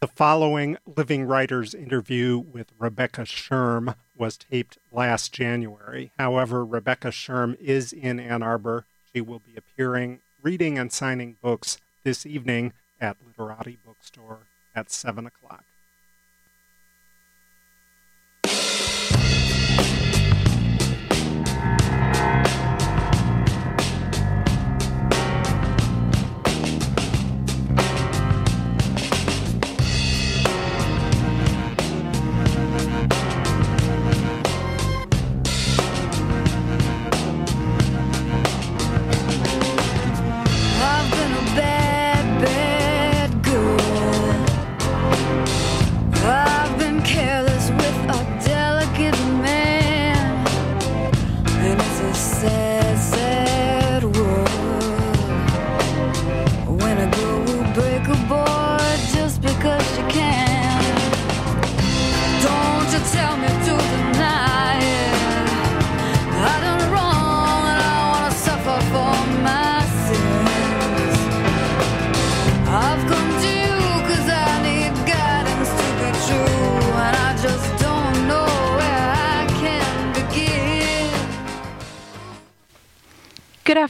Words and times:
The 0.00 0.06
following 0.06 0.76
Living 0.86 1.24
Writers 1.24 1.74
interview 1.74 2.38
with 2.38 2.70
Rebecca 2.78 3.22
Scherm 3.22 3.96
was 4.16 4.36
taped 4.36 4.78
last 4.92 5.32
January. 5.32 6.12
However, 6.16 6.64
Rebecca 6.64 7.08
Scherm 7.08 7.58
is 7.58 7.92
in 7.92 8.20
Ann 8.20 8.44
Arbor. 8.44 8.84
She 9.12 9.20
will 9.20 9.40
be 9.40 9.56
appearing, 9.56 10.20
reading, 10.40 10.78
and 10.78 10.92
signing 10.92 11.36
books 11.42 11.78
this 12.04 12.24
evening 12.24 12.74
at 13.00 13.16
Literati 13.26 13.76
Bookstore 13.84 14.46
at 14.72 14.92
7 14.92 15.26
o'clock. 15.26 15.64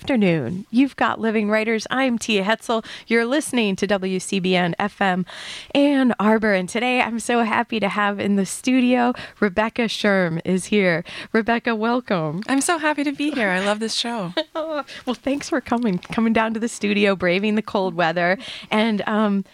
Afternoon. 0.08 0.64
You've 0.70 0.96
got 0.96 1.20
Living 1.20 1.50
Writers. 1.50 1.86
I'm 1.90 2.16
Tia 2.18 2.42
Hetzel. 2.42 2.82
You're 3.08 3.26
listening 3.26 3.76
to 3.76 3.86
WCBN 3.86 4.74
FM 4.76 5.26
Ann 5.74 6.14
Arbor. 6.18 6.54
And 6.54 6.66
today 6.66 7.02
I'm 7.02 7.20
so 7.20 7.42
happy 7.42 7.78
to 7.78 7.90
have 7.90 8.18
in 8.18 8.36
the 8.36 8.46
studio 8.46 9.12
Rebecca 9.38 9.82
Scherm 9.82 10.40
is 10.46 10.64
here. 10.64 11.04
Rebecca, 11.34 11.74
welcome. 11.74 12.42
I'm 12.48 12.62
so 12.62 12.78
happy 12.78 13.04
to 13.04 13.12
be 13.12 13.32
here. 13.32 13.50
I 13.50 13.60
love 13.60 13.80
this 13.80 13.92
show. 13.92 14.32
Well, 14.54 15.14
thanks 15.14 15.50
for 15.50 15.60
coming, 15.60 15.98
coming 15.98 16.32
down 16.32 16.54
to 16.54 16.60
the 16.60 16.68
studio, 16.68 17.14
braving 17.14 17.56
the 17.56 17.62
cold 17.62 17.94
weather, 17.94 18.38
and 18.70 19.02
um, 19.06 19.44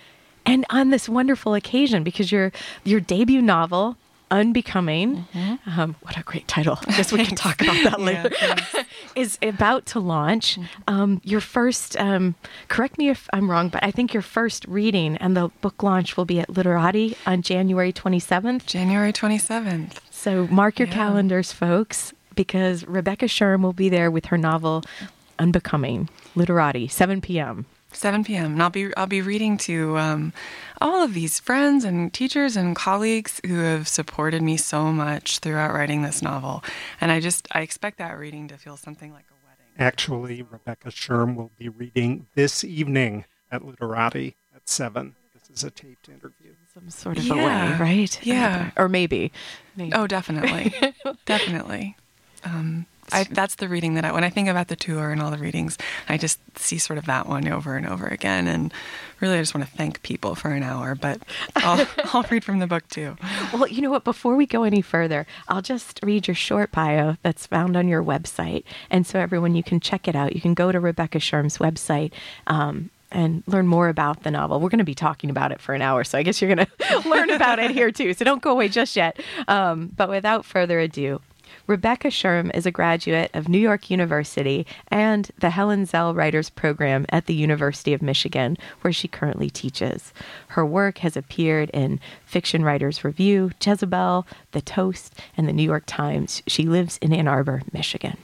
and 0.46 0.64
on 0.70 0.90
this 0.90 1.08
wonderful 1.08 1.54
occasion 1.54 2.04
because 2.04 2.30
your 2.30 2.52
your 2.84 3.00
debut 3.00 3.42
novel. 3.42 3.96
Unbecoming. 4.34 5.26
Um, 5.76 5.94
what 6.02 6.18
a 6.18 6.22
great 6.24 6.48
title. 6.48 6.78
I 6.88 6.90
guess 6.96 7.12
we 7.12 7.24
can 7.24 7.36
talk 7.36 7.60
about 7.62 7.76
that 7.84 8.00
Yeah, 8.00 8.28
later. 8.32 8.84
is 9.14 9.38
about 9.42 9.86
to 9.86 10.00
launch. 10.00 10.58
Um, 10.88 11.20
your 11.24 11.40
first, 11.40 11.96
um, 12.00 12.34
correct 12.68 12.98
me 12.98 13.08
if 13.10 13.28
I'm 13.32 13.48
wrong, 13.50 13.68
but 13.68 13.84
I 13.84 13.90
think 13.92 14.12
your 14.12 14.22
first 14.22 14.64
reading 14.66 15.16
and 15.18 15.36
the 15.36 15.50
book 15.60 15.82
launch 15.84 16.16
will 16.16 16.24
be 16.24 16.40
at 16.40 16.50
Literati 16.50 17.16
on 17.26 17.42
January 17.42 17.92
27th. 17.92 18.66
January 18.66 19.12
27th. 19.12 19.98
So 20.10 20.48
mark 20.48 20.78
your 20.80 20.88
Yeah. 20.88 20.94
calendars, 20.94 21.52
folks, 21.52 22.12
because 22.34 22.84
Rebecca 22.86 23.26
Scherm 23.26 23.62
will 23.62 23.72
be 23.72 23.88
there 23.88 24.10
with 24.10 24.26
her 24.26 24.36
novel 24.38 24.82
Unbecoming, 25.38 26.08
Literati, 26.34 26.88
7 26.88 27.20
p.m. 27.20 27.66
7 27.96 28.24
p.m. 28.24 28.52
And 28.52 28.62
I'll 28.62 28.70
be 28.70 28.94
I'll 28.96 29.06
be 29.06 29.22
reading 29.22 29.56
to 29.58 29.96
um, 29.98 30.32
all 30.80 31.02
of 31.02 31.14
these 31.14 31.38
friends 31.40 31.84
and 31.84 32.12
teachers 32.12 32.56
and 32.56 32.74
colleagues 32.76 33.40
who 33.46 33.58
have 33.60 33.88
supported 33.88 34.42
me 34.42 34.56
so 34.56 34.92
much 34.92 35.38
throughout 35.40 35.72
writing 35.74 36.02
this 36.02 36.22
novel. 36.22 36.62
And 37.00 37.10
I 37.12 37.20
just 37.20 37.46
I 37.52 37.60
expect 37.60 37.98
that 37.98 38.18
reading 38.18 38.48
to 38.48 38.56
feel 38.56 38.76
something 38.76 39.12
like 39.12 39.24
a 39.30 39.34
wedding. 39.46 39.72
Actually, 39.78 40.42
Rebecca 40.42 40.88
Scherm 40.90 41.36
will 41.36 41.50
be 41.58 41.68
reading 41.68 42.26
this 42.34 42.64
evening 42.64 43.24
at 43.50 43.64
Literati 43.64 44.34
at 44.54 44.68
7. 44.68 45.14
This 45.48 45.58
is 45.58 45.64
a 45.64 45.70
taped 45.70 46.08
interview. 46.08 46.54
Some 46.72 46.90
sort 46.90 47.18
of 47.18 47.24
Yeah. 47.26 47.34
a 47.34 47.72
way, 47.72 47.78
right? 47.78 48.26
Yeah. 48.26 48.70
Or 48.76 48.88
maybe. 48.88 49.30
maybe. 49.76 49.92
Oh, 49.92 50.06
definitely, 50.08 50.74
definitely. 51.24 51.96
Um, 52.44 52.86
I, 53.12 53.24
that's 53.24 53.56
the 53.56 53.68
reading 53.68 53.94
that 53.94 54.04
I, 54.04 54.12
when 54.12 54.24
I 54.24 54.30
think 54.30 54.48
about 54.48 54.68
the 54.68 54.76
tour 54.76 55.10
and 55.10 55.20
all 55.20 55.30
the 55.30 55.38
readings, 55.38 55.78
I 56.08 56.18
just 56.18 56.38
see 56.58 56.78
sort 56.78 56.98
of 56.98 57.06
that 57.06 57.28
one 57.28 57.48
over 57.48 57.76
and 57.76 57.86
over 57.86 58.06
again. 58.06 58.46
And 58.46 58.72
really, 59.20 59.36
I 59.36 59.40
just 59.40 59.54
want 59.54 59.68
to 59.68 59.76
thank 59.76 60.02
people 60.02 60.34
for 60.34 60.50
an 60.50 60.62
hour, 60.62 60.94
but 60.94 61.20
I'll, 61.56 61.86
I'll 62.12 62.24
read 62.30 62.44
from 62.44 62.58
the 62.58 62.66
book 62.66 62.86
too. 62.88 63.16
Well, 63.52 63.68
you 63.68 63.82
know 63.82 63.90
what? 63.90 64.04
Before 64.04 64.36
we 64.36 64.46
go 64.46 64.64
any 64.64 64.80
further, 64.80 65.26
I'll 65.48 65.62
just 65.62 66.00
read 66.02 66.26
your 66.26 66.34
short 66.34 66.72
bio 66.72 67.16
that's 67.22 67.46
found 67.46 67.76
on 67.76 67.88
your 67.88 68.02
website. 68.02 68.64
And 68.90 69.06
so, 69.06 69.18
everyone, 69.18 69.54
you 69.54 69.62
can 69.62 69.80
check 69.80 70.08
it 70.08 70.16
out. 70.16 70.34
You 70.34 70.40
can 70.40 70.54
go 70.54 70.72
to 70.72 70.80
Rebecca 70.80 71.18
Scherm's 71.18 71.58
website. 71.58 72.12
Um, 72.46 72.90
and 73.14 73.44
learn 73.46 73.68
more 73.68 73.88
about 73.88 74.24
the 74.24 74.30
novel. 74.30 74.60
We're 74.60 74.68
going 74.70 74.78
to 74.78 74.84
be 74.84 74.94
talking 74.94 75.30
about 75.30 75.52
it 75.52 75.60
for 75.60 75.72
an 75.72 75.80
hour, 75.80 76.02
so 76.02 76.18
I 76.18 76.24
guess 76.24 76.42
you're 76.42 76.52
going 76.52 76.66
to 76.78 77.08
learn 77.08 77.30
about 77.30 77.60
it 77.60 77.70
here 77.70 77.92
too. 77.92 78.12
So 78.12 78.24
don't 78.24 78.42
go 78.42 78.50
away 78.50 78.68
just 78.68 78.96
yet. 78.96 79.20
Um, 79.46 79.92
but 79.96 80.08
without 80.08 80.44
further 80.44 80.80
ado, 80.80 81.20
Rebecca 81.66 82.08
Scherm 82.08 82.54
is 82.54 82.66
a 82.66 82.70
graduate 82.70 83.30
of 83.32 83.48
New 83.48 83.58
York 83.58 83.88
University 83.88 84.66
and 84.88 85.30
the 85.38 85.50
Helen 85.50 85.86
Zell 85.86 86.14
Writers 86.14 86.50
Program 86.50 87.06
at 87.08 87.24
the 87.24 87.34
University 87.34 87.94
of 87.94 88.02
Michigan, 88.02 88.58
where 88.82 88.92
she 88.92 89.08
currently 89.08 89.48
teaches. 89.48 90.12
Her 90.48 90.66
work 90.66 90.98
has 90.98 91.16
appeared 91.16 91.70
in 91.70 92.00
Fiction 92.26 92.64
Writers 92.64 93.02
Review, 93.02 93.50
Jezebel, 93.64 94.26
The 94.52 94.60
Toast, 94.60 95.18
and 95.38 95.48
the 95.48 95.54
New 95.54 95.62
York 95.62 95.84
Times. 95.86 96.42
She 96.46 96.64
lives 96.64 96.98
in 96.98 97.14
Ann 97.14 97.28
Arbor, 97.28 97.62
Michigan. 97.72 98.18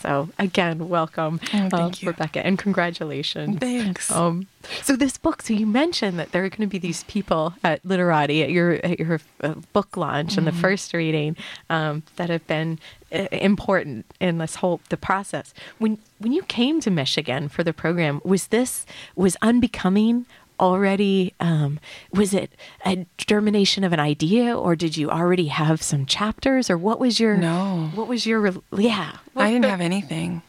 So, 0.00 0.30
again, 0.38 0.88
welcome, 0.88 1.40
Oh, 1.52 1.68
thank 1.68 2.02
you. 2.02 2.08
Rebecca, 2.08 2.44
and 2.44 2.58
congratulations. 2.58 3.58
Thanks. 3.58 4.10
Um, 4.10 4.46
so 4.82 4.96
this 4.96 5.16
book, 5.18 5.42
so 5.42 5.52
you 5.54 5.66
mentioned 5.66 6.18
that 6.18 6.32
there 6.32 6.44
are 6.44 6.48
going 6.48 6.60
to 6.62 6.66
be 6.66 6.78
these 6.78 7.04
people 7.04 7.54
at 7.64 7.84
Literati 7.84 8.42
at 8.42 8.50
your 8.50 8.74
at 8.84 8.98
your 8.98 9.20
uh, 9.42 9.54
book 9.72 9.96
launch 9.96 10.36
and 10.36 10.46
the 10.46 10.50
Mm-hmm. 10.50 10.60
first 10.60 10.92
reading 10.92 11.36
um, 11.70 12.02
that 12.16 12.28
have 12.30 12.46
been 12.46 12.78
uh, 13.12 13.26
important 13.32 14.04
in 14.20 14.38
this 14.38 14.56
whole 14.56 14.80
the 14.88 14.96
process. 14.96 15.54
When 15.78 15.98
when 16.18 16.32
you 16.32 16.42
came 16.42 16.80
to 16.80 16.90
Michigan 16.90 17.48
for 17.48 17.62
the 17.64 17.72
program, 17.72 18.20
was 18.24 18.48
this 18.48 18.84
was 19.16 19.36
unbecoming 19.42 20.26
already? 20.60 21.34
Um, 21.40 21.80
was 22.12 22.34
it 22.34 22.52
a 22.86 23.06
germination 23.18 23.82
of 23.82 23.92
an 23.92 24.00
idea, 24.00 24.56
or 24.56 24.76
did 24.76 24.96
you 24.96 25.10
already 25.10 25.46
have 25.46 25.82
some 25.82 26.06
chapters, 26.06 26.70
or 26.70 26.78
what 26.78 27.00
was 27.00 27.18
your 27.18 27.36
No. 27.36 27.90
What 27.94 28.06
was 28.06 28.26
your 28.26 28.54
yeah? 28.76 29.16
I 29.34 29.50
didn't 29.50 29.64
have 29.64 29.80
anything. 29.80 30.42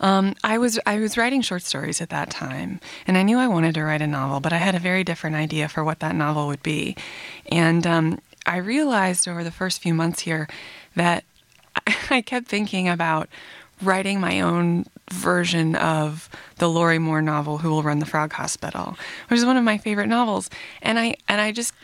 Um, 0.00 0.34
I 0.44 0.58
was 0.58 0.78
I 0.86 0.98
was 0.98 1.16
writing 1.16 1.40
short 1.40 1.62
stories 1.62 2.00
at 2.00 2.10
that 2.10 2.30
time, 2.30 2.80
and 3.06 3.16
I 3.16 3.22
knew 3.22 3.38
I 3.38 3.48
wanted 3.48 3.74
to 3.74 3.82
write 3.82 4.02
a 4.02 4.06
novel, 4.06 4.40
but 4.40 4.52
I 4.52 4.58
had 4.58 4.74
a 4.74 4.78
very 4.78 5.02
different 5.02 5.36
idea 5.36 5.68
for 5.68 5.82
what 5.82 6.00
that 6.00 6.14
novel 6.14 6.46
would 6.46 6.62
be. 6.62 6.96
And 7.50 7.86
um, 7.86 8.18
I 8.46 8.58
realized 8.58 9.26
over 9.26 9.42
the 9.42 9.50
first 9.50 9.80
few 9.80 9.94
months 9.94 10.20
here 10.20 10.48
that 10.94 11.24
I 12.10 12.20
kept 12.20 12.48
thinking 12.48 12.88
about 12.88 13.28
writing 13.82 14.20
my 14.20 14.40
own 14.40 14.86
version 15.10 15.76
of 15.76 16.28
the 16.56 16.68
Lorrie 16.68 16.98
Moore 16.98 17.22
novel 17.22 17.58
"Who 17.58 17.70
Will 17.70 17.82
Run 17.82 17.98
the 17.98 18.06
Frog 18.06 18.32
Hospital," 18.32 18.96
which 19.28 19.38
is 19.38 19.46
one 19.46 19.56
of 19.56 19.64
my 19.64 19.78
favorite 19.78 20.08
novels, 20.08 20.50
and 20.82 20.98
I 20.98 21.16
and 21.28 21.40
I 21.40 21.52
just 21.52 21.74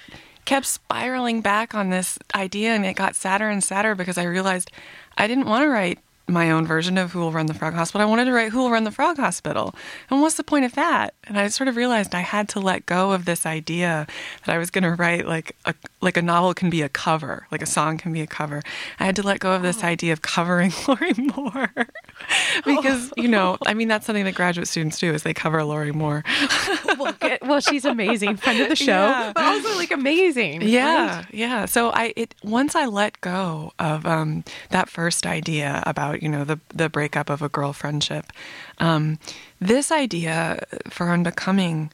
kept 0.44 0.66
spiraling 0.66 1.40
back 1.40 1.74
on 1.74 1.90
this 1.90 2.18
idea, 2.34 2.74
and 2.74 2.84
it 2.84 2.96
got 2.96 3.14
sadder 3.14 3.48
and 3.48 3.62
sadder 3.62 3.94
because 3.94 4.18
I 4.18 4.24
realized 4.24 4.70
I 5.16 5.26
didn't 5.26 5.46
want 5.46 5.62
to 5.64 5.68
write 5.68 5.98
my 6.30 6.50
own 6.50 6.66
version 6.66 6.96
of 6.98 7.12
Who 7.12 7.20
Will 7.20 7.32
Run 7.32 7.46
the 7.46 7.54
Frog 7.54 7.74
Hospital. 7.74 8.00
I 8.06 8.08
wanted 8.08 8.24
to 8.26 8.32
write 8.32 8.52
Who 8.52 8.58
Will 8.62 8.70
Run 8.70 8.84
the 8.84 8.90
Frog 8.90 9.16
Hospital. 9.16 9.74
And 10.10 10.20
what's 10.22 10.36
the 10.36 10.44
point 10.44 10.64
of 10.64 10.72
that? 10.74 11.14
And 11.24 11.38
I 11.38 11.48
sort 11.48 11.68
of 11.68 11.76
realized 11.76 12.14
I 12.14 12.20
had 12.20 12.48
to 12.50 12.60
let 12.60 12.86
go 12.86 13.12
of 13.12 13.24
this 13.24 13.44
idea 13.46 14.06
that 14.46 14.54
I 14.54 14.58
was 14.58 14.70
going 14.70 14.84
to 14.84 14.92
write 14.94 15.26
like 15.26 15.56
a 15.64 15.74
like 16.02 16.16
a 16.16 16.22
novel 16.22 16.54
can 16.54 16.70
be 16.70 16.80
a 16.82 16.88
cover, 16.88 17.46
like 17.50 17.60
a 17.62 17.66
song 17.66 17.98
can 17.98 18.12
be 18.12 18.20
a 18.22 18.26
cover. 18.26 18.62
I 18.98 19.04
had 19.04 19.16
to 19.16 19.22
let 19.22 19.40
go 19.40 19.52
of 19.52 19.62
this 19.62 19.84
idea 19.84 20.12
of 20.12 20.22
covering 20.22 20.72
Lorrie 20.88 21.12
Moore. 21.36 21.70
because, 22.64 23.12
you 23.16 23.28
know, 23.28 23.58
I 23.66 23.74
mean 23.74 23.88
that's 23.88 24.06
something 24.06 24.24
that 24.24 24.34
graduate 24.34 24.68
students 24.68 24.98
do 24.98 25.12
is 25.12 25.22
they 25.22 25.34
cover 25.34 25.62
Lorrie 25.64 25.92
Moore. 25.92 26.24
well, 26.98 27.12
good- 27.20 27.38
well, 27.42 27.60
she's 27.60 27.84
amazing, 27.84 28.36
friend 28.36 28.60
of 28.60 28.68
the 28.68 28.76
show, 28.88 29.06
Yeah. 29.06 29.32
but 29.34 29.44
also 29.44 29.76
like 29.76 29.90
amazing. 29.90 30.62
Yeah, 30.62 31.16
right? 31.18 31.26
yeah. 31.32 31.64
So 31.66 31.90
I 31.90 32.12
it 32.16 32.34
once 32.42 32.74
I 32.74 32.86
let 32.86 33.20
go 33.20 33.72
of 33.78 34.06
um, 34.06 34.44
that 34.70 34.88
first 34.88 35.26
idea 35.26 35.82
about 35.86 36.19
you 36.20 36.28
know 36.28 36.44
the 36.44 36.60
the 36.68 36.88
breakup 36.88 37.30
of 37.30 37.42
a 37.42 37.48
girl 37.48 37.72
friendship, 37.72 38.32
um, 38.78 39.18
this 39.60 39.90
idea 39.90 40.64
for 40.88 41.10
unbecoming 41.10 41.90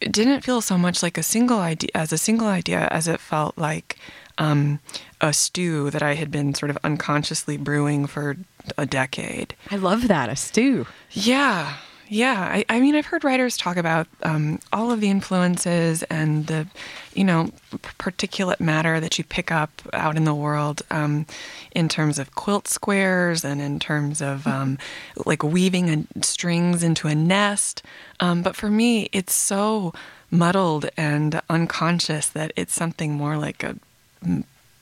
didn't 0.00 0.42
feel 0.42 0.60
so 0.60 0.78
much 0.78 1.02
like 1.02 1.18
a 1.18 1.22
single 1.22 1.58
idea 1.58 1.90
as 1.94 2.12
a 2.12 2.18
single 2.18 2.46
idea 2.46 2.86
as 2.90 3.08
it 3.08 3.20
felt 3.20 3.58
like 3.58 3.98
um, 4.38 4.80
a 5.20 5.32
stew 5.32 5.90
that 5.90 6.02
I 6.02 6.14
had 6.14 6.30
been 6.30 6.54
sort 6.54 6.70
of 6.70 6.78
unconsciously 6.82 7.56
brewing 7.56 8.06
for 8.06 8.36
a 8.78 8.86
decade. 8.86 9.54
I 9.70 9.76
love 9.76 10.08
that 10.08 10.30
a 10.30 10.36
stew. 10.36 10.86
Yeah, 11.10 11.76
yeah. 12.08 12.40
I, 12.40 12.64
I 12.68 12.80
mean, 12.80 12.94
I've 12.94 13.06
heard 13.06 13.22
writers 13.22 13.56
talk 13.56 13.76
about 13.76 14.06
um, 14.22 14.58
all 14.72 14.90
of 14.90 15.00
the 15.00 15.10
influences 15.10 16.02
and 16.04 16.46
the, 16.46 16.66
you 17.14 17.24
know, 17.24 17.50
particulate 17.98 18.60
matter 18.60 19.00
that 19.00 19.18
you 19.18 19.24
pick 19.24 19.50
up 19.50 19.70
out 19.92 20.16
in 20.16 20.24
the 20.24 20.34
world 20.34 20.82
um, 20.90 21.26
in 21.72 21.88
terms 21.88 22.18
of 22.18 22.34
quilt 22.34 22.68
squares 22.68 23.44
and 23.44 23.60
in 23.60 23.78
terms 23.80 24.22
of 24.22 24.46
um, 24.46 24.78
like 25.26 25.42
weaving 25.42 26.06
a, 26.16 26.24
strings 26.24 26.82
into 26.82 27.08
a 27.08 27.14
nest. 27.14 27.82
Um, 28.20 28.42
but 28.42 28.54
for 28.54 28.70
me, 28.70 29.08
it's 29.12 29.34
so 29.34 29.92
muddled 30.30 30.88
and 30.96 31.40
unconscious 31.50 32.28
that 32.28 32.52
it's 32.54 32.74
something 32.74 33.14
more 33.14 33.36
like 33.36 33.64
a 33.64 33.76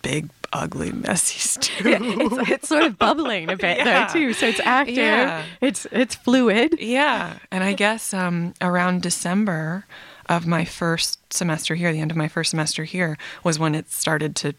big, 0.02 0.28
ugly, 0.52 0.92
messy 0.92 1.38
stew. 1.48 1.88
Yeah, 1.90 1.98
it's, 2.02 2.50
it's 2.50 2.68
sort 2.68 2.82
of 2.84 2.98
bubbling 2.98 3.50
a 3.50 3.56
bit 3.56 3.78
Yeah. 3.78 4.06
though 4.06 4.12
too. 4.12 4.32
So 4.32 4.46
it's 4.46 4.60
active. 4.60 4.96
Yeah. 4.96 5.44
It's 5.60 5.86
it's 5.92 6.14
fluid. 6.14 6.76
Yeah, 6.80 7.38
and 7.50 7.64
I 7.64 7.72
guess 7.72 8.12
um, 8.12 8.54
around 8.60 9.02
December 9.02 9.86
of 10.28 10.46
my 10.46 10.64
first 10.64 11.32
semester 11.32 11.74
here, 11.74 11.92
the 11.92 12.00
end 12.00 12.10
of 12.10 12.16
my 12.16 12.28
first 12.28 12.50
semester 12.50 12.84
here, 12.84 13.16
was 13.44 13.58
when 13.58 13.74
it 13.74 13.90
started 13.90 14.34
to 14.36 14.54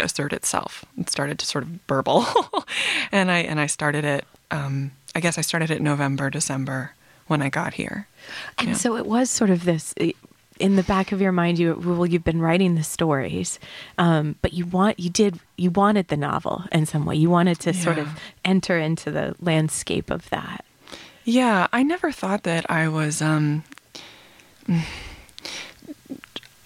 assert 0.00 0.32
itself. 0.32 0.84
It 0.98 1.08
started 1.10 1.38
to 1.38 1.46
sort 1.46 1.64
of 1.64 1.86
burble, 1.86 2.26
and 3.12 3.30
I 3.30 3.38
and 3.38 3.58
I 3.60 3.66
started 3.66 4.04
it. 4.04 4.24
Um, 4.50 4.92
I 5.14 5.20
guess 5.20 5.38
I 5.38 5.42
started 5.42 5.70
it 5.70 5.80
November, 5.82 6.28
December 6.30 6.92
when 7.26 7.40
I 7.42 7.48
got 7.48 7.74
here. 7.74 8.06
And 8.58 8.68
Yeah. 8.68 8.74
so 8.74 8.96
it 8.96 9.06
was 9.06 9.30
sort 9.30 9.50
of 9.50 9.64
this 9.64 9.94
in 10.58 10.76
the 10.76 10.82
back 10.82 11.12
of 11.12 11.20
your 11.20 11.32
mind. 11.32 11.58
You 11.58 11.74
well, 11.82 12.04
you've 12.06 12.24
been 12.24 12.40
writing 12.40 12.74
the 12.74 12.82
stories, 12.82 13.58
um, 13.98 14.36
but 14.42 14.52
you 14.52 14.66
want 14.66 14.98
you 15.00 15.08
did 15.10 15.38
you 15.56 15.70
wanted 15.70 16.08
the 16.08 16.16
novel 16.16 16.64
in 16.72 16.84
some 16.86 17.06
way. 17.06 17.16
You 17.16 17.30
wanted 17.30 17.58
to 17.60 17.72
sort 17.72 17.98
of 17.98 18.08
enter 18.44 18.78
into 18.78 19.10
the 19.10 19.34
landscape 19.40 20.10
of 20.10 20.28
that. 20.30 20.64
Yeah, 21.24 21.68
I 21.72 21.82
never 21.84 22.10
thought 22.12 22.42
that 22.42 22.68
I 22.70 22.88
was. 22.88 23.22
Um, 23.22 23.62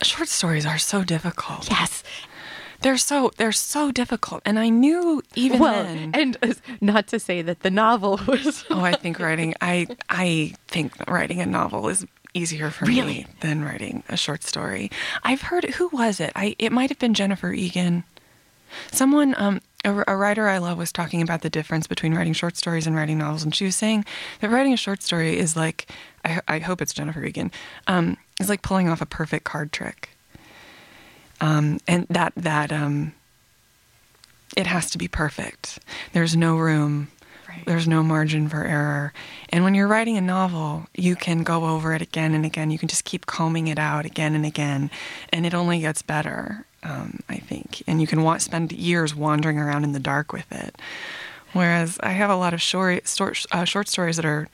short 0.03 0.29
stories 0.29 0.67
are 0.67 0.79
so 0.79 1.05
difficult. 1.05 1.69
Yes. 1.71 2.03
They're 2.83 2.99
so 2.99 3.33
they're 3.39 3.53
so 3.53 3.91
difficult, 3.91 4.43
and 4.45 4.59
I 4.59 4.69
knew 4.69 5.23
even 5.35 5.59
well, 5.59 5.83
then. 5.83 6.11
and 6.15 6.37
uh, 6.43 6.53
not 6.81 7.07
to 7.09 7.19
say 7.19 7.41
that 7.41 7.61
the 7.61 7.71
novel 7.71 8.21
was. 8.27 8.65
Oh, 8.71 8.81
I 8.81 8.93
think 8.93 9.19
writing 9.19 9.55
I 9.63 9.87
I 10.11 10.53
think 10.69 10.93
writing 11.09 11.41
a 11.41 11.47
novel 11.47 11.89
is 11.89 12.07
easier 12.35 12.69
for 12.71 12.85
Really? 12.85 13.07
me 13.21 13.27
than 13.41 13.65
writing 13.65 14.03
a 14.11 14.17
short 14.17 14.43
story. 14.43 14.91
I've 15.25 15.41
heard 15.41 15.65
who 15.65 15.89
was 15.89 16.21
it? 16.21 16.33
I 16.37 16.55
it 16.59 16.71
might 16.71 16.91
have 16.91 16.99
been 16.99 17.15
Jennifer 17.15 17.51
Egan. 17.53 18.05
Someone 18.93 19.35
um 19.39 19.63
a, 19.83 20.05
a 20.07 20.17
writer 20.17 20.47
I 20.47 20.59
love 20.59 20.77
was 20.77 20.93
talking 20.93 21.23
about 21.23 21.41
the 21.41 21.51
difference 21.51 21.87
between 21.87 22.15
writing 22.15 22.35
short 22.35 22.59
stories 22.59 22.87
and 22.87 22.95
writing 22.95 23.17
novels, 23.19 23.43
and 23.43 23.55
she 23.55 23.65
was 23.65 23.75
saying 23.75 24.05
that 24.41 24.51
writing 24.51 24.75
a 24.75 24.77
short 24.77 25.03
story 25.03 25.39
is 25.39 25.57
like 25.57 25.91
I, 26.27 26.41
I 26.47 26.59
hope 26.59 26.83
it's 26.83 26.93
Jennifer 26.93 27.25
Egan 27.25 27.51
um, 27.87 28.19
is 28.41 28.49
like 28.49 28.63
pulling 28.63 28.89
off 28.89 29.01
a 29.01 29.07
perfect 29.07 29.45
card 29.45 29.73
trick. 29.73 30.11
Um, 31.41 31.79
and 31.87 32.07
that 32.09 32.33
that 32.37 32.73
um, 32.73 33.13
it 34.57 34.67
has 34.67 34.91
to 34.93 34.99
be 34.99 35.09
perfect. 35.09 35.79
There's 36.13 36.37
no 36.37 36.57
room 36.57 37.09
Right. 37.49 37.65
there's 37.65 37.87
no 37.87 38.03
margin 38.03 38.49
for 38.49 38.65
error. 38.65 39.13
And 39.51 39.63
when 39.63 39.75
you're 39.75 39.87
writing 39.87 40.17
a 40.17 40.21
novel, 40.21 40.89
you 40.95 41.15
can 41.15 41.43
go 41.45 41.67
over 41.67 41.95
it 41.95 42.03
again 42.03 42.35
and 42.35 42.45
again. 42.45 42.71
You 42.73 42.79
can 42.79 42.89
just 42.89 43.05
keep 43.05 43.25
combing 43.27 43.69
it 43.69 43.79
out 43.79 44.05
again 44.05 44.35
and 44.35 44.45
again, 44.45 44.91
and 45.33 45.47
it 45.47 45.55
only 45.55 45.81
gets 45.81 46.03
better. 46.03 46.67
Um, 46.83 47.21
I 47.29 47.37
think, 47.37 47.83
and 47.87 48.01
you 48.01 48.07
can 48.07 48.23
wa- 48.23 48.39
spend 48.39 48.73
years 48.73 49.15
wandering 49.15 49.59
around 49.59 49.85
in 49.85 49.93
the 49.93 50.01
dark 50.01 50.33
with 50.33 50.51
it. 50.53 50.77
Whereas 51.53 51.99
I 52.03 52.11
have 52.11 52.31
a 52.31 52.37
lot 52.37 52.53
of 52.53 52.61
short 52.61 53.07
short, 53.09 53.45
uh, 53.53 53.65
short 53.65 53.89
stories 53.89 54.17
that 54.17 54.25
are, 54.27 54.49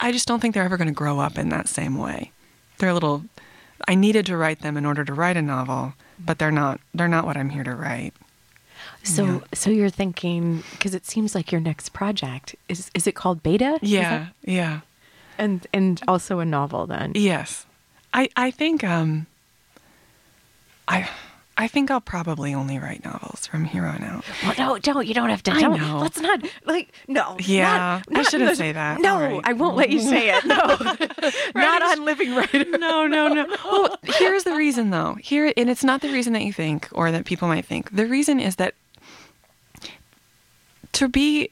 I 0.00 0.12
just 0.12 0.26
don't 0.28 0.40
think 0.40 0.54
they're 0.54 0.64
ever 0.64 0.76
going 0.76 0.88
to 0.88 0.94
grow 0.94 1.18
up 1.20 1.38
in 1.38 1.48
that 1.50 1.68
same 1.68 1.96
way. 1.96 2.30
They're 2.78 2.90
a 2.90 2.94
little. 2.94 3.24
I 3.88 3.94
needed 3.94 4.26
to 4.26 4.36
write 4.36 4.60
them 4.60 4.76
in 4.76 4.86
order 4.86 5.04
to 5.04 5.12
write 5.12 5.36
a 5.36 5.42
novel, 5.42 5.94
but 6.18 6.38
they're 6.38 6.50
not. 6.52 6.80
They're 6.94 7.08
not 7.08 7.24
what 7.26 7.36
I'm 7.36 7.50
here 7.50 7.64
to 7.64 7.74
write. 7.74 8.14
So 9.02 9.24
Yeah. 9.24 9.38
so 9.52 9.70
you're 9.70 9.90
thinking 9.90 10.62
because 10.72 10.94
it 10.94 11.06
seems 11.06 11.34
like 11.34 11.50
your 11.52 11.60
next 11.60 11.90
project 11.92 12.54
is 12.68 12.90
is 12.94 13.06
it 13.06 13.14
called 13.14 13.42
Beta? 13.42 13.78
Yeah, 13.82 14.18
that- 14.18 14.32
yeah. 14.50 14.80
and 15.38 15.66
and 15.72 16.00
also 16.08 16.38
a 16.38 16.44
novel 16.44 16.86
then. 16.86 17.12
Yes, 17.14 17.66
I 18.12 18.28
I 18.36 18.50
think 18.50 18.82
um. 18.84 19.26
I 20.86 21.08
I 21.56 21.68
think 21.68 21.88
I'll 21.90 22.00
probably 22.00 22.52
only 22.52 22.78
write 22.80 23.04
novels 23.04 23.46
from 23.46 23.64
here 23.64 23.84
on 23.86 24.02
out. 24.02 24.24
Well, 24.42 24.54
no, 24.58 24.78
don't. 24.78 25.06
You 25.06 25.14
don't 25.14 25.30
have 25.30 25.42
to. 25.44 25.52
I 25.52 25.60
don't. 25.60 25.80
know. 25.80 25.98
Let's 26.00 26.20
not. 26.20 26.44
Like, 26.64 26.92
no. 27.06 27.36
Yeah, 27.38 28.02
not- 28.08 28.18
I 28.18 28.22
shouldn't 28.28 28.56
say 28.56 28.72
that. 28.72 29.00
No, 29.00 29.20
right. 29.20 29.40
I 29.44 29.52
won't 29.52 29.76
let 29.76 29.90
you 29.90 30.00
say 30.00 30.30
it. 30.36 30.44
No, 30.44 30.56
not 31.54 31.82
on 31.82 32.04
Living 32.04 32.34
Writer. 32.34 32.64
No, 32.76 33.06
no, 33.06 33.28
no. 33.28 33.46
Well, 33.64 33.96
here's 34.02 34.42
the 34.44 34.54
reason 34.56 34.90
though. 34.90 35.14
Here, 35.20 35.52
and 35.56 35.70
it's 35.70 35.84
not 35.84 36.00
the 36.00 36.12
reason 36.12 36.32
that 36.32 36.42
you 36.42 36.52
think 36.52 36.88
or 36.92 37.12
that 37.12 37.24
people 37.24 37.46
might 37.46 37.64
think. 37.64 37.94
The 37.94 38.06
reason 38.06 38.40
is 38.40 38.56
that 38.56 38.74
to 40.92 41.08
be 41.08 41.48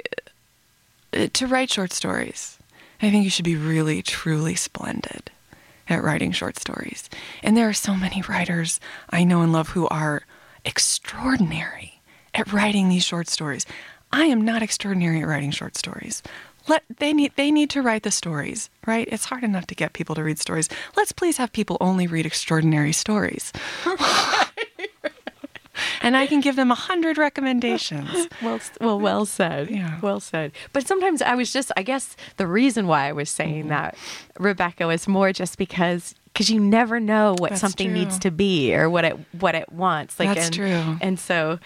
uh, 1.12 1.28
to 1.32 1.46
write 1.46 1.70
short 1.70 1.92
stories, 1.92 2.58
I 3.00 3.10
think 3.10 3.24
you 3.24 3.30
should 3.30 3.44
be 3.44 3.56
really, 3.56 4.02
truly 4.02 4.54
splendid 4.56 5.30
at 5.92 6.02
writing 6.02 6.32
short 6.32 6.58
stories. 6.58 7.08
And 7.42 7.56
there 7.56 7.68
are 7.68 7.74
so 7.74 7.94
many 7.94 8.22
writers 8.22 8.80
I 9.10 9.24
know 9.24 9.42
and 9.42 9.52
love 9.52 9.70
who 9.70 9.86
are 9.88 10.22
extraordinary 10.64 12.00
at 12.34 12.52
writing 12.52 12.88
these 12.88 13.04
short 13.04 13.28
stories. 13.28 13.66
I 14.12 14.24
am 14.24 14.42
not 14.42 14.62
extraordinary 14.62 15.20
at 15.20 15.26
writing 15.26 15.50
short 15.50 15.76
stories. 15.76 16.22
Let 16.68 16.84
they 16.98 17.12
need 17.12 17.32
they 17.36 17.50
need 17.50 17.70
to 17.70 17.82
write 17.82 18.04
the 18.04 18.10
stories, 18.10 18.70
right? 18.86 19.08
It's 19.10 19.24
hard 19.24 19.42
enough 19.42 19.66
to 19.68 19.74
get 19.74 19.94
people 19.94 20.14
to 20.14 20.22
read 20.22 20.38
stories. 20.38 20.68
Let's 20.96 21.10
please 21.10 21.36
have 21.38 21.52
people 21.52 21.76
only 21.80 22.06
read 22.06 22.26
extraordinary 22.26 22.92
stories. 22.92 23.52
and 26.02 26.16
I 26.16 26.26
can 26.26 26.40
give 26.40 26.56
them 26.56 26.70
a 26.70 26.74
hundred 26.74 27.18
recommendations. 27.18 28.28
Well, 28.42 28.60
well, 28.80 29.00
well 29.00 29.26
said. 29.26 29.70
Yeah. 29.70 29.98
Well 30.00 30.18
said. 30.20 30.52
But 30.72 30.86
sometimes 30.86 31.22
I 31.22 31.34
was 31.34 31.52
just, 31.52 31.70
I 31.76 31.82
guess 31.82 32.16
the 32.38 32.46
reason 32.46 32.86
why 32.86 33.08
I 33.08 33.12
was 33.12 33.30
saying 33.30 33.68
that, 33.68 33.96
Rebecca, 34.38 34.86
was 34.86 35.06
more 35.06 35.32
just 35.32 35.58
because 35.58 36.14
because 36.32 36.50
you 36.50 36.58
never 36.60 36.98
know 36.98 37.34
what 37.38 37.50
That's 37.50 37.60
something 37.60 37.92
needs 37.92 38.18
to 38.20 38.30
be 38.30 38.74
or 38.74 38.88
what 38.88 39.04
it 39.04 39.16
what 39.38 39.54
it 39.54 39.70
wants. 39.70 40.18
Like, 40.18 40.30
That's 40.34 40.46
and, 40.46 40.54
true. 40.54 40.96
And 41.00 41.18
so. 41.20 41.58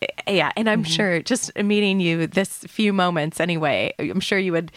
eh, 0.00 0.06
Yeah, 0.26 0.50
and 0.56 0.68
I'm 0.68 0.82
sure 0.84 1.20
just 1.22 1.54
meeting 1.56 2.00
you 2.00 2.26
this 2.26 2.58
few 2.66 2.92
moments 2.92 3.38
anyway, 3.38 3.92
I'm 3.98 4.20
sure 4.20 4.38
you 4.38 4.52
would 4.52 4.72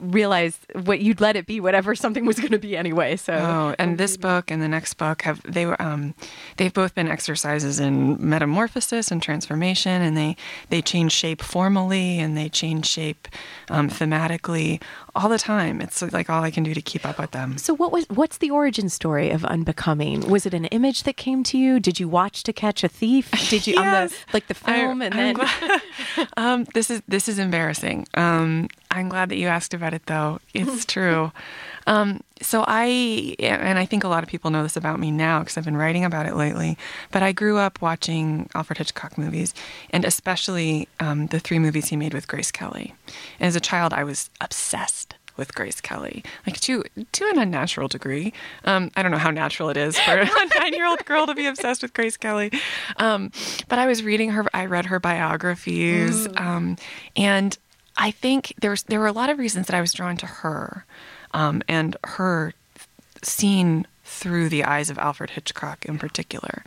realize 0.00 0.58
what 0.84 1.00
you'd 1.00 1.20
let 1.20 1.36
it 1.36 1.46
be 1.46 1.60
whatever 1.60 1.94
something 1.94 2.24
was 2.26 2.38
going 2.38 2.52
to 2.52 2.58
be 2.58 2.76
anyway. 2.76 3.16
So 3.16 3.32
Oh, 3.34 3.74
and 3.78 3.98
this 3.98 4.16
book 4.16 4.50
and 4.50 4.60
the 4.62 4.68
next 4.68 4.94
book 4.94 5.22
have 5.22 5.40
they 5.42 5.66
were 5.66 5.80
um, 5.80 6.14
they've 6.56 6.72
both 6.72 6.94
been 6.94 7.08
exercises 7.08 7.80
in 7.80 8.16
metamorphosis 8.28 9.10
and 9.10 9.22
transformation, 9.22 10.02
and 10.02 10.16
they 10.16 10.36
they 10.70 10.82
change 10.82 11.12
shape 11.12 11.42
formally 11.42 12.18
and 12.18 12.36
they 12.36 12.48
change 12.48 12.86
shape 12.86 13.28
um, 13.70 13.88
thematically 13.88 14.80
all 15.14 15.28
the 15.28 15.38
time. 15.38 15.80
It's 15.80 16.02
like 16.12 16.28
all 16.30 16.42
I 16.42 16.50
can 16.50 16.62
do 16.62 16.74
to 16.74 16.82
keep 16.82 17.06
up 17.06 17.18
with 17.18 17.30
them. 17.32 17.58
So 17.58 17.74
what 17.74 17.92
was 17.92 18.06
what's 18.08 18.38
the 18.38 18.50
origin 18.50 18.88
story 18.88 19.30
of 19.30 19.44
Unbecoming? 19.44 20.28
Was 20.30 20.46
it 20.46 20.54
an 20.54 20.66
image 20.66 21.02
that 21.04 21.16
came 21.16 21.42
to 21.44 21.58
you? 21.58 21.80
Did 21.80 21.98
you 22.00 22.08
watch 22.08 22.42
To 22.44 22.52
Catch 22.52 22.84
a 22.84 22.88
Thief? 22.88 23.30
Did 23.50 23.66
you 23.66 23.76
on 23.78 23.84
the 24.08 24.16
like 24.32 24.46
the 24.48 24.54
film 24.54 25.02
I- 25.02 25.06
and 25.06 25.14
I'm 25.14 25.20
then 25.20 25.34
glad- 25.34 26.28
um, 26.36 26.64
this 26.74 26.90
is 26.90 27.02
this 27.08 27.28
is 27.28 27.38
embarrassing. 27.38 28.06
I'm 28.96 29.08
glad 29.10 29.28
that 29.28 29.36
you 29.36 29.46
asked 29.46 29.74
about 29.74 29.92
it, 29.92 30.06
though. 30.06 30.40
It's 30.54 30.84
true. 30.96 31.32
Um, 31.86 32.22
so 32.42 32.64
I 32.66 33.36
and 33.38 33.78
I 33.78 33.84
think 33.86 34.04
a 34.04 34.08
lot 34.08 34.22
of 34.22 34.28
people 34.28 34.50
know 34.50 34.62
this 34.62 34.76
about 34.76 34.98
me 34.98 35.10
now 35.10 35.40
because 35.40 35.56
I've 35.56 35.64
been 35.64 35.76
writing 35.76 36.04
about 36.04 36.26
it 36.26 36.34
lately. 36.34 36.76
But 37.12 37.22
I 37.22 37.32
grew 37.32 37.58
up 37.58 37.80
watching 37.80 38.48
Alfred 38.54 38.78
Hitchcock 38.78 39.18
movies, 39.18 39.54
and 39.90 40.04
especially 40.04 40.88
um, 40.98 41.26
the 41.28 41.38
three 41.38 41.58
movies 41.58 41.88
he 41.88 41.96
made 41.96 42.14
with 42.14 42.26
Grace 42.26 42.50
Kelly. 42.50 42.94
And 43.38 43.46
as 43.46 43.54
a 43.54 43.60
child, 43.60 43.92
I 43.92 44.02
was 44.02 44.30
obsessed 44.40 45.14
with 45.36 45.54
Grace 45.54 45.80
Kelly, 45.80 46.24
like 46.46 46.58
to 46.60 46.82
to 47.12 47.28
an 47.28 47.38
unnatural 47.38 47.88
degree. 47.88 48.32
Um, 48.64 48.90
I 48.96 49.02
don't 49.02 49.12
know 49.12 49.18
how 49.18 49.30
natural 49.30 49.68
it 49.68 49.76
is 49.76 49.98
for 49.98 50.18
a 50.18 50.24
nine 50.58 50.72
year 50.72 50.86
old 50.86 51.04
girl 51.04 51.26
to 51.26 51.34
be 51.34 51.46
obsessed 51.46 51.82
with 51.82 51.92
Grace 51.92 52.16
Kelly, 52.16 52.50
um, 52.96 53.30
but 53.68 53.78
I 53.78 53.86
was 53.86 54.02
reading 54.02 54.30
her. 54.30 54.46
I 54.54 54.66
read 54.66 54.86
her 54.86 54.98
biographies, 54.98 56.26
um, 56.36 56.76
and 57.14 57.56
I 57.96 58.10
think 58.10 58.54
there's 58.60 58.82
there 58.84 59.00
were 59.00 59.06
a 59.06 59.12
lot 59.12 59.30
of 59.30 59.38
reasons 59.38 59.66
that 59.66 59.76
I 59.76 59.80
was 59.80 59.92
drawn 59.92 60.16
to 60.18 60.26
her, 60.26 60.84
um, 61.32 61.62
and 61.68 61.96
her 62.04 62.54
seen 63.22 63.86
through 64.04 64.48
the 64.48 64.64
eyes 64.64 64.88
of 64.90 64.98
Alfred 64.98 65.30
Hitchcock 65.30 65.84
in 65.84 65.98
particular. 65.98 66.62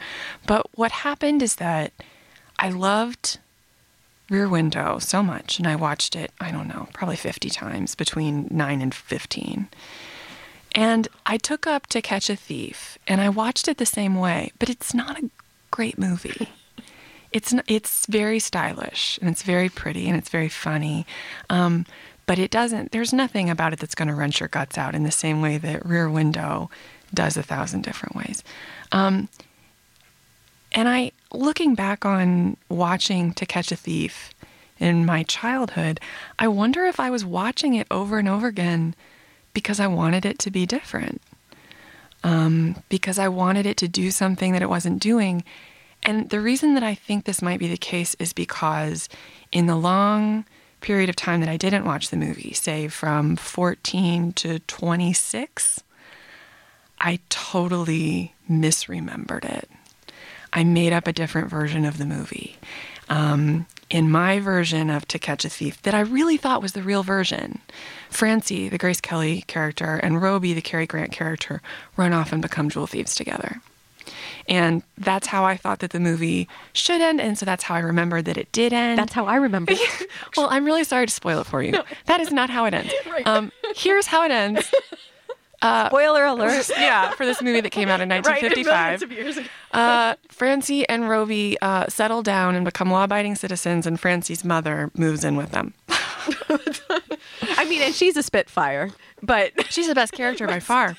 But 0.45 0.67
what 0.77 0.91
happened 0.91 1.41
is 1.41 1.55
that 1.55 1.93
I 2.57 2.69
loved 2.69 3.39
Rear 4.29 4.49
Window 4.49 4.99
so 4.99 5.23
much, 5.23 5.57
and 5.57 5.67
I 5.67 5.75
watched 5.75 6.15
it, 6.15 6.31
I 6.39 6.51
don't 6.51 6.67
know, 6.67 6.89
probably 6.93 7.15
50 7.15 7.49
times 7.49 7.95
between 7.95 8.47
9 8.51 8.81
and 8.81 8.93
15. 8.93 9.69
And 10.73 11.07
I 11.25 11.37
took 11.37 11.65
up 11.65 11.87
To 11.87 12.01
Catch 12.01 12.29
a 12.29 12.35
Thief 12.35 12.97
and 13.07 13.21
I 13.21 13.29
watched 13.29 13.67
it 13.67 13.77
the 13.77 13.85
same 13.85 14.15
way, 14.15 14.51
but 14.59 14.69
it's 14.69 14.93
not 14.93 15.17
a 15.17 15.29
great 15.71 15.97
movie. 15.97 16.49
It's 17.31 17.53
it's 17.67 18.05
very 18.07 18.39
stylish 18.39 19.19
and 19.21 19.29
it's 19.29 19.43
very 19.43 19.69
pretty 19.69 20.07
and 20.07 20.17
it's 20.17 20.29
very 20.29 20.49
funny, 20.49 21.05
um, 21.49 21.85
but 22.25 22.39
it 22.39 22.51
doesn't. 22.51 22.91
There's 22.91 23.13
nothing 23.13 23.49
about 23.49 23.73
it 23.73 23.79
that's 23.79 23.95
going 23.95 24.07
to 24.07 24.15
wrench 24.15 24.39
your 24.39 24.49
guts 24.49 24.77
out 24.77 24.95
in 24.95 25.03
the 25.03 25.11
same 25.11 25.41
way 25.41 25.57
that 25.57 25.85
Rear 25.85 26.09
Window 26.09 26.69
does 27.13 27.37
a 27.37 27.43
thousand 27.43 27.83
different 27.83 28.15
ways. 28.15 28.43
Um, 28.91 29.29
and 30.71 30.87
I, 30.87 31.11
looking 31.33 31.75
back 31.75 32.05
on 32.05 32.57
watching 32.69 33.33
To 33.33 33.45
Catch 33.45 33.71
a 33.71 33.75
Thief 33.75 34.33
in 34.79 35.05
my 35.05 35.23
childhood, 35.23 35.99
I 36.37 36.47
wonder 36.47 36.85
if 36.85 36.99
I 36.99 37.09
was 37.09 37.25
watching 37.25 37.73
it 37.73 37.87
over 37.89 38.19
and 38.19 38.29
over 38.29 38.47
again 38.47 38.95
because 39.53 39.79
I 39.79 39.87
wanted 39.87 40.25
it 40.25 40.39
to 40.39 40.51
be 40.51 40.65
different. 40.65 41.21
Um, 42.23 42.83
because 42.89 43.17
I 43.17 43.29
wanted 43.29 43.65
it 43.65 43.77
to 43.77 43.87
do 43.87 44.11
something 44.11 44.51
that 44.51 44.61
it 44.61 44.69
wasn't 44.69 45.01
doing. 45.01 45.43
And 46.03 46.29
the 46.29 46.39
reason 46.39 46.73
that 46.75 46.83
I 46.83 46.95
think 46.95 47.25
this 47.25 47.41
might 47.41 47.59
be 47.59 47.67
the 47.67 47.77
case 47.77 48.15
is 48.15 48.33
because 48.33 49.09
in 49.51 49.67
the 49.67 49.75
long 49.75 50.45
period 50.81 51.09
of 51.09 51.15
time 51.15 51.41
that 51.41 51.49
I 51.49 51.57
didn't 51.57 51.85
watch 51.85 52.09
the 52.09 52.17
movie, 52.17 52.53
say 52.53 52.87
from 52.87 53.35
14 53.35 54.33
to 54.33 54.59
26, 54.59 55.83
I 56.99 57.19
totally 57.29 58.33
misremembered 58.49 59.45
it. 59.45 59.69
I 60.51 60.63
made 60.63 60.93
up 60.93 61.07
a 61.07 61.13
different 61.13 61.49
version 61.49 61.85
of 61.85 61.97
the 61.97 62.05
movie. 62.05 62.57
Um, 63.09 63.67
in 63.89 64.09
my 64.09 64.39
version 64.39 64.89
of 64.89 65.07
To 65.07 65.19
Catch 65.19 65.45
a 65.45 65.49
Thief, 65.49 65.81
that 65.81 65.95
I 65.95 66.01
really 66.01 66.37
thought 66.37 66.61
was 66.61 66.73
the 66.73 66.83
real 66.83 67.03
version, 67.03 67.59
Francie, 68.09 68.69
the 68.69 68.77
Grace 68.77 69.01
Kelly 69.01 69.43
character, 69.47 69.95
and 69.95 70.21
Robie, 70.21 70.53
the 70.53 70.61
Cary 70.61 70.85
Grant 70.85 71.11
character, 71.11 71.61
run 71.97 72.13
off 72.13 72.31
and 72.31 72.41
become 72.41 72.69
jewel 72.69 72.87
thieves 72.87 73.15
together. 73.15 73.61
And 74.47 74.83
that's 74.97 75.27
how 75.27 75.43
I 75.45 75.57
thought 75.57 75.79
that 75.79 75.91
the 75.91 75.99
movie 75.99 76.47
should 76.73 77.01
end. 77.01 77.21
And 77.21 77.37
so 77.37 77.45
that's 77.45 77.63
how 77.63 77.75
I 77.75 77.79
remembered 77.79 78.25
that 78.25 78.37
it 78.37 78.51
did 78.51 78.73
end. 78.73 78.97
That's 78.97 79.13
how 79.13 79.25
I 79.25 79.35
remember. 79.35 79.73
well, 80.37 80.47
I'm 80.49 80.65
really 80.65 80.83
sorry 80.83 81.05
to 81.05 81.13
spoil 81.13 81.41
it 81.41 81.45
for 81.47 81.61
you. 81.61 81.73
That 82.05 82.19
is 82.19 82.31
not 82.31 82.49
how 82.49 82.65
it 82.65 82.73
ends. 82.73 82.93
Um, 83.25 83.51
here's 83.75 84.07
how 84.07 84.23
it 84.23 84.31
ends. 84.31 84.71
Spoiler 85.87 86.23
alert. 86.23 86.69
yeah, 86.77 87.11
for 87.11 87.25
this 87.25 87.41
movie 87.41 87.59
that 87.59 87.71
came 87.71 87.89
out 87.89 87.99
in 87.99 88.07
1955. 88.07 89.11
years 89.11 89.37
ago. 89.37 89.47
Uh, 89.73 90.15
Francie 90.29 90.87
and 90.87 91.09
Robie 91.09 91.59
uh, 91.61 91.87
settle 91.89 92.23
down 92.23 92.55
and 92.55 92.63
become 92.63 92.89
law-abiding 92.89 93.35
citizens, 93.35 93.85
and 93.85 93.99
Francie's 93.99 94.45
mother 94.45 94.89
moves 94.95 95.25
in 95.25 95.35
with 95.35 95.51
them. 95.51 95.73
I 97.57 97.65
mean, 97.67 97.81
and 97.81 97.93
she's 97.93 98.15
a 98.15 98.23
Spitfire, 98.23 98.91
but 99.21 99.51
She's 99.69 99.87
the 99.87 99.95
best 99.95 100.13
character 100.13 100.47
by 100.47 100.59
far. 100.61 100.95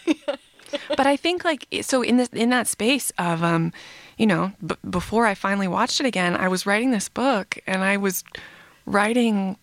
But 0.89 1.07
I 1.07 1.17
think 1.17 1.45
like 1.45 1.67
so 1.83 2.03
in 2.03 2.17
this 2.17 2.29
in 2.29 2.51
that 2.51 2.67
space 2.67 3.11
of 3.19 3.43
um, 3.43 3.73
you 4.17 4.27
know, 4.27 4.53
b- 4.65 4.77
before 4.89 5.27
I 5.27 5.35
finally 5.35 5.69
watched 5.69 6.01
it 6.01 6.07
again, 6.07 6.37
I 6.37 6.49
was 6.49 6.67
writing 6.67 6.91
this 6.91 7.09
book 7.09 7.59
and 7.67 7.83
I 7.83 7.97
was 7.97 8.25
writing 8.87 9.57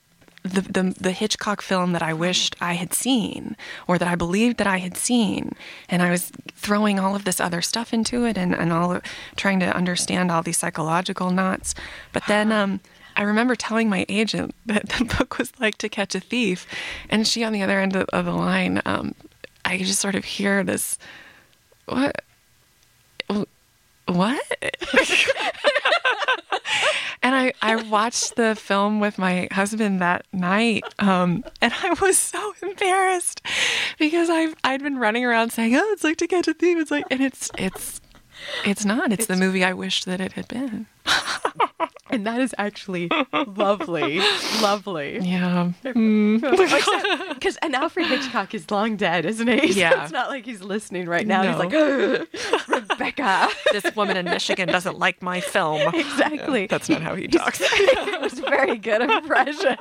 the, 0.44 0.62
the 0.62 0.96
the 1.00 1.12
Hitchcock 1.12 1.62
film 1.62 1.94
that 1.94 2.02
I 2.02 2.14
wished 2.14 2.56
I 2.62 2.74
had 2.74 2.94
seen 2.94 3.56
or 3.88 3.98
that 3.98 4.08
I 4.08 4.16
believed 4.16 4.58
that 4.58 4.68
I 4.68 4.78
had 4.78 4.98
seen, 4.98 5.54
and 5.90 6.02
I 6.02 6.10
was 6.10 6.32
throwing 6.54 7.00
all 7.00 7.16
of 7.16 7.26
this 7.26 7.40
other 7.40 7.62
stuff 7.62 7.94
into 7.94 8.26
it 8.26 8.38
and 8.38 8.56
and 8.56 8.72
all 8.72 9.00
trying 9.36 9.60
to 9.60 9.76
understand 9.76 10.32
all 10.32 10.42
these 10.44 10.58
psychological 10.58 11.32
knots. 11.32 11.76
But 12.14 12.24
then 12.28 12.52
um. 12.52 12.80
I 13.20 13.24
remember 13.24 13.56
telling 13.56 13.90
my 13.90 14.06
agent 14.10 14.54
that 14.68 14.90
the 14.90 15.04
book 15.04 15.40
was 15.40 15.52
like 15.60 15.80
To 15.80 15.90
Catch 15.90 16.14
a 16.14 16.20
Thief, 16.20 16.68
and 17.10 17.28
she 17.28 17.44
on 17.44 17.52
the 17.52 17.64
other 17.64 17.80
end 17.80 17.96
of, 17.96 18.08
of 18.10 18.26
the 18.26 18.32
line, 18.32 18.80
um, 18.86 19.16
I 19.67 19.77
could 19.77 19.86
just 19.86 20.00
sort 20.00 20.15
of 20.15 20.24
hear 20.24 20.63
this, 20.63 20.97
what, 21.88 22.24
what? 24.05 24.41
and 27.21 27.36
I, 27.36 27.51
I 27.62 27.75
watched 27.75 28.38
the 28.38 28.55
film 28.55 29.01
with 29.01 29.17
my 29.17 29.50
husband 29.51 30.01
that 30.01 30.25
night, 30.31 30.86
um, 31.00 31.43
and 31.62 31.74
I 31.83 31.93
was 32.01 32.17
so 32.17 32.53
embarrassed 32.62 33.41
because 34.00 34.29
I've, 34.29 34.55
I'd 34.63 34.81
been 34.81 34.97
running 34.97 35.25
around 35.25 35.51
saying, 35.51 35.75
"Oh, 35.75 35.91
it's 35.91 36.05
like 36.05 36.15
To 36.17 36.27
Catch 36.27 36.47
a 36.47 36.53
Thief." 36.53 36.77
It's 36.77 36.91
like, 36.91 37.03
and 37.12 37.21
it's 37.21 37.51
it's 37.57 38.00
it's 38.65 38.86
not. 38.86 39.12
It's, 39.12 39.25
the 39.27 39.36
movie 39.36 39.63
I 39.63 39.74
wished 39.74 40.06
that 40.06 40.22
it 40.22 40.34
had 40.34 40.48
been. 40.48 40.88
and 42.10 42.25
that 42.25 42.39
is 42.41 42.56
actually 42.58 43.10
lovely, 43.34 44.20
lovely. 44.62 45.20
Yeah. 45.20 45.72
Because 45.84 47.58
and 47.62 47.75
Alfred 47.75 48.08
Hitchcock 48.08 48.53
is 48.53 48.70
long 48.72 48.96
dead, 48.96 49.25
isn't 49.25 49.48
he? 49.48 49.74
So 49.74 49.79
Yeah. 49.88 50.03
it's 50.03 50.12
not 50.12 50.29
like 50.29 50.46
he's 50.46 50.62
listening 50.62 51.08
right 51.08 51.27
now. 51.27 51.44
No. 51.44 51.50
He's 51.51 51.60
like, 51.60 52.67
Rebecca. 52.89 53.50
this 53.72 53.96
woman 53.96 54.17
in 54.17 54.25
Michigan 54.25 54.67
doesn't 54.70 54.98
like 54.98 55.22
my 55.22 55.39
film. 55.41 55.94
Exactly. 55.94 56.67
That's 56.67 56.89
not 56.89 57.01
how 57.01 57.15
he 57.15 57.27
talks. 57.27 57.60
it 57.62 58.22
was 58.22 58.39
a 58.39 58.44
very 58.44 58.77
good 58.77 59.01
impression. 59.01 59.75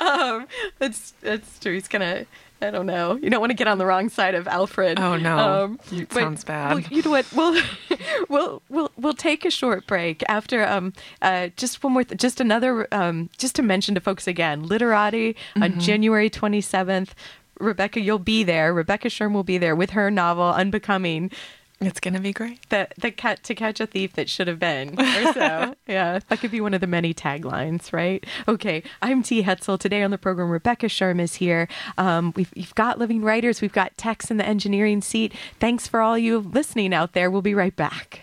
um, 0.00 0.46
that's 0.78 1.12
that's 1.22 1.58
true. 1.58 1.74
He's 1.74 1.88
gonna. 1.88 2.26
I 2.62 2.70
don't 2.70 2.86
know. 2.86 3.16
You 3.16 3.28
don't 3.28 3.40
want 3.40 3.50
to 3.50 3.54
get 3.56 3.66
on 3.68 3.78
the 3.78 3.84
wrong 3.86 4.08
side 4.08 4.34
of 4.34 4.48
Alfred. 4.48 4.98
Oh, 4.98 5.16
no. 5.16 5.36
Um, 5.38 5.80
It 5.92 6.10
sounds 6.12 6.42
bad. 6.42 6.70
well, 6.74 6.80
you 6.90 7.02
know 7.02 7.10
what? 7.10 7.26
We'll 7.34 7.62
we'll 8.28 8.62
we'll 8.68 8.90
we'll 8.96 9.12
take 9.14 9.44
a 9.44 9.50
short 9.50 9.86
break 9.86 10.22
after 10.28 10.66
um 10.66 10.92
uh 11.22 11.48
just 11.56 11.82
one 11.84 11.92
more 11.92 12.04
th- 12.04 12.18
just 12.20 12.40
another 12.40 12.88
um 12.92 13.28
just 13.36 13.54
to 13.56 13.62
mention 13.62 13.94
to 13.94 14.00
folks 14.00 14.26
again 14.26 14.66
literati 14.66 15.34
Mm-hmm. 15.34 15.62
on 15.62 15.80
January 15.80 16.30
twenty 16.30 16.60
seventh. 16.60 17.14
Rebecca, 17.58 18.00
you'll 18.00 18.18
be 18.18 18.44
there. 18.44 18.74
Rebecca 18.74 19.08
Scherm 19.08 19.32
will 19.32 19.42
be 19.42 19.56
there 19.56 19.74
with 19.74 19.90
her 19.90 20.10
novel 20.10 20.44
Unbecoming 20.52 21.30
It's 21.78 22.00
gonna 22.00 22.20
be 22.20 22.32
great. 22.32 22.66
the 22.70 22.88
the 22.98 23.10
cat 23.10 23.42
to 23.44 23.54
catch 23.54 23.80
a 23.80 23.86
thief 23.86 24.14
that 24.14 24.30
should 24.30 24.48
have 24.48 24.58
been 24.58 24.98
or 24.98 25.32
so. 25.34 25.74
Yeah. 25.86 26.20
That 26.28 26.40
could 26.40 26.50
be 26.50 26.60
one 26.60 26.72
of 26.74 26.80
the 26.80 26.86
many 26.86 27.12
taglines 27.14 27.92
right? 27.92 28.24
Okay 28.48 28.82
i'm 29.02 29.22
t. 29.22 29.42
Hetzel. 29.42 29.78
Today 29.78 30.02
on 30.02 30.10
the 30.10 30.18
program 30.18 30.48
rebecca 30.50 30.86
scherm 30.86 31.20
is 31.20 31.34
here. 31.36 31.68
Um, 31.98 32.32
we've, 32.34 32.50
we've 32.56 32.74
got 32.74 32.98
living 32.98 33.22
writers 33.22 33.60
we've 33.60 33.72
got 33.72 33.96
tex 33.98 34.30
in 34.30 34.36
the 34.38 34.46
engineering 34.46 35.02
seat. 35.02 35.34
Thanks 35.60 35.86
for 35.86 36.00
all 36.00 36.16
you 36.16 36.38
listening 36.38 36.94
out 36.94 37.12
there. 37.12 37.30
We'll 37.30 37.42
be 37.42 37.54
right 37.54 37.76
back 37.76 38.22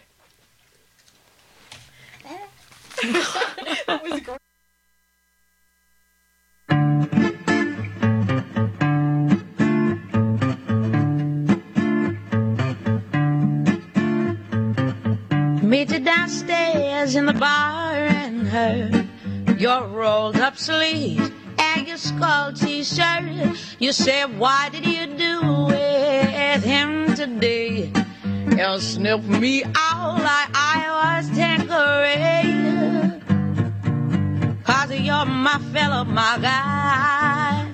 Meet 15.74 15.90
you 15.90 16.02
downstairs 16.02 17.16
in 17.16 17.26
the 17.26 17.34
bar 17.34 17.96
and 17.96 18.48
her 18.48 19.08
your 19.58 19.88
rolled 19.88 20.36
up 20.38 20.56
sleeves 20.56 21.32
and 21.58 21.88
your 21.88 21.98
skull 21.98 22.54
t-shirt. 22.54 23.58
You 23.80 23.92
said, 23.92 24.38
why 24.38 24.70
did 24.70 24.86
you 24.86 25.08
do 25.18 25.42
with 25.70 26.64
him 26.64 27.16
today? 27.16 27.92
You 28.56 28.80
sniff 28.80 29.24
me 29.24 29.64
out 29.64 30.20
like 30.22 30.50
I 30.54 31.18
was 31.18 31.36
Tanqueray. 31.36 32.44
Cause 34.64 34.92
you're 34.92 35.26
my 35.26 35.58
fella, 35.74 36.06
my 36.06 36.38
guy. 36.40 37.66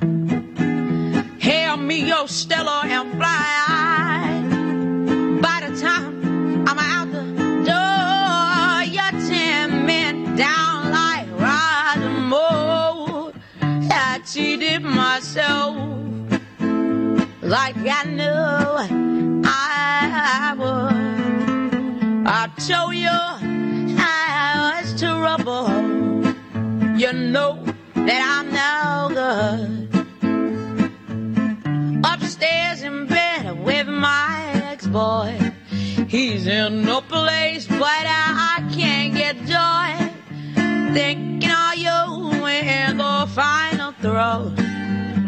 Hail 1.37 1.75
me 1.75 2.07
your 2.07 2.29
Stella 2.29 2.83
and 2.85 3.11
fly. 3.17 3.68
Myself 14.89 15.75
like 17.41 17.75
I 17.77 18.03
knew 18.03 18.25
I 19.45 20.53
would. 20.57 22.27
I 22.27 22.49
told 22.67 22.95
you 22.95 23.19
I 23.99 24.81
was 24.81 24.99
trouble. 24.99 25.69
You 26.97 27.13
know 27.13 27.63
that 27.95 28.21
I'm 28.33 28.47
no 28.53 29.09
good 29.15 29.89
upstairs 32.03 32.83
in 32.83 33.07
bed 33.07 33.63
with 33.63 33.87
my 33.87 34.51
ex-boy. 34.71 35.37
He's 36.07 36.47
in 36.47 36.83
no 36.83 37.01
place, 37.01 37.67
but 37.67 37.81
I, 37.81 38.67
can't 38.73 39.13
get 39.13 39.35
joy. 39.45 39.89
Thinking 40.93 41.49
of 41.49 41.75
you 41.75 42.45
in 42.45 42.97
the 42.97 43.27
final 43.33 43.91
throw. 43.93 44.58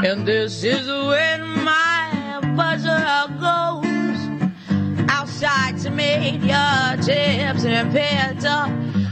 And 0.04 0.26
this 0.26 0.64
is 0.64 0.88
when 0.88 1.64
my 1.64 2.40
buzzer 2.56 2.90
goes 3.40 5.12
outside 5.12 5.78
to 5.82 5.92
make 5.92 6.42
your 6.42 6.98
tips 7.04 7.66
and 7.66 7.94
pizza. 7.94 8.68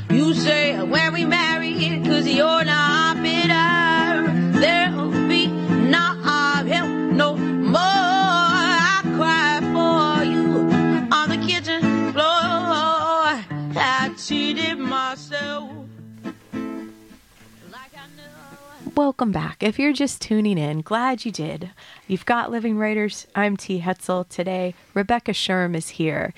You 0.10 0.34
say 0.34 0.81
when 0.81 1.13
we 1.13 1.25
marry, 1.25 1.74
it, 1.74 2.05
cause 2.05 2.27
you're 2.27 2.65
not 2.65 3.22
bitter. 3.22 4.60
There'll 4.60 5.12
be 5.27 5.46
not 5.46 6.65
help 6.65 6.89
no 6.89 7.36
more. 7.36 7.77
I 7.77 9.01
cry 9.15 9.60
for 9.62 10.24
you 10.25 10.72
on 11.12 11.29
the 11.29 11.38
kitchen 11.46 12.13
floor. 12.13 12.25
I 13.77 14.12
cheated 14.17 14.79
myself. 14.79 15.79
Welcome 19.00 19.32
back. 19.32 19.63
If 19.63 19.79
you're 19.79 19.94
just 19.94 20.22
tuning 20.22 20.58
in, 20.58 20.82
glad 20.82 21.24
you 21.24 21.32
did. 21.32 21.72
You've 22.10 22.25
got 22.25 22.51
Living 22.51 22.77
Writers. 22.77 23.27
I'm 23.34 23.56
T. 23.56 23.79
Hetzel. 23.79 24.27
Today, 24.27 24.75
Rebecca 24.94 25.32
Scherm 25.32 25.74
is 25.74 25.88
here. 25.88 26.34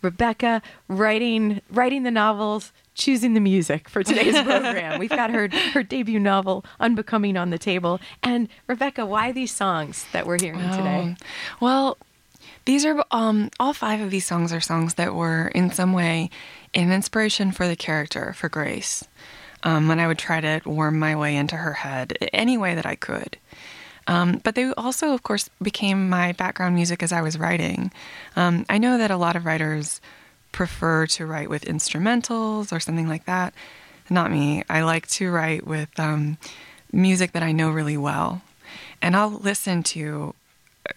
Rebecca 0.00 0.62
writing 0.86 1.60
writing 1.68 2.04
the 2.04 2.12
novels, 2.12 2.70
choosing 2.94 3.34
the 3.34 3.40
music 3.40 3.88
for 3.88 4.04
today's 4.04 4.40
program. 4.42 5.00
We've 5.00 5.10
got 5.10 5.30
her 5.30 5.48
her 5.72 5.82
debut 5.82 6.20
novel, 6.20 6.64
Unbecoming, 6.78 7.36
on 7.36 7.50
the 7.50 7.58
table. 7.58 7.98
And 8.22 8.48
Rebecca, 8.68 9.04
why 9.04 9.32
these 9.32 9.52
songs 9.52 10.06
that 10.12 10.24
we're 10.24 10.38
hearing 10.40 10.60
today? 10.70 11.16
Oh, 11.18 11.26
well, 11.58 11.98
these 12.64 12.84
are 12.84 13.04
um, 13.10 13.50
all 13.58 13.72
five 13.72 14.00
of 14.00 14.12
these 14.12 14.24
songs 14.24 14.52
are 14.52 14.60
songs 14.60 14.94
that 14.94 15.16
were 15.16 15.48
in 15.48 15.72
some 15.72 15.92
way 15.92 16.30
an 16.74 16.92
inspiration 16.92 17.50
for 17.50 17.66
the 17.66 17.74
character, 17.74 18.32
for 18.34 18.48
Grace. 18.48 19.02
Um, 19.64 19.90
and 19.90 20.00
I 20.00 20.06
would 20.06 20.18
try 20.18 20.40
to 20.40 20.60
worm 20.64 20.98
my 20.98 21.16
way 21.16 21.34
into 21.36 21.56
her 21.56 21.72
head 21.72 22.16
any 22.32 22.56
way 22.56 22.74
that 22.74 22.86
I 22.86 22.94
could. 22.94 23.38
Um, 24.06 24.40
but 24.44 24.54
they 24.54 24.70
also, 24.74 25.14
of 25.14 25.22
course, 25.22 25.48
became 25.62 26.08
my 26.08 26.32
background 26.32 26.74
music 26.74 27.02
as 27.02 27.12
I 27.12 27.22
was 27.22 27.38
writing. 27.38 27.90
Um, 28.36 28.66
I 28.68 28.78
know 28.78 28.98
that 28.98 29.10
a 29.10 29.16
lot 29.16 29.36
of 29.36 29.46
writers 29.46 30.00
prefer 30.52 31.06
to 31.06 31.26
write 31.26 31.48
with 31.48 31.64
instrumentals 31.64 32.72
or 32.72 32.80
something 32.80 33.08
like 33.08 33.24
that. 33.24 33.54
Not 34.10 34.30
me. 34.30 34.62
I 34.68 34.82
like 34.82 35.08
to 35.08 35.30
write 35.30 35.66
with 35.66 35.98
um, 35.98 36.36
music 36.92 37.32
that 37.32 37.42
I 37.42 37.52
know 37.52 37.70
really 37.70 37.96
well. 37.96 38.42
And 39.00 39.16
I'll 39.16 39.30
listen 39.30 39.82
to 39.84 40.34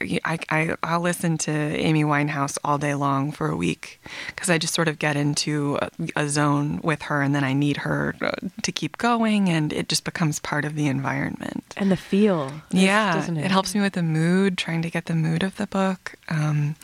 I, 0.02 0.40
I 0.50 0.76
I'll 0.84 1.00
listen 1.00 1.38
to 1.40 1.52
Amy 1.52 2.04
Winehouse 2.04 2.58
all 2.64 2.78
day 2.78 2.94
long 2.94 3.32
for 3.32 3.48
a 3.50 3.56
week 3.56 4.02
because 4.28 4.50
I 4.50 4.58
just 4.58 4.74
sort 4.74 4.88
of 4.88 5.00
get 5.00 5.16
into 5.16 5.78
a, 5.82 5.90
a, 6.16 6.30
zone 6.30 6.82
with 6.84 7.04
her, 7.04 7.22
and 7.22 7.34
then 7.34 7.44
I 7.44 7.54
need 7.54 7.78
her 7.78 8.16
uh, 8.22 8.32
to 8.64 8.72
keep 8.72 8.98
going, 8.98 9.50
and 9.50 9.72
it 9.72 9.88
just 9.90 10.04
becomes 10.04 10.40
part 10.40 10.66
of 10.66 10.76
the 10.76 10.88
environment 10.88 11.74
and 11.78 11.90
the 11.90 11.98
feel. 11.98 12.52
Yeah, 12.72 13.14
doesn't 13.14 13.38
it? 13.38 13.46
it 13.46 13.52
helps 13.52 13.74
me 13.74 13.82
with 13.82 13.94
the 13.94 14.04
mood, 14.04 14.58
trying 14.58 14.82
to 14.82 14.90
get 14.90 15.06
the 15.06 15.16
mood 15.16 15.44
of 15.44 15.56
the 15.56 15.68
book. 15.68 16.16
Um, 16.30 16.76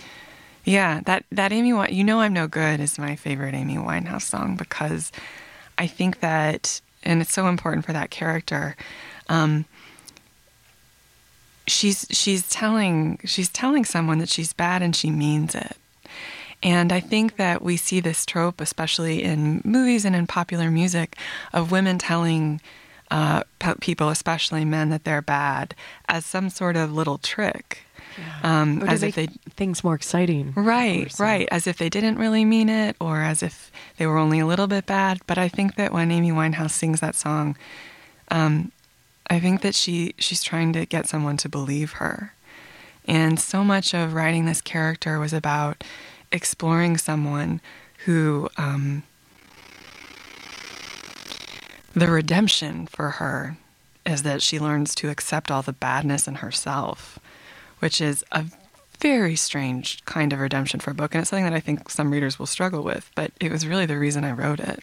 yeah, 0.63 1.01
that 1.05 1.25
that 1.31 1.51
Amy, 1.51 1.69
you 1.93 2.03
know, 2.03 2.22
I'm 2.22 2.33
no 2.33 2.48
good 2.48 2.79
is 2.79 2.98
my 2.98 3.15
favorite 3.15 3.53
Amy 3.53 3.75
Winehouse 3.75 4.24
song 4.24 4.55
because 4.55 5.12
I 5.77 5.88
think 5.88 6.22
that, 6.22 6.79
and 7.03 7.22
it's 7.22 7.33
so 7.33 7.48
important 7.48 7.86
for 7.86 7.93
that 7.93 8.12
character. 8.12 8.75
Um, 9.29 9.65
she's 11.67 12.05
she's 12.12 12.50
telling 12.50 13.20
she's 13.25 13.50
telling 13.50 13.86
someone 13.86 14.20
that 14.20 14.29
she's 14.29 14.53
bad 14.53 14.82
and 14.82 14.96
she 14.96 15.10
means 15.10 15.55
it. 15.55 15.77
And 16.62 16.93
I 16.93 17.01
think 17.01 17.36
that 17.36 17.62
we 17.62 17.75
see 17.75 18.00
this 18.00 18.25
trope, 18.25 18.62
especially 18.62 19.22
in 19.22 19.62
movies 19.65 20.05
and 20.05 20.15
in 20.15 20.27
popular 20.27 20.72
music, 20.72 21.17
of 21.51 21.72
women 21.72 21.98
telling 21.98 22.62
uh, 23.12 23.43
people, 23.82 24.08
especially 24.08 24.63
men, 24.63 24.89
that 24.89 25.03
they're 25.03 25.22
bad 25.22 25.75
as 26.08 26.25
some 26.25 26.50
sort 26.50 26.77
of 26.77 26.93
little 26.93 27.17
trick. 27.17 27.79
Yeah. 28.17 28.62
Um, 28.62 28.82
as 28.84 29.03
if 29.03 29.15
they 29.15 29.27
things 29.55 29.84
more 29.84 29.96
exciting, 29.96 30.53
right? 30.55 31.12
Right, 31.20 31.48
as 31.51 31.67
if 31.67 31.77
they 31.77 31.89
didn't 31.89 32.17
really 32.17 32.46
mean 32.46 32.70
it, 32.70 32.96
or 33.00 33.22
as 33.22 33.41
if 33.43 33.72
they 33.98 34.05
were 34.05 34.17
only 34.17 34.39
a 34.39 34.46
little 34.46 34.67
bit 34.67 34.86
bad. 34.86 35.20
But 35.25 35.38
I 35.38 35.50
think 35.50 35.75
that 35.75 35.91
when 35.91 36.12
Amy 36.12 36.32
Winehouse 36.32 36.72
sings 36.72 37.00
that 37.00 37.15
song, 37.15 37.58
um, 38.29 38.72
I 39.29 39.39
think 39.39 39.61
that 39.61 39.75
she 39.75 40.13
she's 40.17 40.43
trying 40.43 40.73
to 40.73 40.85
get 40.85 41.07
someone 41.07 41.37
to 41.37 41.49
believe 41.49 41.93
her. 41.93 42.33
And 43.05 43.39
so 43.39 43.63
much 43.63 43.93
of 43.93 44.13
writing 44.13 44.45
this 44.45 44.61
character 44.61 45.19
was 45.19 45.33
about 45.33 45.83
exploring 46.31 46.97
someone 46.97 47.62
who 48.05 48.49
um, 48.57 49.03
the 51.93 52.07
redemption 52.07 52.88
for 52.88 53.12
her 53.12 53.57
is 54.05 54.23
that 54.23 54.41
she 54.41 54.59
learns 54.59 54.95
to 54.95 55.09
accept 55.09 55.51
all 55.51 55.62
the 55.62 55.73
badness 55.73 56.27
in 56.27 56.36
herself, 56.36 57.19
which 57.79 58.01
is 58.01 58.23
a 58.31 58.45
very 58.99 59.36
strange 59.36 60.03
kind 60.05 60.33
of 60.33 60.39
redemption 60.39 60.79
for 60.79 60.91
a 60.91 60.95
book. 60.95 61.13
And 61.13 61.21
it's 61.21 61.29
something 61.29 61.45
that 61.45 61.53
I 61.53 61.59
think 61.59 61.89
some 61.89 62.12
readers 62.12 62.39
will 62.39 62.45
struggle 62.45 62.83
with, 62.83 63.12
but 63.15 63.31
it 63.39 63.51
was 63.51 63.67
really 63.67 63.86
the 63.86 63.97
reason 63.97 64.23
I 64.23 64.31
wrote 64.31 64.59
it. 64.59 64.79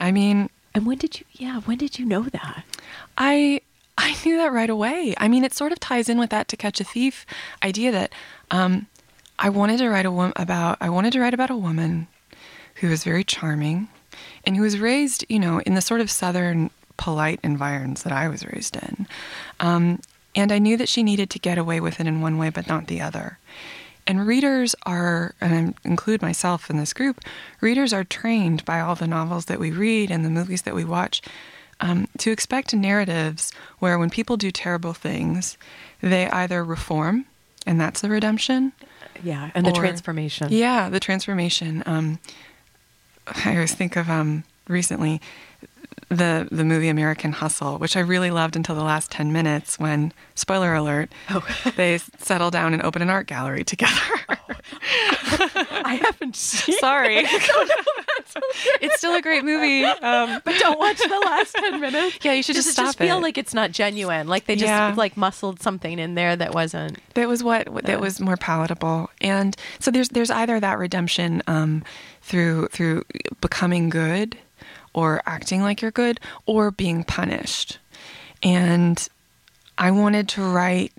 I 0.00 0.12
mean, 0.12 0.50
and 0.76 0.84
when 0.84 0.98
did 0.98 1.18
you? 1.18 1.24
Yeah, 1.32 1.60
when 1.60 1.78
did 1.78 1.98
you 1.98 2.04
know 2.04 2.24
that? 2.24 2.64
I 3.16 3.62
I 3.96 4.14
knew 4.22 4.36
that 4.36 4.52
right 4.52 4.68
away. 4.68 5.14
I 5.16 5.26
mean, 5.26 5.42
it 5.42 5.54
sort 5.54 5.72
of 5.72 5.80
ties 5.80 6.10
in 6.10 6.18
with 6.18 6.28
that 6.28 6.48
To 6.48 6.56
Catch 6.56 6.82
a 6.82 6.84
Thief 6.84 7.24
idea 7.64 7.90
that 7.92 8.12
um, 8.50 8.86
I 9.38 9.48
wanted 9.48 9.78
to 9.78 9.88
write 9.88 10.04
a 10.04 10.10
woman 10.10 10.34
about. 10.36 10.76
I 10.82 10.90
wanted 10.90 11.14
to 11.14 11.20
write 11.20 11.32
about 11.32 11.48
a 11.48 11.56
woman 11.56 12.08
who 12.76 12.90
was 12.90 13.04
very 13.04 13.24
charming 13.24 13.88
and 14.44 14.54
who 14.54 14.62
was 14.62 14.78
raised, 14.78 15.24
you 15.30 15.38
know, 15.38 15.60
in 15.60 15.74
the 15.74 15.80
sort 15.80 16.02
of 16.02 16.10
southern 16.10 16.70
polite 16.98 17.40
environs 17.42 18.02
that 18.02 18.12
I 18.12 18.28
was 18.28 18.44
raised 18.44 18.76
in. 18.76 19.06
Um, 19.60 20.02
and 20.34 20.52
I 20.52 20.58
knew 20.58 20.76
that 20.76 20.90
she 20.90 21.02
needed 21.02 21.30
to 21.30 21.38
get 21.38 21.56
away 21.56 21.80
with 21.80 22.00
it 22.00 22.06
in 22.06 22.20
one 22.20 22.36
way, 22.36 22.50
but 22.50 22.68
not 22.68 22.88
the 22.88 23.00
other. 23.00 23.38
And 24.06 24.26
readers 24.26 24.74
are, 24.84 25.34
and 25.40 25.74
I 25.84 25.88
include 25.88 26.22
myself 26.22 26.70
in 26.70 26.76
this 26.76 26.92
group, 26.92 27.20
readers 27.60 27.92
are 27.92 28.04
trained 28.04 28.64
by 28.64 28.80
all 28.80 28.94
the 28.94 29.08
novels 29.08 29.46
that 29.46 29.58
we 29.58 29.70
read 29.70 30.10
and 30.10 30.24
the 30.24 30.30
movies 30.30 30.62
that 30.62 30.74
we 30.74 30.84
watch 30.84 31.22
um, 31.80 32.08
to 32.18 32.30
expect 32.30 32.74
narratives 32.74 33.52
where 33.78 33.98
when 33.98 34.10
people 34.10 34.36
do 34.36 34.50
terrible 34.50 34.92
things, 34.92 35.58
they 36.00 36.28
either 36.28 36.64
reform, 36.64 37.26
and 37.66 37.80
that's 37.80 38.00
the 38.00 38.08
redemption. 38.08 38.72
Yeah, 39.22 39.50
and 39.54 39.66
the 39.66 39.70
or, 39.70 39.74
transformation. 39.74 40.48
Yeah, 40.50 40.88
the 40.88 41.00
transformation. 41.00 41.82
Um, 41.86 42.18
I 43.44 43.54
always 43.54 43.74
think 43.74 43.96
of 43.96 44.08
um, 44.08 44.44
recently 44.68 45.20
the 46.08 46.46
the 46.50 46.64
movie 46.64 46.88
American 46.88 47.32
Hustle, 47.32 47.78
which 47.78 47.96
I 47.96 48.00
really 48.00 48.30
loved 48.30 48.54
until 48.54 48.74
the 48.74 48.84
last 48.84 49.10
ten 49.10 49.32
minutes 49.32 49.78
when, 49.78 50.12
spoiler 50.34 50.74
alert, 50.74 51.12
oh. 51.30 51.46
they 51.76 51.98
settle 52.18 52.50
down 52.50 52.74
and 52.74 52.82
open 52.82 53.02
an 53.02 53.10
art 53.10 53.26
gallery 53.26 53.64
together. 53.64 53.92
Oh. 54.28 54.36
I 55.70 56.00
haven't 56.02 56.36
seen. 56.36 56.78
Sorry, 56.78 57.16
it's 58.80 58.98
still 58.98 59.16
a 59.16 59.22
great 59.22 59.44
movie, 59.44 59.84
um, 59.84 60.40
but 60.44 60.56
don't 60.58 60.78
watch 60.78 60.98
the 60.98 61.22
last 61.24 61.54
ten 61.56 61.80
minutes. 61.80 62.18
Yeah, 62.22 62.34
you 62.34 62.42
should 62.42 62.54
Does 62.54 62.66
just 62.66 62.76
stop 62.76 62.86
just 62.86 62.98
feel 62.98 63.20
like 63.20 63.36
it's 63.36 63.54
not 63.54 63.72
genuine. 63.72 64.28
Like 64.28 64.46
they 64.46 64.54
just 64.54 64.66
yeah. 64.66 64.94
like 64.96 65.16
muscled 65.16 65.60
something 65.60 65.98
in 65.98 66.14
there 66.14 66.36
that 66.36 66.54
wasn't. 66.54 66.98
That 67.14 67.28
was 67.28 67.42
what 67.42 67.66
that 67.84 68.00
was 68.00 68.20
more 68.20 68.36
palatable, 68.36 69.10
and 69.20 69.56
so 69.80 69.90
there's 69.90 70.10
there's 70.10 70.30
either 70.30 70.60
that 70.60 70.78
redemption 70.78 71.42
um, 71.48 71.82
through 72.22 72.68
through 72.68 73.04
becoming 73.40 73.88
good 73.88 74.36
or 74.96 75.22
acting 75.26 75.62
like 75.62 75.82
you're 75.82 75.90
good 75.92 76.18
or 76.46 76.72
being 76.72 77.04
punished. 77.04 77.78
And 78.42 79.06
I 79.78 79.90
wanted 79.90 80.26
to 80.30 80.42
write 80.42 80.92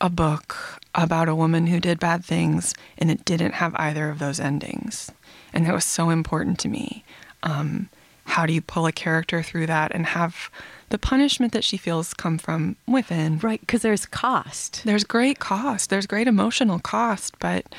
a 0.00 0.10
book 0.10 0.78
about 0.94 1.28
a 1.28 1.34
woman 1.34 1.68
who 1.68 1.80
did 1.80 1.98
bad 1.98 2.22
things 2.22 2.74
and 2.98 3.10
it 3.10 3.24
didn't 3.24 3.54
have 3.54 3.74
either 3.76 4.10
of 4.10 4.18
those 4.18 4.38
endings. 4.38 5.10
And 5.54 5.64
that 5.66 5.74
was 5.74 5.86
so 5.86 6.10
important 6.10 6.58
to 6.60 6.68
me. 6.68 7.02
Um, 7.42 7.88
how 8.26 8.44
do 8.44 8.52
you 8.52 8.60
pull 8.60 8.86
a 8.86 8.92
character 8.92 9.42
through 9.42 9.66
that 9.66 9.92
and 9.92 10.06
have 10.06 10.50
the 10.90 10.98
punishment 10.98 11.52
that 11.54 11.64
she 11.64 11.78
feels 11.78 12.12
come 12.12 12.36
from 12.36 12.76
within? 12.86 13.38
Right, 13.38 13.60
because 13.60 13.80
there's 13.80 14.04
cost. 14.04 14.82
There's 14.84 15.04
great 15.04 15.38
cost. 15.38 15.88
There's 15.88 16.06
great 16.06 16.28
emotional 16.28 16.78
cost, 16.78 17.38
but 17.38 17.74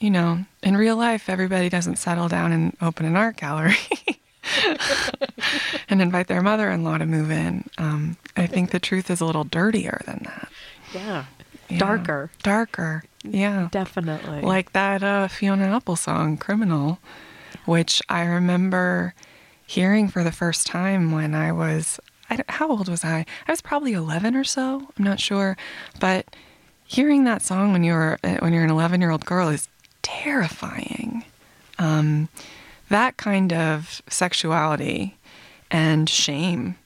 you 0.00 0.10
know, 0.10 0.44
in 0.62 0.76
real 0.76 0.96
life, 0.96 1.28
everybody 1.28 1.68
doesn't 1.68 1.96
settle 1.96 2.28
down 2.28 2.52
and 2.52 2.76
open 2.80 3.06
an 3.06 3.16
art 3.16 3.36
gallery. 3.36 3.76
and 5.88 6.00
invite 6.02 6.28
their 6.28 6.42
mother 6.42 6.70
in 6.70 6.84
law 6.84 6.98
to 6.98 7.06
move 7.06 7.30
in. 7.30 7.68
Um, 7.78 8.16
I 8.36 8.46
think 8.46 8.70
the 8.70 8.80
truth 8.80 9.10
is 9.10 9.20
a 9.20 9.24
little 9.24 9.44
dirtier 9.44 10.02
than 10.06 10.22
that. 10.24 10.48
Yeah. 10.92 11.24
yeah. 11.68 11.78
Darker. 11.78 12.30
Darker. 12.42 13.04
Yeah. 13.22 13.68
Definitely. 13.70 14.42
Like 14.42 14.72
that 14.72 15.02
uh, 15.02 15.28
Fiona 15.28 15.74
Apple 15.74 15.96
song, 15.96 16.36
Criminal, 16.36 16.98
which 17.64 18.00
I 18.08 18.24
remember 18.24 19.14
hearing 19.66 20.08
for 20.08 20.22
the 20.22 20.32
first 20.32 20.66
time 20.66 21.10
when 21.12 21.34
I 21.34 21.52
was, 21.52 21.98
I 22.30 22.42
how 22.48 22.68
old 22.70 22.88
was 22.88 23.04
I? 23.04 23.26
I 23.46 23.52
was 23.52 23.60
probably 23.60 23.92
11 23.92 24.36
or 24.36 24.44
so. 24.44 24.88
I'm 24.96 25.04
not 25.04 25.20
sure. 25.20 25.56
But 25.98 26.26
hearing 26.84 27.24
that 27.24 27.42
song 27.42 27.72
when 27.72 27.82
you're, 27.82 28.18
when 28.22 28.52
you're 28.52 28.64
an 28.64 28.70
11 28.70 29.00
year 29.00 29.10
old 29.10 29.24
girl 29.24 29.48
is 29.48 29.68
terrifying. 30.02 31.24
Um, 31.78 32.28
that 32.88 33.16
kind 33.16 33.52
of 33.52 34.02
sexuality 34.08 35.16
and 35.70 36.08
shame 36.08 36.76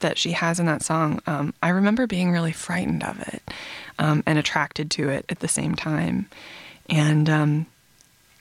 that 0.00 0.18
she 0.18 0.32
has 0.32 0.60
in 0.60 0.66
that 0.66 0.82
song, 0.82 1.20
um, 1.26 1.54
I 1.62 1.70
remember 1.70 2.06
being 2.06 2.30
really 2.30 2.52
frightened 2.52 3.02
of 3.02 3.20
it 3.20 3.42
um, 3.98 4.22
and 4.26 4.38
attracted 4.38 4.90
to 4.92 5.08
it 5.08 5.24
at 5.28 5.40
the 5.40 5.48
same 5.48 5.74
time. 5.74 6.28
And 6.90 7.30
um, 7.30 7.66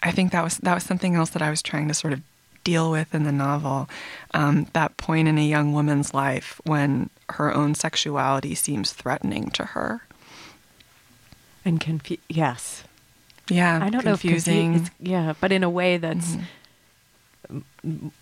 I 0.02 0.12
think 0.12 0.32
that 0.32 0.44
was 0.44 0.58
that 0.58 0.74
was 0.74 0.84
something 0.84 1.16
else 1.16 1.30
that 1.32 1.42
I 1.42 1.50
was 1.50 1.62
trying 1.62 1.88
to 1.88 1.94
sort 1.94 2.14
of 2.14 2.22
deal 2.64 2.92
with 2.92 3.14
in 3.14 3.24
the 3.24 3.32
novel. 3.32 3.90
Um, 4.34 4.68
that 4.74 4.98
point 4.98 5.28
in 5.28 5.38
a 5.38 5.46
young 5.46 5.74
woman's 5.74 6.14
life 6.14 6.60
when 6.66 7.10
her 7.30 7.54
own 7.54 7.76
sexuality 7.76 8.56
seems 8.56 8.92
threatening 8.92 9.50
to 9.52 9.64
her. 9.64 10.02
And 11.64 11.80
confu- 11.80 12.18
yes, 12.28 12.84
yeah, 13.48 13.80
I 13.82 13.90
don't 13.90 14.02
confusing. 14.02 14.72
know. 14.72 14.78
If 14.78 14.84
confu- 14.98 15.10
yeah, 15.12 15.34
but 15.40 15.52
in 15.52 15.64
a 15.64 15.70
way 15.70 15.98
that's. 15.98 16.32
Mm-hmm 16.32 16.44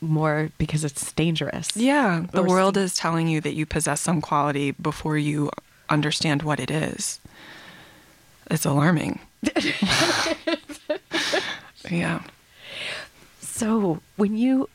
more 0.02 0.50
because 0.58 0.84
it's 0.84 1.12
dangerous. 1.14 1.70
Yeah, 1.76 2.26
the 2.32 2.42
Or 2.42 2.48
world 2.48 2.76
see- 2.76 2.82
is 2.82 2.96
telling 2.96 3.28
you 3.28 3.42
that 3.42 3.54
you 3.54 3.66
possess 3.66 4.02
some 4.02 4.22
quality 4.22 4.72
before 4.72 5.18
you 5.18 5.50
understand 5.90 6.44
what 6.44 6.60
it 6.60 6.72
is. 6.72 7.20
It's 8.50 8.66
alarming. 8.66 9.20
yeah. 11.90 12.22
So 13.40 14.02
when 14.18 14.36
you 14.38 14.70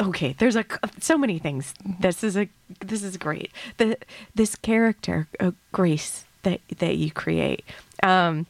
okay, 0.00 0.34
there's 0.38 0.56
a 0.56 0.64
so 1.00 1.16
many 1.18 1.38
things. 1.38 1.74
This 2.00 2.22
is 2.24 2.36
a 2.36 2.48
this 2.80 3.02
is 3.02 3.16
great. 3.16 3.50
The 3.78 3.96
this 4.34 4.56
character 4.56 5.26
uh, 5.40 5.52
Grace 5.72 6.24
that 6.42 6.60
that 6.78 6.96
you 6.96 7.10
create. 7.10 7.64
Um, 8.02 8.46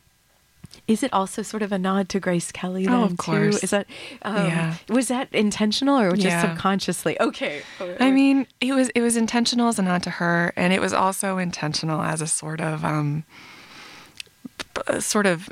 is 0.88 1.02
it 1.02 1.12
also 1.12 1.42
sort 1.42 1.62
of 1.62 1.70
a 1.70 1.78
nod 1.78 2.08
to 2.08 2.18
Grace 2.18 2.50
Kelly? 2.50 2.86
Then, 2.86 2.94
Oh, 2.94 3.04
of 3.04 3.10
too? 3.12 3.16
course. 3.18 3.62
Is 3.62 3.70
that 3.70 3.86
um, 4.22 4.46
Yeah. 4.46 4.74
was 4.88 5.08
that 5.08 5.28
intentional 5.32 5.98
or 6.00 6.12
just 6.12 6.24
Yeah. 6.26 6.40
subconsciously? 6.40 7.20
Okay. 7.20 7.62
I 8.00 8.10
mean, 8.10 8.46
it 8.60 8.72
was 8.72 8.88
it 8.94 9.02
was 9.02 9.16
intentional 9.16 9.68
as 9.68 9.78
a 9.78 9.82
nod 9.82 10.02
to 10.04 10.10
her, 10.10 10.52
and 10.56 10.72
it 10.72 10.80
was 10.80 10.92
also 10.92 11.38
intentional 11.38 12.00
as 12.02 12.20
a 12.22 12.26
sort 12.26 12.60
of 12.60 12.84
um, 12.84 13.24
sort 14.98 15.26
of 15.26 15.48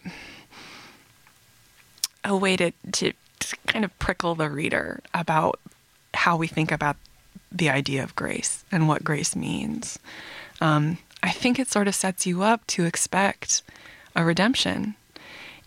a 2.25 2.37
way 2.37 2.57
to, 2.57 2.73
to 2.93 3.13
to 3.39 3.57
kind 3.67 3.85
of 3.85 3.97
prickle 3.99 4.35
the 4.35 4.49
reader 4.51 5.01
about 5.15 5.61
how 6.15 6.37
we 6.37 6.47
think 6.47 6.73
about 6.73 6.97
the 7.53 7.69
idea 7.69 8.03
of 8.03 8.17
grace 8.17 8.65
and 8.73 8.89
what 8.89 9.05
grace 9.05 9.37
means. 9.37 9.99
Um, 10.61 10.99
I 11.23 11.31
think 11.31 11.59
it 11.59 11.69
sort 11.69 11.87
of 11.89 11.95
sets 11.95 12.27
you 12.27 12.43
up 12.43 12.67
to 12.69 12.85
expect 12.85 13.63
a 14.15 14.25
redemption. 14.25 14.95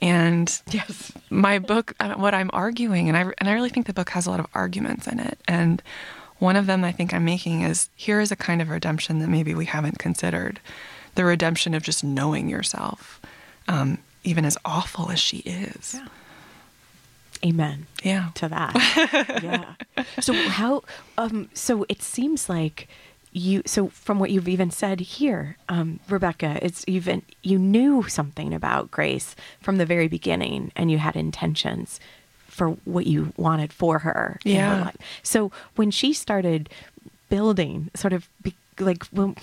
And 0.02 0.62
yes. 0.72 1.12
my 1.30 1.60
book, 1.60 1.94
uh, 2.00 2.14
what 2.16 2.34
I'm 2.34 2.50
arguing, 2.54 3.10
and 3.10 3.18
I 3.18 3.32
and 3.38 3.50
I 3.50 3.54
really 3.54 3.70
think 3.70 3.86
the 3.86 3.94
book 3.94 4.10
has 4.12 4.26
a 4.26 4.32
lot 4.32 4.40
of 4.40 4.48
arguments 4.54 5.08
in 5.08 5.20
it. 5.20 5.40
And 5.48 5.84
one 6.40 6.56
of 6.56 6.68
them 6.68 6.84
I 6.84 6.92
think 6.92 7.14
I'm 7.14 7.26
making 7.26 7.62
is 7.62 7.90
here 7.96 8.22
is 8.22 8.32
a 8.32 8.36
kind 8.36 8.62
of 8.62 8.70
redemption 8.70 9.20
that 9.20 9.28
maybe 9.28 9.54
we 9.54 9.66
haven't 9.66 10.00
considered, 10.00 10.60
the 11.16 11.26
redemption 11.26 11.74
of 11.74 11.84
just 11.84 12.04
knowing 12.04 12.48
yourself, 12.50 13.20
um, 13.68 13.98
even 14.24 14.46
as 14.46 14.58
awful 14.64 15.12
as 15.12 15.20
she 15.20 15.38
is. 15.40 15.96
Yeah. 15.96 16.08
Amen. 17.46 17.88
Yeah. 18.04 18.30
to 18.36 18.50
that. 18.50 19.40
yeah. 19.44 20.04
So 20.22 20.34
how? 20.34 20.84
Um. 21.18 21.50
So 21.54 21.86
it 21.90 22.02
seems 22.02 22.48
like 22.48 22.88
you. 23.32 23.62
So 23.66 23.90
from 23.90 24.20
what 24.20 24.32
you've 24.32 24.48
even 24.48 24.72
said 24.72 25.00
here, 25.00 25.58
um, 25.70 26.00
Rebecca, 26.10 26.60
it's 26.62 26.84
even 26.88 27.22
you 27.44 27.60
knew 27.60 28.04
something 28.08 28.54
about 28.54 28.92
Grace 28.92 29.36
from 29.62 29.78
the 29.78 29.86
very 29.86 30.08
beginning, 30.08 30.72
and 30.76 30.90
you 30.92 30.98
had 30.98 31.16
intentions 31.16 32.00
for 32.48 32.72
what 32.86 33.06
you 33.08 33.34
wanted 33.38 33.72
for 33.72 34.00
her. 34.00 34.12
her 34.12 34.40
Yeah. 34.44 34.82
life. 34.86 34.98
So 35.24 35.52
when 35.76 35.92
she 35.92 36.14
started 36.14 36.70
building, 37.30 37.90
sort 37.96 38.14
of 38.14 38.28
be, 38.42 38.56
like 38.80 39.04
well. 39.14 39.36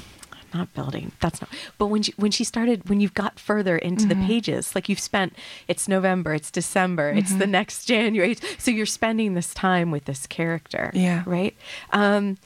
Not 0.54 0.72
building. 0.74 1.10
That's 1.20 1.40
not. 1.40 1.50
But 1.76 1.88
when 1.88 2.02
she 2.02 2.14
when 2.16 2.30
she 2.30 2.44
started, 2.44 2.88
when 2.88 3.00
you've 3.00 3.12
got 3.14 3.38
further 3.38 3.76
into 3.76 4.06
Mm-hmm. 4.06 4.20
the 4.20 4.26
pages, 4.26 4.74
like 4.74 4.88
you've 4.88 5.00
spent, 5.00 5.34
it's 5.68 5.86
November, 5.88 6.32
it's 6.34 6.50
December, 6.52 7.10
it's 7.10 7.34
the 7.34 7.48
next 7.48 7.84
January. 7.92 8.36
So 8.56 8.70
you're 8.70 8.86
spending 8.86 9.34
this 9.34 9.52
time 9.52 9.90
with 9.90 10.04
this 10.06 10.26
character. 10.26 10.92
Yeah. 10.94 11.24
Right. 11.26 11.54
Um. 11.92 12.38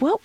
Well. 0.00 0.20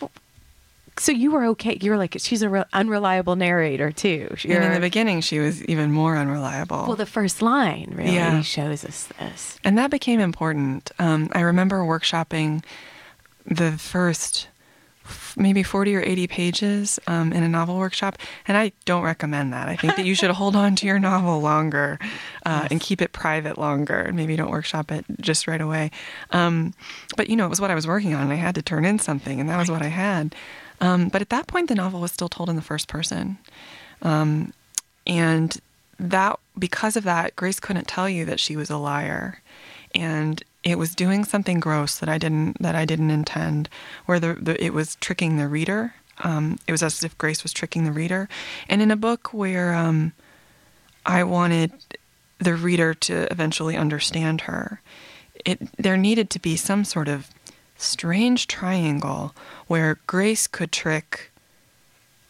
So 0.96 1.12
you 1.12 1.32
were 1.32 1.44
okay. 1.46 1.80
You 1.82 1.90
were 1.90 1.98
like, 1.98 2.16
she's 2.20 2.44
a 2.44 2.50
re- 2.50 2.64
unreliable 2.72 3.36
narrator 3.36 3.92
too. 3.92 4.36
And 4.44 4.64
in 4.64 4.74
the 4.74 4.80
beginning, 4.80 5.22
she 5.22 5.40
was 5.40 5.64
even 5.66 5.92
more 5.92 6.16
unreliable. 6.16 6.86
well, 6.86 6.96
the 6.96 7.08
first 7.08 7.42
line 7.42 7.92
really 7.96 8.14
Yeah. 8.14 8.42
shows 8.42 8.86
us 8.86 9.08
this. 9.20 9.58
And 9.64 9.76
that 9.80 9.90
became 9.90 10.20
important. 10.20 10.92
Um, 11.00 11.30
I 11.34 11.42
remember 11.42 11.80
workshopping 11.80 12.64
the 13.46 13.72
first 13.72 14.50
maybe 15.36 15.64
40 15.64 15.96
or 15.96 16.02
80 16.02 16.28
pages 16.28 17.00
um, 17.08 17.34
in 17.34 17.44
a 17.44 17.50
novel 17.50 17.78
workshop, 17.78 18.18
and 18.48 18.58
I 18.58 18.72
don't 18.86 19.04
recommend 19.04 19.54
that. 19.54 19.68
I 19.68 19.76
think 19.76 19.96
that 19.96 20.06
you 20.06 20.16
should 20.16 20.32
hold 20.42 20.56
on 20.56 20.76
to 20.78 20.86
your 20.86 21.00
novel 21.00 21.42
longer 21.42 22.00
uh, 22.46 22.68
and 22.72 22.80
keep 22.80 23.02
it 23.02 23.12
private 23.14 23.58
longer. 23.58 24.00
and 24.00 24.16
Maybe 24.16 24.36
don't 24.36 24.52
workshop 24.52 24.92
it 24.92 25.06
just 25.20 25.48
right 25.48 25.62
away. 25.62 25.92
Um, 26.32 26.74
but, 27.18 27.30
you 27.30 27.36
know, 27.36 27.46
it 27.46 27.50
was 27.50 27.62
what 27.62 27.72
I 27.72 27.76
was 27.76 27.88
working 27.88 28.14
on, 28.14 28.24
and 28.24 28.32
I 28.32 28.36
had 28.36 28.56
to 28.56 28.62
turn 28.62 28.86
in 28.86 29.00
something, 29.00 29.40
and 29.40 29.50
that 29.50 29.58
was 29.58 29.70
what 29.70 29.82
I 29.82 29.88
had. 29.88 30.36
Um, 30.82 31.10
but 31.10 31.22
at 31.22 31.30
that 31.30 31.48
point, 31.48 31.70
the 31.70 31.76
novel 31.76 32.02
was 32.02 32.12
still 32.12 32.30
told 32.30 32.50
in 32.50 32.56
the 32.56 32.62
first 32.62 32.88
person. 32.88 33.38
Um, 34.02 34.54
and 35.08 35.58
that 36.00 36.40
because 36.58 36.96
of 36.96 37.04
that 37.04 37.36
grace 37.36 37.60
couldn't 37.60 37.88
tell 37.88 38.10
you 38.10 38.26
that 38.26 38.40
she 38.40 38.56
was 38.56 38.70
a 38.70 38.78
liar 38.78 39.42
and 39.96 40.44
it 40.64 40.78
was 40.78 40.96
doing 40.96 41.24
something 41.26 41.60
gross 41.60 42.00
that 42.00 42.10
i 42.10 42.18
didn't 42.18 42.62
that 42.62 42.76
i 42.76 42.86
didn't 42.86 43.12
intend 43.12 43.70
where 44.06 44.20
the, 44.20 44.34
the 44.34 44.64
it 44.64 44.74
was 44.74 44.96
tricking 44.96 45.38
the 45.38 45.48
reader. 45.48 45.94
Um, 46.24 46.60
it 46.68 46.72
was 46.72 46.84
as 46.84 47.04
if 47.04 47.18
grace 47.18 47.42
was 47.42 47.52
tricking 47.52 47.86
the 47.86 47.92
reader. 47.92 48.30
And 48.70 48.84
in 48.84 48.92
a 48.92 48.96
book 48.96 49.34
where 49.34 49.74
um, 49.74 50.14
i 51.06 51.24
wanted 51.24 51.72
the 52.40 52.56
reader 52.56 52.94
to 52.94 53.32
eventually 53.32 53.76
understand 53.76 54.42
her 54.42 54.82
it 55.46 55.60
there 55.78 55.98
needed 55.98 56.30
to 56.32 56.40
be 56.40 56.56
some 56.56 56.84
sort 56.84 57.08
of 57.08 57.30
strange 57.78 58.48
triangle 58.48 59.36
where 59.68 60.00
grace 60.08 60.48
could 60.48 60.72
trick 60.72 61.32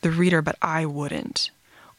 the 0.01 0.11
reader, 0.11 0.41
but 0.41 0.57
I 0.61 0.85
wouldn't. 0.85 1.51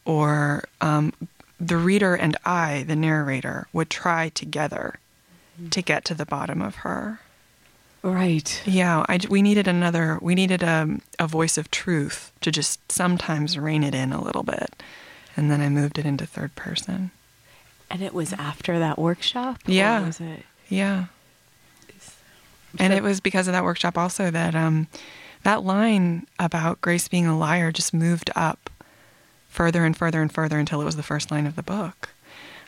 Or 0.03 0.65
um, 0.81 1.13
the 1.59 1.77
reader 1.77 2.15
and 2.15 2.37
I, 2.45 2.83
the 2.83 2.95
narrator, 2.95 3.67
would 3.73 3.89
try 3.89 4.29
together 4.29 4.99
to 5.71 5.81
get 5.81 6.05
to 6.05 6.13
the 6.13 6.25
bottom 6.25 6.61
of 6.61 6.75
her. 6.77 7.19
Right. 8.03 8.61
Yeah, 8.65 9.03
I, 9.09 9.19
we 9.29 9.41
needed 9.41 9.67
another, 9.67 10.19
we 10.21 10.35
needed 10.35 10.61
a, 10.61 10.99
a 11.17 11.27
voice 11.27 11.57
of 11.57 11.71
truth 11.71 12.31
to 12.41 12.51
just 12.51 12.91
sometimes 12.91 13.57
rein 13.57 13.83
it 13.83 13.95
in 13.95 14.13
a 14.13 14.21
little 14.21 14.43
bit. 14.43 14.83
And 15.35 15.49
then 15.49 15.59
I 15.59 15.69
moved 15.69 15.97
it 15.97 16.05
into 16.05 16.25
third 16.25 16.55
person. 16.55 17.11
And 17.89 18.01
it 18.01 18.13
was 18.13 18.31
after 18.33 18.77
that 18.79 18.99
workshop. 18.99 19.59
Yeah. 19.65 20.05
was 20.05 20.19
it? 20.19 20.43
Yeah. 20.69 21.05
And 22.79 22.93
it 22.93 23.03
was 23.03 23.19
because 23.19 23.47
of 23.47 23.53
that 23.53 23.63
workshop 23.63 23.97
also 23.97 24.29
that 24.31 24.53
um, 24.53 24.87
that 25.43 25.63
line 25.63 26.27
about 26.39 26.81
Grace 26.81 27.07
being 27.07 27.25
a 27.25 27.37
liar 27.37 27.71
just 27.71 27.93
moved 27.93 28.29
up 28.35 28.69
further 29.47 29.85
and 29.85 29.95
further 29.95 30.21
and 30.21 30.31
further 30.31 30.59
until 30.59 30.81
it 30.81 30.85
was 30.85 30.97
the 30.97 31.03
first 31.03 31.31
line 31.31 31.47
of 31.47 31.55
the 31.55 31.63
book. 31.63 32.09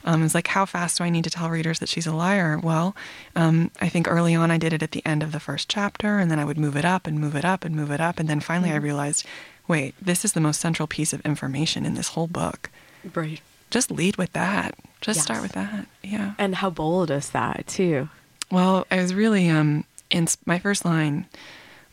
Um, 0.05 0.23
it's 0.23 0.36
like, 0.36 0.47
how 0.47 0.65
fast 0.65 0.97
do 0.97 1.03
I 1.03 1.10
need 1.10 1.23
to 1.25 1.29
tell 1.29 1.49
readers 1.49 1.79
that 1.79 1.89
she's 1.89 2.07
a 2.07 2.15
liar? 2.15 2.60
Well, 2.62 2.95
um, 3.36 3.71
I 3.81 3.89
think 3.89 4.07
early 4.07 4.36
on 4.36 4.51
I 4.51 4.57
did 4.57 4.73
it 4.73 4.83
at 4.83 4.91
the 4.91 5.05
end 5.05 5.23
of 5.23 5.31
the 5.31 5.39
first 5.39 5.69
chapter, 5.69 6.19
and 6.19 6.31
then 6.31 6.39
I 6.39 6.45
would 6.45 6.57
move 6.57 6.77
it 6.77 6.86
up 6.86 7.07
and 7.07 7.19
move 7.19 7.36
it 7.36 7.45
up 7.45 7.65
and 7.65 7.75
move 7.75 7.91
it 7.91 7.99
up. 7.99 8.19
And 8.19 8.29
then 8.29 8.39
finally 8.39 8.71
I 8.71 8.77
realized, 8.77 9.25
wait, 9.67 9.95
this 10.01 10.23
is 10.23 10.33
the 10.33 10.39
most 10.39 10.62
central 10.62 10.88
piece 10.88 11.13
of 11.13 11.21
information 11.21 11.86
in 11.86 11.95
this 11.95 12.10
whole 12.10 12.27
book. 12.27 12.69
Right. 13.13 13.41
Just 13.69 13.91
lead 13.91 14.15
with 14.15 14.31
that. 14.33 14.75
Just 15.01 15.21
start 15.21 15.41
with 15.41 15.51
that. 15.51 15.88
Yeah. 16.03 16.33
And 16.38 16.55
how 16.55 16.69
bold 16.69 17.12
is 17.12 17.31
that 17.31 17.67
too? 17.67 18.10
Well, 18.49 18.88
I 18.89 19.01
was 19.01 19.13
really 19.13 19.49
um 19.49 19.83
in 20.10 20.27
my 20.45 20.57
first 20.57 20.86
line 20.86 21.25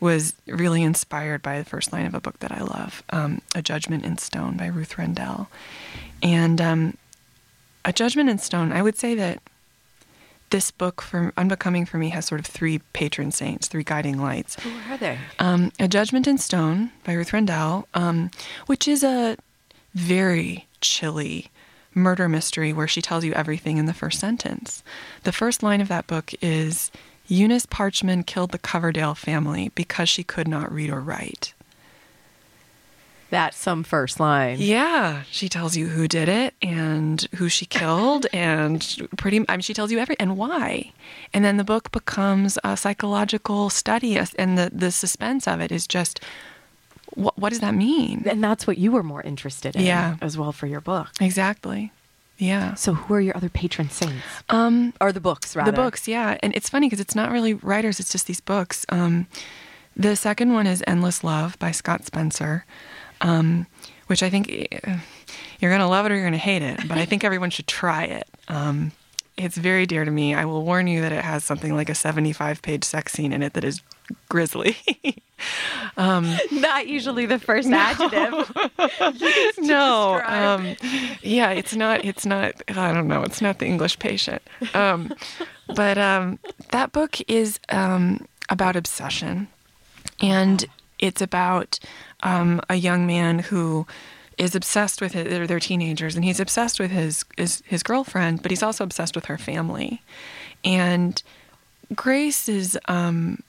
was 0.01 0.35
really 0.47 0.83
inspired 0.83 1.43
by 1.43 1.59
the 1.59 1.65
first 1.65 1.93
line 1.93 2.07
of 2.07 2.15
a 2.15 2.21
book 2.21 2.39
that 2.41 2.53
I 2.53 2.61
love, 2.61 3.03
um, 3.11 3.41
A 3.55 3.63
Judgment 3.63 4.05
in 4.05 4.19
Stone 4.19 4.57
by 4.57 4.67
Ruth 4.67 4.99
Rendell. 4.99 5.49
And 6.23 6.61
um, 6.61 6.97
A 7.85 7.93
Judgment 7.93 8.31
in 8.31 8.39
Stone, 8.39 8.73
I 8.73 8.83
would 8.83 8.97
say 8.97 9.15
that 9.15 9.41
this 10.51 10.71
book 10.71 11.03
for 11.03 11.33
Unbecoming 11.37 11.85
for 11.85 11.99
me 11.99 12.11
has 12.11 12.27
sort 12.27 12.41
of 12.41 12.47
three 12.47 12.79
patron 12.93 13.33
saints, 13.33 13.69
three 13.69 13.83
guiding 13.85 14.21
lights. 14.21 14.57
Who 14.61 14.71
are 14.91 14.97
they? 14.97 15.19
Um, 15.39 15.73
a 15.79 15.89
Judgment 15.89 16.27
in 16.27 16.39
Stone 16.39 16.91
by 17.05 17.13
Ruth 17.13 17.33
Rendell, 17.33 17.89
um, 17.95 18.31
which 18.67 18.87
is 18.87 19.03
a 19.03 19.37
very 19.95 20.67
chilly 20.81 21.51
murder 21.95 22.29
mystery 22.29 22.73
where 22.73 22.89
she 22.89 23.03
tells 23.03 23.25
you 23.25 23.33
everything 23.33 23.79
in 23.79 23.87
the 23.87 23.95
first 23.95 24.21
sentence. 24.21 24.83
The 25.23 25.33
first 25.33 25.63
line 25.63 25.81
of 25.81 25.89
that 25.89 26.07
book 26.07 26.33
is 26.41 26.91
Eunice 27.27 27.67
Parchman 27.67 28.27
killed 28.27 28.51
the 28.51 28.59
Coverdale 28.59 29.15
family 29.15 29.71
because 29.75 30.09
she 30.09 30.23
could 30.23 30.49
not 30.49 30.71
read 30.71 30.91
or 30.91 31.01
write. 31.01 31.54
That's 33.31 33.57
some 33.57 33.83
first 33.83 34.21
line. 34.21 34.59
Yeah, 34.61 35.23
she 35.31 35.49
tells 35.49 35.77
you 35.77 35.89
who 35.89 36.07
did 36.07 36.29
it 36.29 36.55
and 36.63 37.27
who 37.37 37.49
she 37.49 37.67
killed, 37.67 38.27
and 38.33 39.09
pretty. 39.17 39.45
I 39.49 39.57
mean, 39.57 39.61
she 39.63 39.75
tells 39.75 39.91
you 39.91 39.99
every 39.99 40.17
and 40.21 40.37
why, 40.37 40.93
and 41.33 41.45
then 41.45 41.57
the 41.57 41.65
book 41.65 41.91
becomes 41.91 42.59
a 42.63 42.77
psychological 42.77 43.71
study, 43.71 44.17
and 44.39 44.57
the 44.59 44.71
the 44.73 44.91
suspense 44.91 45.49
of 45.49 45.61
it 45.61 45.73
is 45.73 45.87
just, 45.89 46.21
what 47.15 47.37
what 47.39 47.51
does 47.51 47.61
that 47.61 47.75
mean? 47.75 48.23
And 48.27 48.43
that's 48.45 48.67
what 48.67 48.79
you 48.79 48.93
were 48.93 49.03
more 49.03 49.23
interested 49.23 49.75
in 49.75 49.83
Yeah. 49.83 50.17
as 50.21 50.39
well 50.39 50.53
for 50.53 50.67
your 50.67 50.81
book. 50.81 51.09
Exactly. 51.21 51.91
Yeah. 52.39 52.75
So 52.75 52.95
who 52.95 53.15
are 53.15 53.21
your 53.21 53.37
other 53.37 53.49
patron 53.49 53.91
saints? 53.91 54.23
Um, 54.49 54.93
Or 55.01 55.13
the 55.13 55.21
books, 55.21 55.55
rather. 55.57 55.71
the 55.71 55.77
books, 55.77 56.07
yeah, 56.09 56.37
and 56.43 56.55
it's 56.55 56.69
funny 56.69 56.87
because 56.89 57.01
it's 57.01 57.15
not 57.15 57.31
really 57.33 57.55
writers; 57.55 57.99
it's 58.01 58.13
just 58.13 58.27
these 58.27 58.41
books. 58.41 58.85
Um, 58.91 59.27
the 59.97 60.15
second 60.17 60.53
one 60.53 60.67
is 60.67 60.83
"Endless 60.87 61.23
Love" 61.25 61.57
by 61.61 61.71
Scott 61.71 62.05
Spencer, 62.05 62.65
um, 63.25 63.67
which 64.07 64.23
I 64.23 64.31
think 64.31 64.51
eh, 64.51 64.99
you're 65.59 65.71
gonna 65.71 65.89
love 65.89 66.07
it 66.07 66.13
or 66.13 66.15
you're 66.15 66.25
gonna 66.25 66.37
hate 66.37 66.63
it, 66.63 66.87
but 66.87 66.99
I 66.99 67.07
think 67.07 67.25
everyone 67.25 67.51
should 67.51 67.67
try 67.67 68.05
it. 68.05 68.29
Um, 68.49 68.93
it's 69.37 69.57
very 69.57 69.87
dear 69.87 70.05
to 70.05 70.11
me. 70.11 70.35
I 70.35 70.45
will 70.45 70.63
warn 70.63 70.87
you 70.87 71.01
that 71.01 71.11
it 71.11 71.25
has 71.25 71.43
something 71.43 71.75
like 71.75 71.89
a 71.89 71.95
75 71.95 72.63
page 72.63 72.85
sex 72.85 73.13
scene 73.13 73.33
in 73.33 73.43
it 73.43 73.55
that 73.55 73.65
is 73.65 73.81
grisly. 74.29 74.77
Not 76.53 76.87
usually 76.87 77.27
the 77.27 77.39
first 77.39 77.69
adjective. 77.69 78.53
no, 79.59 80.23
um, 80.25 80.77
yeah, 81.23 81.51
it's 81.51 81.75
not. 81.75 82.05
It's 82.05 82.27
not. 82.27 82.55
I 82.69 82.93
don't 82.93 83.09
know. 83.09 83.23
It's 83.23 83.41
not 83.41 83.59
the 83.59 83.67
English 83.67 83.99
Patient. 83.99 84.43
Um, 84.75 85.13
but 85.75 85.99
um, 85.99 86.39
that 86.71 86.93
book 86.93 87.19
is 87.29 87.59
um, 87.71 88.27
about 88.51 88.77
obsession, 88.77 89.49
and 90.21 90.65
it's 90.99 91.21
about 91.21 91.79
um, 92.25 92.61
a 92.69 92.75
young 92.75 93.07
man 93.07 93.39
who 93.39 93.87
is 94.37 94.55
obsessed 94.55 95.01
with 95.01 95.13
his. 95.13 95.29
They're, 95.29 95.47
they're 95.47 95.61
teenagers, 95.61 96.17
and 96.17 96.25
he's 96.25 96.41
obsessed 96.41 96.81
with 96.81 96.91
his, 96.91 97.25
his 97.37 97.63
his 97.67 97.83
girlfriend, 97.83 98.43
but 98.43 98.51
he's 98.51 98.63
also 98.63 98.85
obsessed 98.85 99.15
with 99.15 99.27
her 99.27 99.39
family, 99.39 100.03
and 100.65 101.23
Grace's 101.95 102.77
um, 102.89 103.43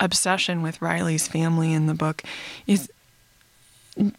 obsession 0.00 0.62
with 0.62 0.82
Riley's 0.82 1.28
family 1.28 1.72
in 1.72 1.86
the 1.86 1.94
book 1.94 2.22
is 2.66 2.90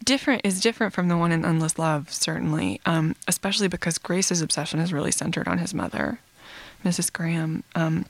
different 0.04 0.42
is 0.44 0.60
different 0.60 0.94
from 0.94 1.08
the 1.08 1.16
one 1.16 1.32
in 1.32 1.44
Endless 1.44 1.78
Love, 1.78 2.12
certainly, 2.12 2.80
um, 2.86 3.16
especially 3.26 3.68
because 3.68 3.98
Grace's 3.98 4.40
obsession 4.40 4.80
is 4.80 4.92
really 4.92 5.12
centered 5.12 5.48
on 5.48 5.58
his 5.58 5.74
mother, 5.74 6.18
Mrs. 6.84 7.12
Graham. 7.12 7.64
Um, 7.74 8.06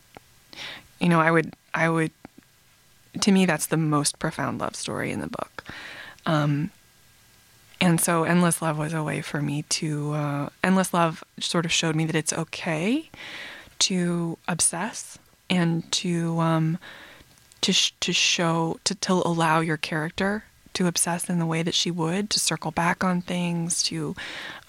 you 1.01 1.09
know, 1.09 1.21
I 1.21 1.31
would, 1.31 1.55
I 1.73 1.89
would, 1.89 2.13
to 3.21 3.33
me, 3.33 3.47
that's 3.47 3.67
the 3.67 3.77
most 3.77 4.19
profound 4.19 4.59
love 4.59 4.77
story 4.77 5.11
in 5.11 5.21
the 5.21 5.29
book. 5.29 5.65
Um, 6.27 6.71
and 7.81 8.01
so, 8.01 8.25
Endless 8.25 8.63
Love 8.63 8.79
was 8.79 8.93
a 8.95 9.03
way 9.03 9.21
for 9.21 9.43
me 9.43 9.63
to. 9.63 10.13
Uh, 10.13 10.49
Endless 10.63 10.95
Love 10.95 11.23
sort 11.39 11.65
of 11.65 11.73
showed 11.73 11.97
me 11.97 12.07
that 12.07 12.15
it's 12.17 12.33
okay 12.33 13.11
to 13.81 14.39
obsess 14.49 15.19
and 15.51 15.91
to 15.93 16.39
um, 16.41 16.79
to 17.61 17.73
sh- 17.73 17.93
to 18.01 18.13
show 18.13 18.79
to 18.85 18.95
to 18.95 19.13
allow 19.13 19.61
your 19.61 19.77
character 19.77 20.45
to 20.75 20.87
obsess 20.87 21.31
in 21.31 21.39
the 21.39 21.47
way 21.47 21.63
that 21.63 21.75
she 21.75 21.91
would, 21.91 22.29
to 22.31 22.41
circle 22.41 22.71
back 22.71 23.03
on 23.05 23.21
things, 23.23 23.83
to 23.85 24.15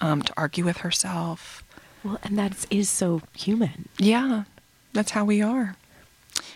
um, 0.00 0.22
to 0.22 0.32
argue 0.36 0.64
with 0.64 0.78
herself. 0.78 1.62
well, 2.04 2.18
and 2.22 2.38
that 2.38 2.66
is 2.70 2.88
so 2.88 3.22
human. 3.36 3.88
Yeah, 3.98 4.44
that's 4.92 5.10
how 5.12 5.24
we 5.24 5.42
are. 5.42 5.76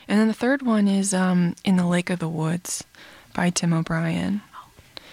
And 0.09 0.21
then 0.21 0.29
the 0.29 0.35
third 0.35 0.63
one 0.63 0.89
is 0.89 1.15
um, 1.15 1.55
in 1.65 1.77
the 1.77 1.87
Lake 1.87 2.11
of 2.11 2.19
the 2.19 2.29
Woods 2.29 2.85
by 3.35 3.51
Tim 3.51 3.73
O'Brien, 3.73 4.43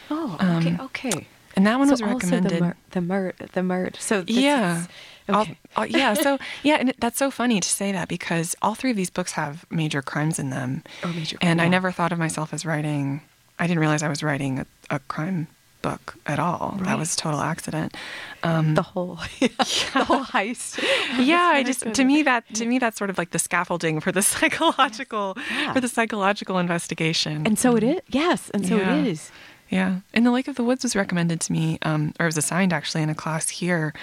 Oh, 0.09 0.37
Um, 0.39 0.57
okay, 0.57 0.77
okay. 0.83 1.27
and 1.55 1.65
that 1.67 1.77
one 1.79 1.89
was 1.89 1.99
so 1.99 2.07
also 2.07 2.39
the 2.39 3.01
mer- 3.01 3.33
the 3.51 3.63
mer- 3.63 3.91
So 3.99 4.23
yeah. 4.27 4.81
is- 4.81 4.87
okay. 5.29 5.57
all- 5.75 5.85
yeah. 5.85 6.13
So 6.13 6.37
yeah, 6.63 6.75
and 6.75 6.89
it, 6.89 6.95
that's 6.99 7.17
so 7.17 7.29
funny 7.31 7.59
to 7.59 7.67
say 7.67 7.91
that 7.91 8.07
because 8.07 8.55
all 8.61 8.75
three 8.75 8.91
of 8.91 8.97
these 8.97 9.09
books 9.09 9.33
have 9.33 9.65
major 9.69 10.01
crimes 10.01 10.39
in 10.39 10.49
them, 10.49 10.83
Oh, 11.03 11.09
major- 11.13 11.37
and 11.41 11.61
I 11.61 11.67
never 11.67 11.91
thought 11.91 12.11
of 12.11 12.19
myself 12.19 12.53
as 12.53 12.65
writing. 12.65 13.21
I 13.59 13.65
didn't 13.67 13.79
realize 13.79 14.03
I 14.03 14.09
was 14.09 14.21
writing 14.23 14.59
a, 14.59 14.65
a 14.91 14.99
crime 14.99 15.47
book 15.81 16.15
at 16.25 16.39
all. 16.39 16.77
That 16.81 16.97
was 16.97 17.13
a 17.13 17.17
total 17.17 17.39
accident. 17.39 17.95
Um, 18.43 18.73
the 18.75 18.81
whole 18.81 19.15
the 19.39 20.03
whole 20.05 20.23
heist. 20.25 20.81
yeah, 21.19 21.51
I 21.53 21.63
just 21.63 21.93
to 21.93 22.03
me 22.03 22.23
that 22.23 22.43
to 22.55 22.65
me 22.65 22.77
that's 22.79 22.97
sort 22.97 23.09
of 23.09 23.17
like 23.17 23.31
the 23.31 23.39
scaffolding 23.39 23.99
for 23.99 24.11
the 24.11 24.21
psychological 24.21 25.37
Yeah. 25.51 25.73
for 25.73 25.79
the 25.81 25.87
psychological 25.87 26.57
investigation. 26.59 27.45
And 27.45 27.57
so 27.59 27.75
it 27.75 27.83
is. 27.83 27.99
Yes, 28.09 28.49
and 28.53 28.65
so 28.67 28.77
Yeah. 28.77 28.95
it 28.95 29.07
is. 29.07 29.31
Yeah. 29.69 29.99
And 30.13 30.25
The 30.25 30.31
Lake 30.31 30.47
of 30.47 30.55
the 30.55 30.63
Woods 30.63 30.83
was 30.83 30.95
recommended 30.95 31.41
to 31.41 31.51
me, 31.51 31.77
um, 31.81 32.13
or 32.19 32.25
it 32.25 32.29
was 32.29 32.37
assigned 32.37 32.71
actually 32.73 33.03
in 33.03 33.09
a 33.09 33.15
class 33.15 33.49
here 33.49 33.93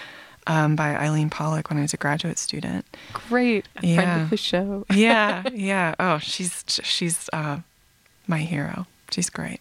um, 0.46 0.76
by 0.76 0.94
Eileen 0.94 1.30
Pollack 1.30 1.70
when 1.70 1.78
I 1.78 1.82
was 1.82 1.94
a 1.94 1.96
graduate 1.96 2.38
student. 2.38 2.84
Great. 3.12 3.66
A 3.76 3.80
friend 3.80 3.94
Yeah. 3.96 4.22
of 4.24 4.30
the 4.30 4.36
show. 4.36 4.84
Yeah. 4.94 5.42
yeah. 5.52 5.94
Oh, 5.98 6.18
she's 6.18 6.64
she's 6.82 7.30
uh, 7.32 7.60
my 8.26 8.38
hero. 8.40 8.86
She's 9.10 9.30
great. 9.30 9.60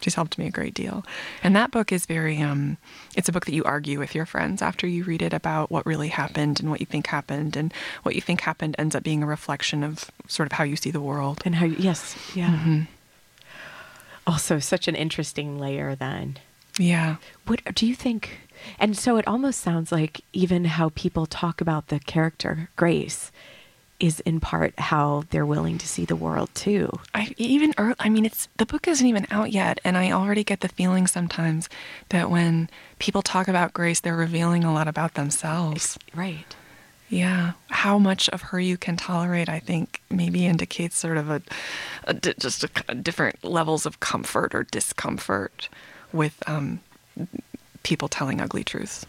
She's 0.00 0.16
helped 0.16 0.36
me 0.36 0.46
a 0.46 0.50
great 0.50 0.74
deal. 0.74 1.04
And 1.42 1.54
that 1.56 1.70
book 1.70 1.90
is 1.92 2.04
very 2.04 2.42
um 2.42 2.76
it's 3.16 3.28
a 3.28 3.32
book 3.32 3.46
that 3.46 3.54
you 3.54 3.62
argue 3.64 3.98
with 4.00 4.14
your 4.14 4.26
friends 4.26 4.60
after 4.60 4.86
you 4.88 5.04
read 5.04 5.22
it 5.22 5.32
about 5.32 5.70
what 5.70 5.86
really 5.86 6.08
happened 6.08 6.58
and 6.60 6.68
what 6.68 6.80
you 6.80 6.86
think 6.86 7.06
happened 7.06 7.56
and 7.56 7.72
what 8.02 8.14
you 8.16 8.20
think 8.20 8.40
happened 8.40 8.74
ends 8.76 8.94
up 8.96 9.02
being 9.04 9.22
a 9.22 9.26
reflection 9.26 9.82
of 9.84 10.10
sort 10.26 10.46
of 10.46 10.52
how 10.52 10.64
you 10.64 10.74
see 10.76 10.90
the 10.90 11.00
world. 11.00 11.42
And 11.46 11.54
how, 11.54 11.64
you, 11.66 11.76
yes, 11.78 12.16
yeah. 12.34 12.48
Mm-hmm. 12.50 12.80
Also, 14.26 14.58
such 14.58 14.88
an 14.88 14.94
interesting 14.94 15.58
layer 15.58 15.94
then. 15.94 16.38
Yeah. 16.78 17.16
What 17.46 17.74
do 17.74 17.86
you 17.86 17.94
think? 17.94 18.38
And 18.78 18.96
so 18.96 19.16
it 19.16 19.26
almost 19.26 19.60
sounds 19.60 19.92
like 19.92 20.22
even 20.32 20.64
how 20.64 20.90
people 20.90 21.26
talk 21.26 21.60
about 21.60 21.88
the 21.88 22.00
character 22.00 22.70
Grace 22.76 23.30
is 24.00 24.20
in 24.20 24.40
part 24.40 24.78
how 24.78 25.24
they're 25.30 25.46
willing 25.46 25.78
to 25.78 25.86
see 25.86 26.04
the 26.04 26.16
world 26.16 26.50
too. 26.54 26.90
I 27.14 27.32
even 27.36 27.72
I 27.78 28.08
mean 28.08 28.26
it's 28.26 28.48
the 28.56 28.66
book 28.66 28.88
isn't 28.88 29.06
even 29.06 29.26
out 29.30 29.52
yet 29.52 29.80
and 29.84 29.96
I 29.96 30.10
already 30.10 30.42
get 30.42 30.60
the 30.60 30.68
feeling 30.68 31.06
sometimes 31.06 31.68
that 32.08 32.28
when 32.30 32.68
people 32.98 33.22
talk 33.22 33.46
about 33.46 33.72
Grace 33.72 34.00
they're 34.00 34.16
revealing 34.16 34.64
a 34.64 34.74
lot 34.74 34.88
about 34.88 35.14
themselves. 35.14 35.96
Right. 36.14 36.56
Yeah, 37.14 37.52
how 37.70 37.98
much 37.98 38.28
of 38.30 38.42
her 38.42 38.58
you 38.58 38.76
can 38.76 38.96
tolerate 38.96 39.48
I 39.48 39.60
think 39.60 40.00
maybe 40.10 40.46
indicates 40.46 40.98
sort 40.98 41.16
of 41.16 41.30
a, 41.30 41.42
a 42.04 42.14
di- 42.14 42.34
just 42.40 42.64
a, 42.64 42.68
c- 42.68 42.94
different 42.94 43.44
levels 43.44 43.86
of 43.86 44.00
comfort 44.00 44.52
or 44.52 44.64
discomfort 44.64 45.68
with 46.12 46.42
um, 46.48 46.80
people 47.84 48.08
telling 48.08 48.40
ugly 48.40 48.64
truths. 48.64 49.06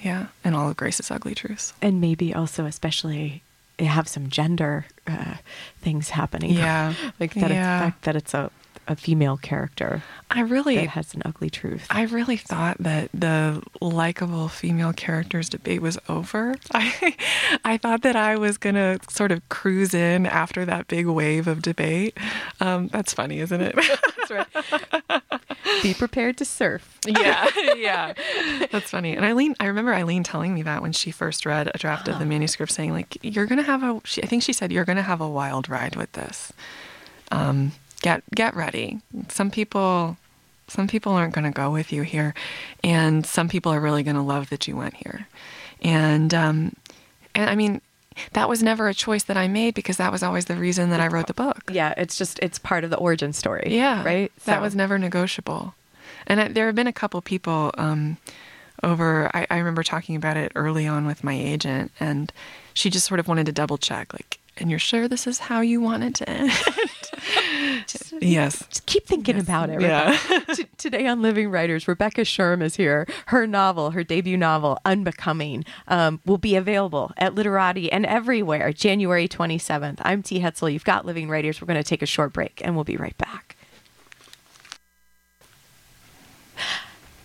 Yeah, 0.00 0.26
and 0.42 0.56
all 0.56 0.68
of 0.70 0.76
Grace's 0.76 1.10
ugly 1.10 1.34
truths. 1.36 1.72
And 1.80 2.00
maybe 2.00 2.34
also, 2.34 2.64
especially, 2.64 3.42
have 3.78 4.08
some 4.08 4.28
gender 4.28 4.86
uh, 5.06 5.34
things 5.80 6.10
happening. 6.10 6.50
Yeah. 6.50 6.94
like 7.20 7.34
that. 7.34 7.50
Yeah. 7.50 7.80
Fact 7.80 8.02
that 8.02 8.16
it's 8.16 8.34
a, 8.34 8.50
a 8.90 8.96
female 8.96 9.36
character 9.36 10.02
I 10.32 10.40
really 10.40 10.76
that 10.76 10.88
has 10.88 11.14
an 11.14 11.22
ugly 11.24 11.48
truth. 11.48 11.86
I 11.90 12.02
really 12.02 12.36
thought 12.36 12.76
that 12.78 13.08
the 13.14 13.62
likable 13.80 14.48
female 14.48 14.92
characters 14.92 15.48
debate 15.48 15.80
was 15.80 15.96
over. 16.08 16.56
I 16.74 17.16
I 17.64 17.76
thought 17.76 18.02
that 18.02 18.16
I 18.16 18.36
was 18.36 18.58
gonna 18.58 18.98
sort 19.08 19.32
of 19.32 19.48
cruise 19.48 19.94
in 19.94 20.26
after 20.26 20.64
that 20.64 20.88
big 20.88 21.06
wave 21.06 21.46
of 21.46 21.62
debate. 21.62 22.18
Um, 22.60 22.88
that's 22.88 23.12
funny, 23.14 23.38
isn't 23.40 23.60
it? 23.60 23.74
That's 24.28 24.30
right. 24.30 25.22
Be 25.82 25.94
prepared 25.94 26.36
to 26.38 26.44
surf. 26.44 26.98
yeah, 27.06 27.46
yeah, 27.76 28.12
that's 28.70 28.90
funny. 28.90 29.16
And 29.16 29.24
Eileen, 29.24 29.54
I 29.60 29.66
remember 29.66 29.94
Eileen 29.94 30.22
telling 30.22 30.52
me 30.54 30.62
that 30.62 30.82
when 30.82 30.92
she 30.92 31.10
first 31.10 31.46
read 31.46 31.70
a 31.72 31.78
draft 31.78 32.08
of 32.08 32.18
the 32.18 32.26
manuscript, 32.26 32.72
saying 32.72 32.92
like, 32.92 33.16
"You're 33.22 33.46
gonna 33.46 33.62
have 33.62 33.82
a," 33.82 34.00
she, 34.04 34.22
I 34.22 34.26
think 34.26 34.42
she 34.42 34.52
said, 34.52 34.72
"You're 34.72 34.84
gonna 34.84 35.02
have 35.02 35.20
a 35.20 35.28
wild 35.28 35.68
ride 35.68 35.96
with 35.96 36.12
this. 36.12 36.52
Um, 37.30 37.72
get 38.00 38.22
get 38.34 38.54
ready. 38.54 39.00
Some 39.28 39.50
people." 39.50 40.16
Some 40.68 40.86
people 40.86 41.14
aren't 41.14 41.34
going 41.34 41.46
to 41.46 41.50
go 41.50 41.68
with 41.68 41.92
you 41.92 42.02
here, 42.02 42.32
and 42.84 43.26
some 43.26 43.48
people 43.48 43.72
are 43.72 43.80
really 43.80 44.04
going 44.04 44.14
to 44.14 44.22
love 44.22 44.50
that 44.50 44.68
you 44.68 44.76
went 44.76 44.94
here. 44.94 45.26
And 45.82 46.32
um, 46.32 46.76
and 47.34 47.50
I 47.50 47.56
mean, 47.56 47.80
that 48.34 48.48
was 48.48 48.62
never 48.62 48.88
a 48.88 48.94
choice 48.94 49.24
that 49.24 49.36
I 49.36 49.48
made 49.48 49.74
because 49.74 49.96
that 49.96 50.12
was 50.12 50.22
always 50.22 50.44
the 50.44 50.54
reason 50.54 50.90
that 50.90 51.00
I 51.00 51.08
wrote 51.08 51.26
the 51.26 51.34
book. 51.34 51.62
Yeah, 51.72 51.94
it's 51.96 52.16
just 52.16 52.38
it's 52.38 52.60
part 52.60 52.84
of 52.84 52.90
the 52.90 52.96
origin 52.98 53.32
story. 53.32 53.66
Yeah, 53.68 54.04
right. 54.04 54.30
That 54.44 54.62
was 54.62 54.76
never 54.76 54.98
negotiable. 54.98 55.74
And 56.26 56.40
I, 56.40 56.48
there 56.48 56.66
have 56.66 56.76
been 56.76 56.86
a 56.86 56.92
couple 56.92 57.20
people 57.20 57.72
um, 57.76 58.18
over. 58.82 59.30
I, 59.34 59.46
I 59.50 59.58
remember 59.58 59.82
talking 59.82 60.16
about 60.16 60.36
it 60.36 60.52
early 60.54 60.86
on 60.86 61.06
with 61.06 61.24
my 61.24 61.34
agent, 61.34 61.90
and 61.98 62.32
she 62.74 62.90
just 62.90 63.06
sort 63.06 63.20
of 63.20 63.26
wanted 63.26 63.46
to 63.46 63.52
double 63.52 63.78
check, 63.78 64.12
like, 64.12 64.38
"And 64.60 64.70
you're 64.70 64.78
sure 64.78 65.08
this 65.08 65.26
is 65.26 65.38
how 65.38 65.60
you 65.60 65.80
want 65.80 66.04
it 66.04 66.14
to 66.16 66.28
end?" 66.28 66.52
yes. 68.20 68.66
Just 68.68 68.86
keep 68.86 69.06
thinking 69.06 69.38
about 69.38 69.70
it. 69.70 69.80
Yeah. 69.80 70.16
T- 70.54 70.66
Today 70.76 71.06
on 71.06 71.22
Living 71.22 71.50
Writers, 71.50 71.88
Rebecca 71.88 72.22
Scherm 72.22 72.62
is 72.62 72.76
here. 72.76 73.06
Her 73.26 73.46
novel, 73.46 73.90
her 73.90 74.04
debut 74.04 74.36
novel, 74.36 74.78
Unbecoming, 74.84 75.64
um, 75.88 76.20
will 76.24 76.38
be 76.38 76.56
available 76.56 77.12
at 77.16 77.34
Literati 77.34 77.90
and 77.90 78.06
everywhere 78.06 78.72
January 78.72 79.28
27th. 79.28 79.98
I'm 80.00 80.22
T. 80.22 80.40
Hetzel. 80.40 80.72
You've 80.72 80.84
got 80.84 81.06
Living 81.06 81.28
Writers. 81.28 81.60
We're 81.60 81.66
going 81.66 81.82
to 81.82 81.88
take 81.88 82.02
a 82.02 82.06
short 82.06 82.32
break 82.32 82.60
and 82.64 82.74
we'll 82.74 82.84
be 82.84 82.96
right 82.96 83.16
back. 83.18 83.56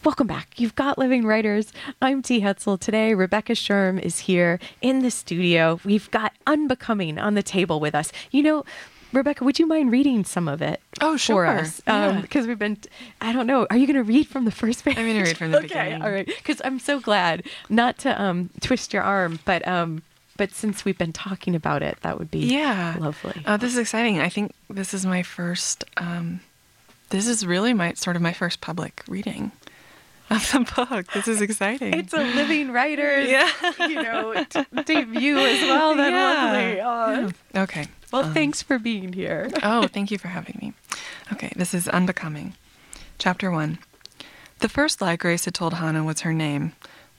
Welcome 0.05 0.27
back. 0.27 0.59
You've 0.59 0.75
got 0.75 0.99
Living 0.99 1.25
Writers. 1.25 1.73
I'm 1.99 2.21
T. 2.21 2.41
Hetzel. 2.41 2.79
Today, 2.79 3.15
Rebecca 3.15 3.53
Scherm 3.53 3.99
is 3.99 4.19
here 4.19 4.59
in 4.81 4.99
the 5.01 5.09
studio. 5.09 5.79
We've 5.83 6.09
got 6.11 6.31
Unbecoming 6.45 7.17
on 7.17 7.33
the 7.33 7.41
table 7.41 7.79
with 7.79 7.95
us. 7.95 8.11
You 8.29 8.43
know, 8.43 8.65
Rebecca, 9.13 9.43
would 9.43 9.57
you 9.57 9.65
mind 9.65 9.91
reading 9.91 10.23
some 10.23 10.47
of 10.47 10.61
it 10.61 10.79
Oh, 11.01 11.13
for 11.13 11.17
sure. 11.17 11.47
us? 11.47 11.81
Yeah. 11.87 12.21
Because 12.21 12.45
we've 12.45 12.59
been, 12.59 12.77
I 13.19 13.33
don't 13.33 13.47
know, 13.47 13.65
are 13.71 13.77
you 13.77 13.87
going 13.87 13.95
to 13.97 14.03
read 14.03 14.27
from 14.27 14.45
the 14.45 14.51
first 14.51 14.85
page? 14.85 14.95
I'm 14.95 15.07
gonna 15.07 15.23
read 15.23 15.37
from 15.39 15.49
the 15.51 15.57
okay, 15.65 15.67
beginning. 15.69 16.01
All 16.03 16.11
right. 16.11 16.27
Because 16.27 16.61
I'm 16.63 16.77
so 16.77 16.99
glad 16.99 17.43
not 17.69 17.97
to 17.99 18.21
um, 18.21 18.51
twist 18.61 18.93
your 18.93 19.01
arm, 19.01 19.39
but 19.43 19.67
um, 19.67 20.03
but 20.37 20.51
since 20.51 20.85
we've 20.85 20.97
been 20.99 21.13
talking 21.13 21.55
about 21.55 21.81
it, 21.81 21.97
that 22.01 22.19
would 22.19 22.29
be 22.29 22.39
Yeah. 22.39 22.95
lovely. 22.99 23.41
Uh, 23.43 23.57
this 23.57 23.71
is 23.71 23.79
exciting. 23.79 24.19
I 24.19 24.29
think 24.29 24.51
this 24.69 24.93
is 24.93 25.03
my 25.05 25.23
first. 25.23 25.83
Um, 25.97 26.41
this 27.09 27.27
is 27.27 27.43
really 27.45 27.73
my 27.73 27.93
sort 27.93 28.15
of 28.15 28.21
my 28.21 28.33
first 28.33 28.61
public 28.61 29.01
reading. 29.07 29.51
Of 30.29 30.51
the 30.51 30.59
book. 30.75 31.11
This 31.13 31.27
is 31.27 31.41
exciting. 31.41 31.93
It's 31.93 32.13
a 32.13 32.17
living 32.23 32.71
writer's, 32.71 33.29
Yeah. 33.29 33.49
you 33.79 33.95
know, 34.01 34.33
t- 34.49 34.63
debut 34.83 35.37
as 35.37 35.61
well. 35.61 35.95
Then 35.95 36.11
Yeah. 36.13 36.43
lovely. 36.43 37.31
Oh. 37.55 37.61
okay. 37.63 37.87
Well, 38.11 38.25
um, 38.25 38.33
thanks 38.33 38.61
for 38.61 38.79
being 38.79 39.13
here. 39.13 39.49
Oh, 39.63 39.87
thank 39.87 40.11
you 40.11 40.17
for 40.17 40.27
having 40.29 40.57
me. 40.61 40.73
Okay, 41.33 41.51
this 41.55 41.73
is 41.73 41.87
Unbecoming. 41.87 42.53
Chapter 43.17 43.49
1. 43.51 43.79
The 44.59 44.69
first 44.69 45.01
lie 45.01 45.15
Grace 45.15 45.45
had 45.45 45.53
told 45.53 45.73
Hannah 45.75 46.03
was 46.03 46.21
her 46.21 46.33
name. 46.33 46.73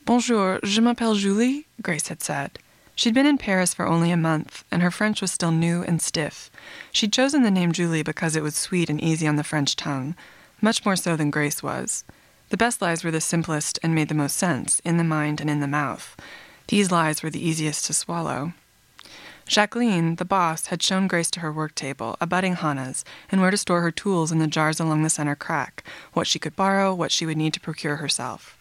Bonjour, 0.05 0.61
je 0.64 0.81
m'appelle 0.81 1.14
Julie, 1.16 1.66
Grace 1.83 2.09
had 2.09 2.23
said. 2.23 2.59
She'd 2.95 3.12
been 3.12 3.27
in 3.27 3.37
Paris 3.37 3.75
for 3.75 3.87
only 3.87 4.11
a 4.11 4.16
month, 4.16 4.64
and 4.71 4.81
her 4.83 4.90
French 4.90 5.21
was 5.21 5.31
still 5.33 5.51
new 5.53 5.83
and 5.83 6.01
stiff. 6.01 6.51
She'd 6.92 7.12
chosen 7.12 7.42
the 7.42 7.51
name 7.51 7.73
Julie 7.73 8.03
because 8.03 8.37
it 8.37 8.42
was 8.42 8.55
sweet 8.55 8.88
and 8.88 9.01
easy 9.03 9.27
on 9.27 9.37
the 9.37 9.45
French 9.45 9.77
tongue, 9.77 10.14
much 10.62 10.85
more 10.85 10.97
so 10.97 11.14
than 11.16 11.31
Grace 11.31 11.62
was. 11.62 12.05
The 12.49 12.57
best 12.57 12.81
lies 12.81 13.03
were 13.03 13.11
the 13.11 13.21
simplest 13.21 13.79
and 13.83 13.95
made 13.95 14.09
the 14.09 14.15
most 14.15 14.37
sense, 14.37 14.81
in 14.85 14.99
the 14.99 15.05
mind 15.05 15.41
and 15.41 15.51
in 15.51 15.61
the 15.61 15.67
mouth. 15.67 16.17
These 16.69 16.93
lies 16.93 17.23
were 17.23 17.31
the 17.31 17.45
easiest 17.45 17.87
to 17.87 17.93
swallow. 17.93 18.53
Jacqueline, 19.47 20.17
the 20.17 20.25
boss, 20.25 20.67
had 20.67 20.83
shown 20.83 21.07
Grace 21.07 21.31
to 21.33 21.41
her 21.41 21.53
work 21.53 21.75
table, 21.75 22.17
abutting 22.21 22.57
Hannah's, 22.57 23.05
and 23.31 23.41
where 23.41 23.51
to 23.51 23.57
store 23.57 23.81
her 23.81 23.93
tools 23.93 24.33
in 24.33 24.39
the 24.39 24.47
jars 24.47 24.81
along 24.81 25.03
the 25.03 25.11
center 25.11 25.37
crack, 25.37 25.85
what 26.13 26.27
she 26.27 26.39
could 26.39 26.57
borrow, 26.57 26.95
what 26.95 27.13
she 27.13 27.27
would 27.27 27.37
need 27.37 27.53
to 27.55 27.61
procure 27.61 27.97
herself. 27.97 28.59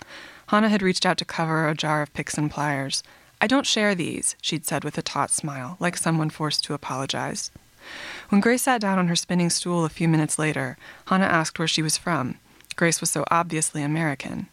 Hannah 0.48 0.70
had 0.70 0.84
reached 0.84 1.06
out 1.06 1.18
to 1.18 1.26
cover 1.26 1.68
a 1.68 1.76
jar 1.76 2.04
of 2.04 2.14
picks 2.14 2.38
and 2.38 2.52
pliers. 2.52 3.02
I 3.42 3.48
don't 3.48 3.66
share 3.66 3.96
these, 3.96 4.36
she'd 4.42 4.66
said 4.66 4.84
with 4.84 4.98
a 4.98 5.02
taut 5.02 5.32
smile, 5.32 5.78
like 5.80 5.98
someone 5.98 6.30
forced 6.30 6.64
to 6.66 6.76
apologize. 6.76 7.52
When 8.30 8.42
Grace 8.42 8.64
sat 8.64 8.82
down 8.82 9.00
on 9.00 9.08
her 9.08 9.16
spinning 9.16 9.50
stool 9.50 9.86
a 9.86 9.90
few 9.90 10.08
minutes 10.08 10.38
later, 10.40 10.78
Hannah 11.08 11.26
asked 11.26 11.58
where 11.60 11.68
she 11.68 11.82
was 11.82 11.98
from. 11.98 12.40
Grace 12.76 13.00
was 13.00 13.10
so 13.10 13.24
obviously 13.32 13.82
American. 13.82 14.48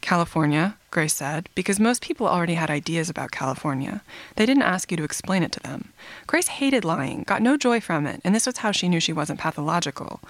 California, 0.00 0.76
Grace 0.92 1.14
said, 1.14 1.48
because 1.54 1.80
most 1.80 2.00
people 2.00 2.28
already 2.28 2.54
had 2.54 2.70
ideas 2.70 3.10
about 3.10 3.32
California. 3.32 4.02
They 4.36 4.46
didn't 4.46 4.62
ask 4.62 4.90
you 4.90 4.96
to 4.96 5.04
explain 5.04 5.42
it 5.42 5.50
to 5.52 5.60
them. 5.60 5.92
Grace 6.26 6.46
hated 6.46 6.84
lying, 6.84 7.24
got 7.24 7.42
no 7.42 7.56
joy 7.56 7.80
from 7.80 8.06
it, 8.06 8.20
and 8.22 8.34
this 8.34 8.46
was 8.46 8.58
how 8.58 8.70
she 8.70 8.88
knew 8.88 9.00
she 9.00 9.12
wasn't 9.12 9.40
pathological. 9.40 10.20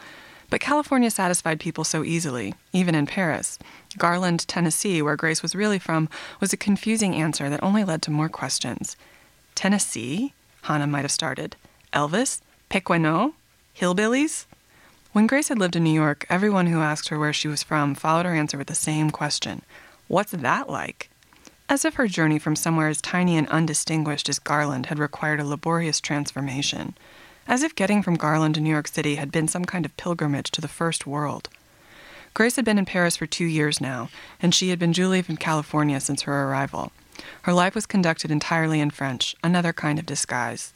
But 0.48 0.60
California 0.60 1.10
satisfied 1.10 1.60
people 1.60 1.84
so 1.84 2.04
easily, 2.04 2.54
even 2.72 2.94
in 2.94 3.06
Paris. 3.06 3.58
Garland, 3.98 4.46
Tennessee, 4.48 5.02
where 5.02 5.16
Grace 5.16 5.42
was 5.42 5.54
really 5.54 5.78
from, 5.78 6.08
was 6.40 6.52
a 6.52 6.56
confusing 6.56 7.14
answer 7.14 7.50
that 7.50 7.62
only 7.62 7.84
led 7.84 8.00
to 8.02 8.10
more 8.10 8.28
questions. 8.28 8.96
Tennessee? 9.54 10.32
Hannah 10.62 10.86
might 10.86 11.02
have 11.02 11.10
started. 11.10 11.56
Elvis? 11.92 12.40
Pequeno? 12.70 13.16
Oh. 13.16 13.34
Hillbillies? 13.78 14.46
When 15.16 15.26
Grace 15.26 15.48
had 15.48 15.58
lived 15.58 15.76
in 15.76 15.82
New 15.82 15.94
York, 15.94 16.26
everyone 16.28 16.66
who 16.66 16.82
asked 16.82 17.08
her 17.08 17.18
where 17.18 17.32
she 17.32 17.48
was 17.48 17.62
from 17.62 17.94
followed 17.94 18.26
her 18.26 18.34
answer 18.34 18.58
with 18.58 18.66
the 18.66 18.74
same 18.74 19.10
question 19.10 19.62
What's 20.08 20.32
that 20.32 20.68
like? 20.68 21.08
As 21.70 21.86
if 21.86 21.94
her 21.94 22.06
journey 22.06 22.38
from 22.38 22.54
somewhere 22.54 22.88
as 22.88 23.00
tiny 23.00 23.38
and 23.38 23.48
undistinguished 23.48 24.28
as 24.28 24.38
Garland 24.38 24.86
had 24.86 24.98
required 24.98 25.40
a 25.40 25.44
laborious 25.46 26.02
transformation. 26.02 26.98
As 27.48 27.62
if 27.62 27.74
getting 27.74 28.02
from 28.02 28.16
Garland 28.16 28.56
to 28.56 28.60
New 28.60 28.68
York 28.68 28.88
City 28.88 29.14
had 29.14 29.32
been 29.32 29.48
some 29.48 29.64
kind 29.64 29.86
of 29.86 29.96
pilgrimage 29.96 30.50
to 30.50 30.60
the 30.60 30.68
first 30.68 31.06
world. 31.06 31.48
Grace 32.34 32.56
had 32.56 32.66
been 32.66 32.76
in 32.76 32.84
Paris 32.84 33.16
for 33.16 33.24
two 33.24 33.46
years 33.46 33.80
now, 33.80 34.10
and 34.42 34.54
she 34.54 34.68
had 34.68 34.78
been 34.78 34.92
Julie 34.92 35.22
from 35.22 35.38
California 35.38 35.98
since 35.98 36.20
her 36.24 36.44
arrival. 36.44 36.92
Her 37.44 37.54
life 37.54 37.74
was 37.74 37.86
conducted 37.86 38.30
entirely 38.30 38.80
in 38.80 38.90
French, 38.90 39.34
another 39.42 39.72
kind 39.72 39.98
of 39.98 40.04
disguise. 40.04 40.74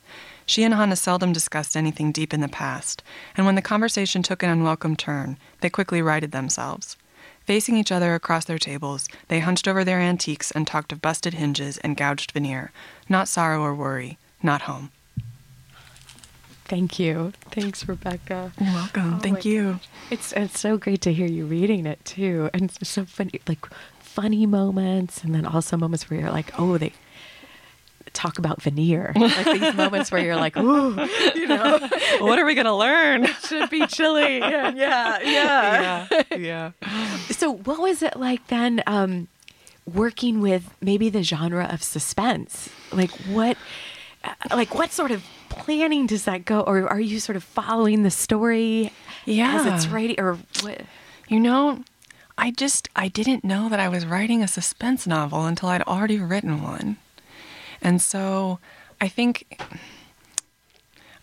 She 0.50 0.64
and 0.64 0.74
Hannah 0.74 0.96
seldom 0.96 1.32
discussed 1.32 1.76
anything 1.76 2.10
deep 2.10 2.34
in 2.34 2.40
the 2.40 2.48
past, 2.48 3.04
and 3.36 3.46
when 3.46 3.54
the 3.54 3.62
conversation 3.62 4.20
took 4.20 4.42
an 4.42 4.50
unwelcome 4.50 4.96
turn, 4.96 5.38
they 5.60 5.70
quickly 5.70 6.02
righted 6.02 6.32
themselves. 6.32 6.96
Facing 7.44 7.76
each 7.76 7.92
other 7.92 8.16
across 8.16 8.46
their 8.46 8.58
tables, 8.58 9.06
they 9.28 9.38
hunched 9.38 9.68
over 9.68 9.84
their 9.84 10.00
antiques 10.00 10.50
and 10.50 10.66
talked 10.66 10.90
of 10.90 11.00
busted 11.00 11.34
hinges 11.34 11.78
and 11.78 11.96
gouged 11.96 12.32
veneer. 12.32 12.72
Not 13.08 13.28
sorrow 13.28 13.62
or 13.62 13.76
worry, 13.76 14.18
not 14.42 14.62
home. 14.62 14.90
Thank 16.64 16.98
you. 16.98 17.32
Thanks, 17.52 17.86
Rebecca. 17.86 18.50
You're 18.60 18.74
welcome. 18.74 19.14
Oh 19.14 19.18
Thank 19.20 19.44
you. 19.44 19.78
It's 20.10 20.32
it's 20.32 20.58
so 20.58 20.76
great 20.76 21.00
to 21.02 21.12
hear 21.12 21.28
you 21.28 21.46
reading 21.46 21.86
it 21.86 22.04
too, 22.04 22.50
and 22.52 22.62
it's 22.64 22.88
so 22.88 23.04
funny, 23.04 23.40
like 23.46 23.64
funny 24.00 24.46
moments, 24.46 25.22
and 25.22 25.32
then 25.32 25.46
also 25.46 25.76
moments 25.76 26.10
where 26.10 26.18
you're 26.18 26.32
like, 26.32 26.58
oh, 26.58 26.76
they 26.76 26.92
talk 28.12 28.38
about 28.38 28.62
veneer, 28.62 29.12
like 29.16 29.60
these 29.60 29.74
moments 29.74 30.10
where 30.10 30.22
you're 30.22 30.36
like, 30.36 30.56
ooh, 30.56 30.94
you 31.34 31.46
know, 31.46 31.78
what 32.18 32.38
are 32.38 32.44
we 32.44 32.54
going 32.54 32.66
to 32.66 32.74
learn? 32.74 33.26
should 33.46 33.70
be 33.70 33.86
chilly. 33.86 34.38
Yeah, 34.38 34.70
yeah, 34.74 35.18
yeah. 35.22 36.06
yeah. 36.30 36.36
Yeah. 36.36 36.72
So, 37.30 37.52
what 37.52 37.78
was 37.80 38.02
it 38.02 38.16
like 38.16 38.46
then? 38.48 38.82
Um, 38.86 39.28
working 39.92 40.40
with 40.40 40.74
maybe 40.80 41.08
the 41.08 41.22
genre 41.22 41.68
of 41.70 41.82
suspense, 41.82 42.68
like 42.92 43.10
what, 43.28 43.56
uh, 44.22 44.34
like 44.54 44.74
what 44.74 44.92
sort 44.92 45.10
of 45.10 45.24
planning 45.48 46.06
does 46.06 46.24
that 46.24 46.44
go, 46.44 46.60
or 46.60 46.88
are 46.88 47.00
you 47.00 47.20
sort 47.20 47.36
of 47.36 47.44
following 47.44 48.02
the 48.02 48.10
story 48.10 48.92
yeah. 49.24 49.56
as 49.56 49.66
it's 49.66 49.86
writing, 49.88 50.20
or 50.20 50.38
what? 50.62 50.82
You 51.28 51.40
know, 51.40 51.84
I 52.36 52.50
just 52.50 52.88
I 52.96 53.08
didn't 53.08 53.44
know 53.44 53.68
that 53.68 53.80
I 53.80 53.88
was 53.88 54.06
writing 54.06 54.42
a 54.42 54.48
suspense 54.48 55.06
novel 55.06 55.44
until 55.46 55.68
I'd 55.68 55.82
already 55.82 56.18
written 56.18 56.62
one. 56.62 56.96
And 57.82 58.00
so 58.00 58.58
I 59.00 59.08
think 59.08 59.60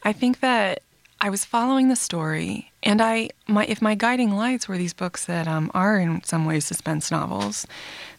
I 0.03 0.13
think 0.13 0.39
that 0.39 0.81
I 1.19 1.29
was 1.29 1.45
following 1.45 1.89
the 1.89 1.95
story 1.95 2.71
and 2.83 3.01
I 3.01 3.29
my 3.47 3.65
if 3.65 3.81
my 3.81 3.95
guiding 3.95 4.35
lights 4.35 4.67
were 4.67 4.77
these 4.77 4.93
books 4.93 5.25
that 5.25 5.47
um, 5.47 5.71
are 5.73 5.99
in 5.99 6.23
some 6.23 6.45
ways 6.45 6.65
suspense 6.65 7.11
novels, 7.11 7.65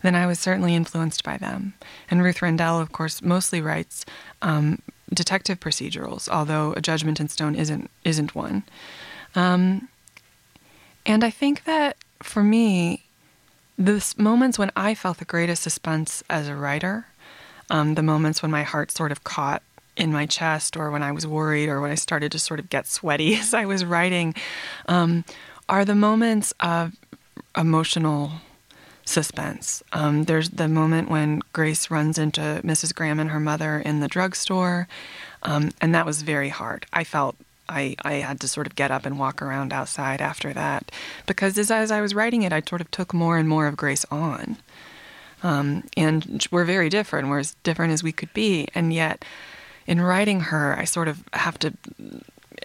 then 0.02 0.14
I 0.14 0.26
was 0.26 0.38
certainly 0.38 0.74
influenced 0.74 1.24
by 1.24 1.38
them. 1.38 1.74
And 2.10 2.22
Ruth 2.22 2.42
Rendell, 2.42 2.80
of 2.80 2.92
course, 2.92 3.22
mostly 3.22 3.60
writes 3.60 4.04
um, 4.42 4.80
detective 5.12 5.60
procedurals, 5.60 6.28
although 6.28 6.72
A 6.74 6.80
Judgment 6.80 7.20
in 7.20 7.28
Stone 7.28 7.54
isn't 7.54 7.90
isn't 8.04 8.34
one. 8.34 8.64
Um, 9.34 9.88
and 11.06 11.24
I 11.24 11.30
think 11.30 11.64
that 11.64 11.96
for 12.22 12.42
me, 12.42 13.04
the 13.78 14.04
moments 14.18 14.58
when 14.58 14.72
I 14.74 14.94
felt 14.94 15.18
the 15.18 15.24
greatest 15.24 15.62
suspense 15.62 16.22
as 16.28 16.48
a 16.48 16.56
writer, 16.56 17.06
um, 17.70 17.94
the 17.94 18.02
moments 18.02 18.42
when 18.42 18.50
my 18.50 18.62
heart 18.62 18.90
sort 18.90 19.12
of 19.12 19.24
caught 19.24 19.62
in 19.96 20.12
my 20.12 20.26
chest, 20.26 20.76
or 20.76 20.90
when 20.90 21.02
I 21.02 21.12
was 21.12 21.26
worried, 21.26 21.68
or 21.68 21.80
when 21.80 21.90
I 21.90 21.96
started 21.96 22.32
to 22.32 22.38
sort 22.38 22.60
of 22.60 22.70
get 22.70 22.86
sweaty 22.86 23.34
as 23.36 23.54
I 23.54 23.64
was 23.64 23.84
writing, 23.84 24.34
um, 24.86 25.24
are 25.68 25.84
the 25.84 25.94
moments 25.94 26.54
of 26.60 26.94
emotional 27.56 28.32
suspense. 29.04 29.82
Um, 29.92 30.24
there's 30.24 30.50
the 30.50 30.68
moment 30.68 31.10
when 31.10 31.40
Grace 31.52 31.90
runs 31.90 32.18
into 32.18 32.60
Mrs. 32.64 32.94
Graham 32.94 33.18
and 33.18 33.30
her 33.30 33.40
mother 33.40 33.78
in 33.78 34.00
the 34.00 34.08
drugstore, 34.08 34.86
um, 35.42 35.70
and 35.80 35.94
that 35.94 36.06
was 36.06 36.22
very 36.22 36.50
hard. 36.50 36.86
I 36.92 37.04
felt 37.04 37.36
I, 37.68 37.96
I 38.02 38.14
had 38.14 38.40
to 38.40 38.48
sort 38.48 38.66
of 38.66 38.76
get 38.76 38.90
up 38.90 39.04
and 39.04 39.18
walk 39.18 39.42
around 39.42 39.72
outside 39.72 40.20
after 40.20 40.52
that 40.54 40.90
because 41.26 41.58
as, 41.58 41.70
as 41.70 41.90
I 41.90 42.00
was 42.00 42.14
writing 42.14 42.42
it, 42.42 42.52
I 42.52 42.62
sort 42.66 42.80
of 42.80 42.90
took 42.90 43.12
more 43.12 43.36
and 43.36 43.48
more 43.48 43.66
of 43.66 43.76
Grace 43.76 44.06
on. 44.10 44.56
Um, 45.42 45.84
and 45.96 46.46
we're 46.50 46.64
very 46.64 46.88
different. 46.88 47.28
We're 47.28 47.38
as 47.38 47.54
different 47.62 47.92
as 47.92 48.02
we 48.02 48.12
could 48.12 48.32
be. 48.34 48.68
And 48.74 48.92
yet, 48.92 49.24
in 49.86 50.00
writing 50.00 50.40
her, 50.40 50.76
I 50.76 50.84
sort 50.84 51.08
of 51.08 51.22
have 51.32 51.58
to 51.60 51.72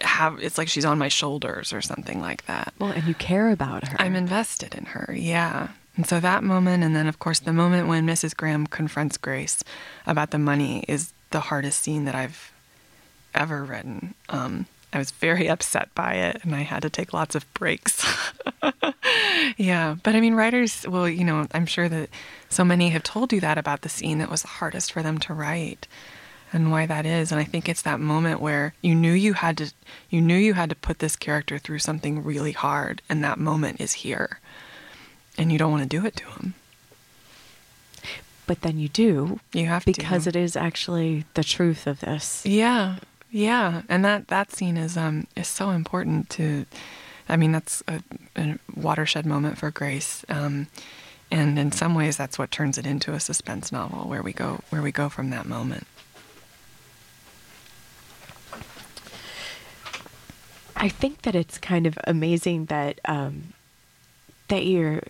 have 0.00 0.42
it's 0.42 0.58
like 0.58 0.68
she's 0.68 0.84
on 0.84 0.98
my 0.98 1.08
shoulders 1.08 1.72
or 1.72 1.80
something 1.80 2.20
like 2.20 2.46
that. 2.46 2.74
Well, 2.78 2.90
and 2.90 3.04
you 3.04 3.14
care 3.14 3.50
about 3.50 3.88
her. 3.88 3.96
I'm 4.00 4.16
invested 4.16 4.74
in 4.74 4.86
her, 4.86 5.14
yeah. 5.16 5.68
And 5.96 6.06
so 6.06 6.18
that 6.20 6.42
moment, 6.42 6.82
and 6.82 6.96
then 6.96 7.06
of 7.06 7.18
course 7.18 7.38
the 7.38 7.52
moment 7.52 7.88
when 7.88 8.06
Mrs. 8.06 8.36
Graham 8.36 8.66
confronts 8.66 9.16
Grace 9.16 9.62
about 10.06 10.30
the 10.30 10.38
money 10.38 10.84
is 10.88 11.12
the 11.30 11.40
hardest 11.40 11.80
scene 11.80 12.04
that 12.04 12.14
I've 12.14 12.52
ever 13.34 13.64
written. 13.64 14.14
Um, 14.28 14.66
I 14.94 14.98
was 14.98 15.10
very 15.10 15.48
upset 15.48 15.94
by 15.94 16.14
it, 16.14 16.44
and 16.44 16.54
I 16.54 16.62
had 16.62 16.82
to 16.82 16.90
take 16.90 17.12
lots 17.12 17.34
of 17.34 17.52
breaks. 17.52 18.06
yeah, 19.56 19.96
but 20.02 20.14
I 20.14 20.20
mean, 20.20 20.34
writers, 20.34 20.86
well, 20.88 21.08
you 21.08 21.24
know, 21.24 21.46
I'm 21.52 21.66
sure 21.66 21.88
that 21.88 22.08
so 22.48 22.64
many 22.64 22.90
have 22.90 23.02
told 23.02 23.32
you 23.32 23.40
that 23.40 23.58
about 23.58 23.82
the 23.82 23.88
scene 23.88 24.18
that 24.18 24.30
was 24.30 24.42
the 24.42 24.48
hardest 24.48 24.92
for 24.92 25.02
them 25.02 25.18
to 25.18 25.34
write 25.34 25.88
and 26.54 26.70
why 26.70 26.86
that 26.86 27.04
is 27.04 27.32
and 27.32 27.40
i 27.40 27.44
think 27.44 27.68
it's 27.68 27.82
that 27.82 27.98
moment 27.98 28.40
where 28.40 28.74
you 28.80 28.94
knew 28.94 29.12
you 29.12 29.32
had 29.32 29.58
to 29.58 29.72
you 30.08 30.20
knew 30.20 30.36
you 30.36 30.54
had 30.54 30.70
to 30.70 30.76
put 30.76 31.00
this 31.00 31.16
character 31.16 31.58
through 31.58 31.80
something 31.80 32.22
really 32.22 32.52
hard 32.52 33.02
and 33.08 33.24
that 33.24 33.38
moment 33.38 33.80
is 33.80 33.92
here 33.92 34.38
and 35.36 35.50
you 35.50 35.58
don't 35.58 35.72
want 35.72 35.82
to 35.82 35.88
do 35.88 36.06
it 36.06 36.14
to 36.14 36.24
him 36.26 36.54
but 38.46 38.60
then 38.60 38.78
you 38.78 38.88
do 38.88 39.40
you 39.52 39.66
have 39.66 39.84
to 39.84 39.92
because 39.92 40.24
to 40.24 40.28
it 40.28 40.36
is 40.36 40.56
actually 40.56 41.24
the 41.34 41.44
truth 41.44 41.86
of 41.86 42.00
this. 42.00 42.46
yeah 42.46 42.96
yeah 43.34 43.82
and 43.88 44.04
that 44.04 44.28
that 44.28 44.52
scene 44.52 44.76
is 44.76 44.96
um 44.96 45.26
is 45.34 45.48
so 45.48 45.70
important 45.70 46.30
to 46.30 46.64
i 47.28 47.36
mean 47.36 47.50
that's 47.52 47.82
a, 47.88 48.00
a 48.36 48.58
watershed 48.76 49.26
moment 49.26 49.58
for 49.58 49.70
grace 49.70 50.24
um 50.28 50.68
and 51.30 51.58
in 51.58 51.72
some 51.72 51.94
ways 51.94 52.16
that's 52.16 52.38
what 52.38 52.50
turns 52.52 52.78
it 52.78 52.86
into 52.86 53.12
a 53.12 53.18
suspense 53.18 53.72
novel 53.72 54.08
where 54.08 54.22
we 54.22 54.32
go 54.32 54.60
where 54.70 54.82
we 54.82 54.92
go 54.92 55.08
from 55.08 55.30
that 55.30 55.46
moment. 55.46 55.86
I 60.76 60.88
think 60.88 61.22
that 61.22 61.34
it's 61.34 61.58
kind 61.58 61.86
of 61.86 61.98
amazing 62.04 62.66
that 62.66 63.00
um, 63.04 63.52
that 64.48 64.66
you're 64.66 65.00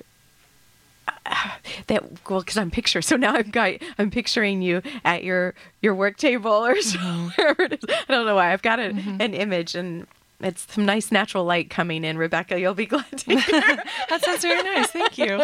that 1.86 2.02
well 2.28 2.40
because 2.40 2.56
i'm 2.56 2.70
picture 2.70 3.02
so 3.02 3.16
now 3.16 3.34
i've 3.34 3.52
got 3.52 3.72
i'm 3.98 4.10
picturing 4.10 4.62
you 4.62 4.82
at 5.04 5.24
your 5.24 5.54
your 5.82 5.94
work 5.94 6.16
table 6.16 6.50
or 6.50 6.80
so, 6.80 6.98
mm-hmm. 6.98 7.28
wherever 7.36 7.62
it 7.62 7.72
is. 7.74 7.80
I 7.88 8.12
don't 8.12 8.26
know 8.26 8.34
why. 8.34 8.52
I've 8.52 8.62
got 8.62 8.78
a, 8.78 8.84
mm-hmm. 8.84 9.20
an 9.20 9.34
image 9.34 9.74
and 9.74 10.06
it's 10.40 10.72
some 10.72 10.84
nice 10.84 11.12
natural 11.12 11.44
light 11.44 11.70
coming 11.70 12.04
in. 12.04 12.18
Rebecca 12.18 12.58
you'll 12.58 12.74
be 12.74 12.86
glad 12.86 13.06
to 13.10 13.38
hear. 13.38 13.60
That 14.08 14.24
sounds 14.24 14.42
very 14.42 14.62
nice. 14.62 14.90
Thank 14.90 15.18
you. 15.18 15.42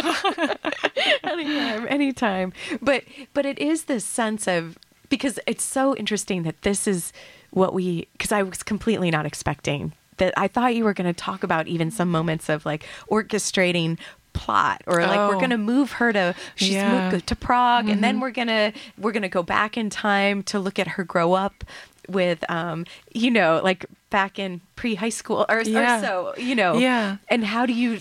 anytime 1.25 1.87
anytime. 1.89 2.53
But 2.81 3.05
but 3.35 3.47
it 3.47 3.59
is 3.59 3.85
this 3.85 4.05
sense 4.05 4.49
of 4.49 4.79
because 5.09 5.39
it's 5.47 5.65
so 5.65 5.95
interesting 5.97 6.43
that 6.45 6.63
this 6.63 6.87
is 6.87 7.13
what 7.51 7.75
we 7.75 8.07
because 8.13 8.31
i 8.31 8.43
was 8.43 8.63
completely 8.63 9.11
not 9.11 9.27
expecting 9.27 9.93
that. 10.19 10.33
I 10.37 10.47
thought 10.49 10.77
you 10.77 10.85
were 10.85 10.95
going 10.95 11.13
to 11.13 11.19
talk 11.19 11.43
about 11.43 11.67
even 11.67 11.91
some 11.91 12.11
moments 12.11 12.49
of 12.49 12.65
like 12.65 12.85
orchestrating 13.11 13.99
plot 14.33 14.83
or 14.87 15.01
like 15.03 15.19
we're 15.29 15.37
Oh. 15.37 15.39
going 15.39 15.51
to 15.51 15.59
move 15.59 15.93
her 15.93 16.13
to 16.13 16.35
she's 16.55 16.71
Yeah. 16.73 17.11
moved 17.11 17.27
to 17.27 17.37
prague 17.37 17.89
and 17.89 18.03
then 18.03 18.15
mm-hmm. 18.15 18.23
we're 18.23 18.31
going 18.31 18.49
to 18.49 18.73
we're 18.99 19.13
going 19.13 19.23
to 19.23 19.29
go 19.29 19.43
back 19.43 19.77
in 19.77 19.91
time 19.91 20.43
to 20.45 20.59
look 20.59 20.79
at 20.79 20.89
her 20.89 21.05
grow 21.05 21.33
up 21.35 21.65
with 22.09 22.49
um 22.51 22.85
you 23.13 23.31
know 23.31 23.61
like 23.63 23.87
back 24.11 24.41
in 24.41 24.61
pre-high 24.75 25.09
school 25.11 25.47
or, 25.49 25.63
Yeah. 25.63 25.99
or 25.99 26.03
so 26.03 26.35
you 26.37 26.57
know 26.57 26.77
Yeah. 26.79 27.19
and 27.29 27.45
how 27.45 27.65
do 27.65 27.73
you 27.73 28.01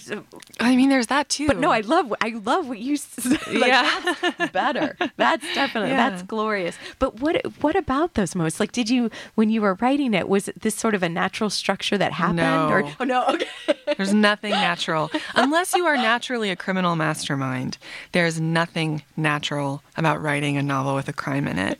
I 0.59 0.75
mean, 0.75 0.89
there's 0.89 1.07
that 1.07 1.29
too. 1.29 1.45
but 1.47 1.57
no, 1.57 1.69
I 1.71 1.81
love 1.81 2.11
I 2.21 2.29
love 2.29 2.67
what 2.67 2.79
you 2.79 2.97
like, 3.53 3.67
Yeah. 3.67 4.15
That's 4.37 4.51
better. 4.51 4.97
That's 5.17 5.45
definitely 5.53 5.91
Yeah. 5.91 6.09
that's 6.09 6.23
glorious. 6.23 6.77
But 6.97 7.19
what 7.19 7.39
what 7.61 7.75
about 7.75 8.15
those 8.15 8.33
moments? 8.33 8.59
Like, 8.59 8.71
did 8.71 8.89
you 8.89 9.11
when 9.35 9.49
you 9.51 9.61
were 9.61 9.75
writing 9.75 10.13
it, 10.15 10.27
was 10.27 10.47
it 10.47 10.61
this 10.61 10.73
sort 10.73 10.95
of 10.95 11.03
a 11.03 11.09
natural 11.09 11.49
structure 11.51 11.97
that 11.97 12.13
happened? 12.13 12.39
Or 12.71 12.81
No. 12.81 12.91
oh 13.01 13.03
no, 13.03 13.25
okay. 13.27 13.47
There's 13.97 14.13
nothing 14.13 14.51
natural. 14.51 15.11
Unless 15.35 15.75
you 15.75 15.85
are 15.85 15.95
naturally 15.95 16.49
a 16.49 16.55
criminal 16.55 16.95
mastermind, 16.95 17.77
there's 18.13 18.39
nothing 18.41 19.03
natural 19.15 19.83
about 19.95 20.21
writing 20.21 20.57
a 20.57 20.63
novel 20.63 20.95
with 20.95 21.07
a 21.07 21.13
crime 21.13 21.47
in 21.47 21.59
it. 21.59 21.79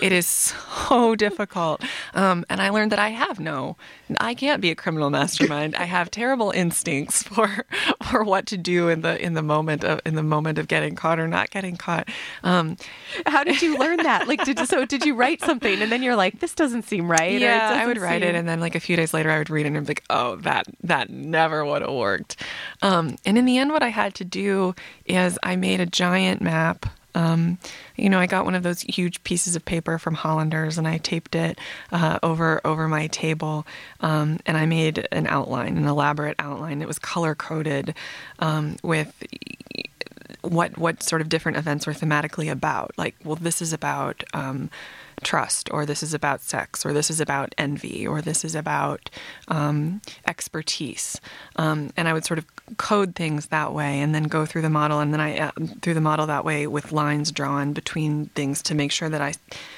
It 0.00 0.12
is 0.12 0.26
so 0.26 1.14
difficult. 1.26 1.82
Um, 2.14 2.44
and 2.48 2.60
I 2.60 2.70
learned 2.70 2.92
that 2.92 2.98
I 2.98 3.10
have 3.10 3.38
no, 3.40 3.76
I 4.18 4.34
can't 4.34 4.60
be 4.60 4.70
a 4.70 4.74
criminal 4.74 5.10
mastermind. 5.10 5.74
I 5.76 5.84
have 5.84 6.10
terrible 6.10 6.50
instincts 6.50 7.22
for 7.24 7.64
for 8.10 8.24
what 8.24 8.46
to 8.46 8.56
do 8.56 8.88
in 8.88 9.02
the 9.02 9.22
in 9.22 9.34
the 9.34 9.42
moment 9.42 9.84
of 9.84 10.00
in 10.04 10.14
the 10.14 10.22
moment 10.22 10.58
of 10.58 10.68
getting 10.68 10.94
caught 10.94 11.18
or 11.20 11.28
not 11.28 11.50
getting 11.50 11.76
caught. 11.76 12.08
Um, 12.42 12.76
How 13.26 13.44
did 13.44 13.62
you 13.62 13.78
learn 13.78 13.98
that? 13.98 14.26
Like, 14.28 14.44
did 14.44 14.58
so 14.60 14.84
did 14.84 15.04
you 15.04 15.14
write 15.14 15.40
something 15.42 15.80
and 15.80 15.90
then 15.92 16.02
you're 16.02 16.16
like, 16.16 16.40
this 16.40 16.54
doesn't 16.54 16.82
seem 16.82 17.10
right? 17.10 17.34
or 17.34 17.38
Yeah, 17.38 17.78
I 17.80 17.86
would 17.86 17.98
write 17.98 18.22
it, 18.22 18.34
and 18.34 18.48
then 18.48 18.60
like 18.60 18.74
a 18.74 18.80
few 18.80 18.96
days 18.96 19.12
later, 19.14 19.30
I 19.30 19.38
would 19.38 19.50
read 19.50 19.66
it, 19.66 19.68
and 19.68 19.76
I'd 19.76 19.84
be 19.84 19.90
like, 19.90 20.04
"Oh, 20.10 20.36
that 20.36 20.66
that 20.82 21.10
never 21.10 21.64
would 21.64 21.82
have 21.82 21.92
worked." 21.92 22.36
Um, 22.82 23.16
and 23.24 23.36
in 23.38 23.44
the 23.44 23.58
end, 23.58 23.70
what 23.70 23.82
I 23.82 23.88
had 23.88 24.14
to 24.14 24.24
do 24.24 24.74
is 25.04 25.38
I 25.42 25.56
made 25.56 25.80
a 25.80 25.86
giant 25.86 26.40
map. 26.40 26.86
Um, 27.14 27.58
you 27.96 28.08
know, 28.08 28.18
I 28.18 28.26
got 28.26 28.44
one 28.44 28.54
of 28.54 28.62
those 28.62 28.82
huge 28.82 29.22
pieces 29.24 29.56
of 29.56 29.64
paper 29.64 29.98
from 29.98 30.14
Hollanders, 30.14 30.78
and 30.78 30.86
I 30.86 30.98
taped 30.98 31.34
it 31.34 31.58
uh, 31.92 32.18
over 32.22 32.60
over 32.64 32.88
my 32.88 33.06
table, 33.08 33.66
um, 34.00 34.38
and 34.46 34.56
I 34.56 34.66
made 34.66 35.06
an 35.12 35.26
outline, 35.26 35.76
an 35.76 35.86
elaborate 35.86 36.36
outline. 36.38 36.82
It 36.82 36.88
was 36.88 36.98
color 36.98 37.34
coded 37.34 37.94
um, 38.38 38.76
with 38.82 39.12
what 40.42 40.78
what 40.78 41.02
sort 41.02 41.20
of 41.20 41.28
different 41.28 41.58
events 41.58 41.86
were 41.86 41.92
thematically 41.92 42.50
about. 42.50 42.92
Like, 42.96 43.16
well, 43.24 43.36
this 43.36 43.60
is 43.60 43.72
about 43.72 44.24
um, 44.32 44.70
trust, 45.22 45.70
or 45.72 45.84
this 45.86 46.02
is 46.02 46.14
about 46.14 46.42
sex, 46.42 46.84
or 46.84 46.92
this 46.92 47.10
is 47.10 47.20
about 47.20 47.54
envy, 47.58 48.06
or 48.06 48.22
this 48.22 48.44
is 48.44 48.54
about 48.54 49.10
um, 49.48 50.00
expertise. 50.26 51.20
Um, 51.56 51.90
and 51.96 52.08
I 52.08 52.12
would 52.12 52.24
sort 52.24 52.38
of 52.38 52.46
code 52.76 53.14
things 53.14 53.46
that 53.46 53.72
way, 53.72 54.00
and 54.00 54.14
then 54.14 54.24
go 54.24 54.46
through 54.46 54.62
the 54.62 54.70
model, 54.70 55.00
and 55.00 55.12
then 55.12 55.20
I 55.20 55.38
uh, 55.38 55.50
through 55.82 55.94
the 55.94 56.00
model 56.00 56.26
that 56.26 56.44
way 56.44 56.66
with 56.66 56.92
lines 56.92 57.32
drawn 57.32 57.72
between 57.72 58.26
things 58.26 58.62
to 58.62 58.74
make 58.74 58.92
sure 58.92 59.08
that 59.08 59.20
I 59.20 59.34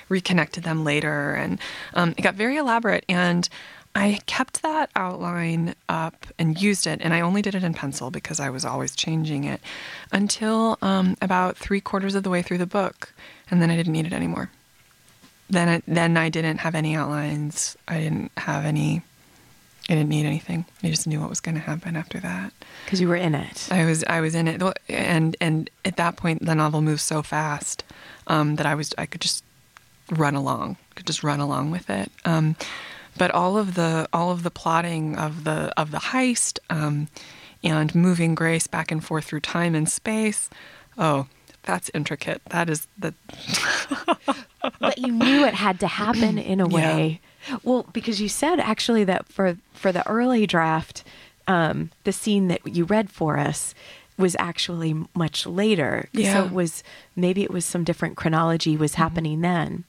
reconnected 0.08 0.64
them 0.64 0.84
later. 0.84 1.34
And 1.34 1.58
um, 1.94 2.14
it 2.16 2.22
got 2.22 2.34
very 2.34 2.56
elaborate 2.56 3.04
and. 3.08 3.48
I 3.94 4.20
kept 4.24 4.62
that 4.62 4.88
outline 4.96 5.74
up 5.86 6.26
and 6.38 6.58
used 6.58 6.86
it, 6.86 7.00
and 7.02 7.12
I 7.12 7.20
only 7.20 7.42
did 7.42 7.54
it 7.54 7.62
in 7.62 7.74
pencil 7.74 8.10
because 8.10 8.40
I 8.40 8.48
was 8.48 8.64
always 8.64 8.96
changing 8.96 9.44
it 9.44 9.60
until 10.10 10.78
um, 10.80 11.14
about 11.20 11.58
three 11.58 11.82
quarters 11.82 12.14
of 12.14 12.22
the 12.22 12.30
way 12.30 12.40
through 12.40 12.56
the 12.56 12.66
book, 12.66 13.12
and 13.50 13.60
then 13.60 13.70
I 13.70 13.76
didn't 13.76 13.92
need 13.92 14.06
it 14.06 14.14
anymore. 14.14 14.48
Then, 15.50 15.82
then 15.86 16.16
I 16.16 16.30
didn't 16.30 16.58
have 16.58 16.74
any 16.74 16.96
outlines. 16.96 17.76
I 17.86 17.98
didn't 18.00 18.32
have 18.38 18.64
any. 18.64 19.02
I 19.88 19.94
didn't 19.94 20.08
need 20.10 20.26
anything. 20.26 20.64
I 20.82 20.88
just 20.90 21.06
knew 21.06 21.20
what 21.20 21.28
was 21.28 21.40
going 21.40 21.56
to 21.56 21.60
happen 21.60 21.96
after 21.96 22.20
that. 22.20 22.52
because 22.84 23.00
you 23.00 23.08
were 23.08 23.16
in 23.16 23.34
it. 23.34 23.68
I 23.70 23.84
was 23.84 24.04
I 24.04 24.20
was 24.20 24.34
in 24.34 24.46
it, 24.48 24.62
and 24.88 25.36
and 25.40 25.68
at 25.84 25.96
that 25.96 26.16
point 26.16 26.44
the 26.46 26.54
novel 26.54 26.80
moved 26.82 27.00
so 27.00 27.22
fast 27.22 27.84
um, 28.28 28.56
that 28.56 28.66
I 28.66 28.74
was 28.74 28.94
I 28.96 29.06
could 29.06 29.20
just 29.20 29.44
run 30.10 30.34
along, 30.34 30.76
could 30.94 31.06
just 31.06 31.22
run 31.24 31.40
along 31.40 31.70
with 31.72 31.90
it. 31.90 32.10
Um, 32.24 32.56
but 33.18 33.30
all 33.32 33.58
of 33.58 33.74
the 33.74 34.08
all 34.12 34.30
of 34.30 34.42
the 34.44 34.50
plotting 34.50 35.16
of 35.16 35.44
the 35.44 35.72
of 35.76 35.90
the 35.90 35.98
heist 35.98 36.58
um, 36.70 37.08
and 37.64 37.94
moving 37.94 38.34
Grace 38.34 38.66
back 38.66 38.90
and 38.92 39.04
forth 39.04 39.24
through 39.24 39.40
time 39.40 39.74
and 39.74 39.88
space, 39.88 40.48
oh, 40.96 41.26
that's 41.64 41.90
intricate. 41.92 42.40
That 42.50 42.70
is 42.70 42.86
the 42.98 43.14
but 44.80 44.98
you 44.98 45.12
knew 45.12 45.44
it 45.44 45.54
had 45.54 45.80
to 45.80 45.86
happen 45.86 46.38
in 46.38 46.60
a 46.60 46.68
Yeah. 47.12 47.18
Well, 47.62 47.86
because 47.92 48.20
you 48.20 48.28
said 48.28 48.60
actually 48.60 49.04
that 49.04 49.28
for 49.28 49.56
for 49.72 49.92
the 49.92 50.06
early 50.08 50.46
draft, 50.46 51.04
um, 51.46 51.90
the 52.04 52.12
scene 52.12 52.48
that 52.48 52.66
you 52.66 52.84
read 52.84 53.10
for 53.10 53.38
us 53.38 53.74
was 54.18 54.36
actually 54.38 54.94
much 55.14 55.46
later. 55.46 56.08
Yeah. 56.12 56.34
So 56.34 56.44
it 56.46 56.52
was 56.52 56.82
maybe 57.16 57.42
it 57.42 57.50
was 57.50 57.64
some 57.64 57.84
different 57.84 58.16
chronology 58.16 58.76
was 58.76 58.94
happening 58.94 59.40
then. 59.40 59.84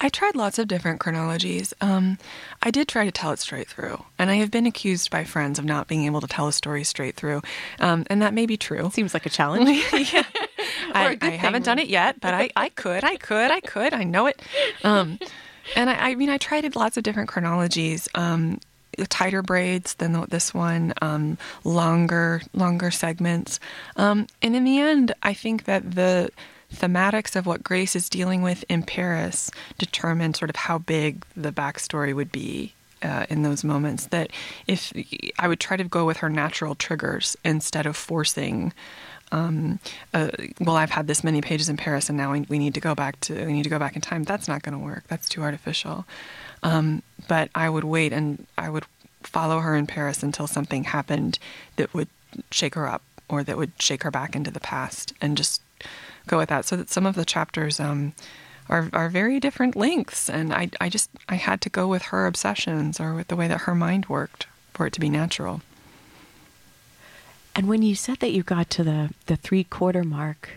I 0.00 0.08
tried 0.08 0.34
lots 0.34 0.58
of 0.58 0.66
different 0.66 0.98
chronologies. 1.00 1.72
Um, 1.80 2.18
I 2.62 2.70
did 2.70 2.88
try 2.88 3.04
to 3.04 3.12
tell 3.12 3.30
it 3.30 3.38
straight 3.38 3.68
through, 3.68 4.04
and 4.18 4.28
I 4.28 4.34
have 4.34 4.50
been 4.50 4.66
accused 4.66 5.10
by 5.10 5.22
friends 5.24 5.58
of 5.58 5.64
not 5.64 5.86
being 5.86 6.04
able 6.04 6.20
to 6.20 6.26
tell 6.26 6.48
a 6.48 6.52
story 6.52 6.82
straight 6.82 7.14
through, 7.14 7.42
um, 7.78 8.04
and 8.08 8.20
that 8.22 8.34
may 8.34 8.44
be 8.44 8.56
true. 8.56 8.90
Seems 8.92 9.14
like 9.14 9.24
a 9.24 9.30
challenge. 9.38 9.68
I, 10.94 11.14
good 11.14 11.22
I 11.22 11.30
haven't 11.36 11.64
done 11.64 11.78
it 11.78 11.88
yet, 11.88 12.20
but 12.20 12.34
I, 12.34 12.50
I 12.56 12.68
could, 12.70 13.04
I 13.04 13.16
could, 13.16 13.50
I 13.50 13.60
could, 13.60 13.94
I 13.94 14.02
know 14.02 14.26
it. 14.26 14.42
Um, 14.82 15.18
and 15.76 15.90
I, 15.90 16.10
I 16.10 16.14
mean, 16.14 16.30
I 16.30 16.38
tried 16.38 16.74
lots 16.76 16.96
of 16.96 17.02
different 17.02 17.28
chronologies. 17.28 18.08
Um, 18.14 18.60
tighter 19.08 19.42
braids 19.42 19.94
than 19.94 20.26
this 20.28 20.52
one, 20.52 20.92
um, 21.00 21.38
longer, 21.64 22.42
longer 22.52 22.90
segments. 22.90 23.58
Um, 23.96 24.26
and 24.42 24.54
in 24.54 24.64
the 24.64 24.78
end, 24.78 25.14
I 25.22 25.34
think 25.34 25.64
that 25.64 25.92
the 25.92 26.30
thematics 26.74 27.36
of 27.36 27.46
what 27.46 27.62
Grace 27.62 27.94
is 27.94 28.08
dealing 28.08 28.42
with 28.42 28.64
in 28.68 28.82
Paris 28.82 29.50
determine 29.78 30.34
sort 30.34 30.50
of 30.50 30.56
how 30.56 30.78
big 30.78 31.24
the 31.36 31.52
backstory 31.52 32.14
would 32.14 32.32
be 32.32 32.74
uh, 33.02 33.26
in 33.28 33.42
those 33.42 33.64
moments. 33.64 34.06
That 34.06 34.30
if 34.66 34.92
I 35.38 35.48
would 35.48 35.60
try 35.60 35.76
to 35.76 35.84
go 35.84 36.04
with 36.06 36.18
her 36.18 36.28
natural 36.28 36.74
triggers 36.74 37.36
instead 37.44 37.86
of 37.86 37.96
forcing. 37.96 38.72
Um, 39.32 39.80
uh, 40.12 40.28
well, 40.60 40.76
I've 40.76 40.90
had 40.90 41.06
this 41.06 41.24
many 41.24 41.40
pages 41.40 41.68
in 41.68 41.76
Paris, 41.78 42.08
and 42.08 42.18
now 42.18 42.32
we, 42.32 42.42
we 42.42 42.58
need 42.58 42.74
to 42.74 42.80
go 42.80 42.94
back 42.94 43.18
to 43.20 43.46
we 43.46 43.52
need 43.52 43.64
to 43.64 43.70
go 43.70 43.78
back 43.78 43.96
in 43.96 44.02
time. 44.02 44.22
That's 44.24 44.46
not 44.46 44.62
going 44.62 44.78
to 44.78 44.84
work. 44.84 45.04
That's 45.08 45.28
too 45.28 45.42
artificial. 45.42 46.04
Um, 46.62 47.02
but 47.28 47.48
I 47.54 47.68
would 47.68 47.84
wait, 47.84 48.12
and 48.12 48.46
I 48.56 48.68
would 48.68 48.84
follow 49.22 49.60
her 49.60 49.74
in 49.74 49.86
Paris 49.86 50.22
until 50.22 50.46
something 50.46 50.84
happened 50.84 51.38
that 51.76 51.94
would 51.94 52.08
shake 52.50 52.74
her 52.74 52.86
up, 52.86 53.02
or 53.28 53.42
that 53.42 53.56
would 53.56 53.72
shake 53.78 54.02
her 54.02 54.10
back 54.10 54.36
into 54.36 54.50
the 54.50 54.60
past, 54.60 55.14
and 55.20 55.36
just 55.36 55.62
go 56.26 56.36
with 56.36 56.50
that. 56.50 56.66
So 56.66 56.76
that 56.76 56.90
some 56.90 57.06
of 57.06 57.14
the 57.14 57.24
chapters 57.24 57.80
um, 57.80 58.12
are 58.68 58.90
are 58.92 59.08
very 59.08 59.40
different 59.40 59.74
lengths, 59.76 60.28
and 60.28 60.52
I 60.52 60.68
I 60.78 60.90
just 60.90 61.08
I 61.28 61.36
had 61.36 61.62
to 61.62 61.70
go 61.70 61.88
with 61.88 62.02
her 62.02 62.26
obsessions 62.26 63.00
or 63.00 63.14
with 63.14 63.28
the 63.28 63.36
way 63.36 63.48
that 63.48 63.62
her 63.62 63.74
mind 63.74 64.06
worked 64.06 64.46
for 64.74 64.86
it 64.86 64.92
to 64.92 65.00
be 65.00 65.08
natural. 65.08 65.62
And 67.54 67.68
when 67.68 67.82
you 67.82 67.94
said 67.94 68.18
that 68.20 68.32
you 68.32 68.42
got 68.42 68.70
to 68.70 68.84
the 68.84 69.10
the 69.26 69.36
three 69.36 69.64
quarter 69.64 70.04
mark 70.04 70.50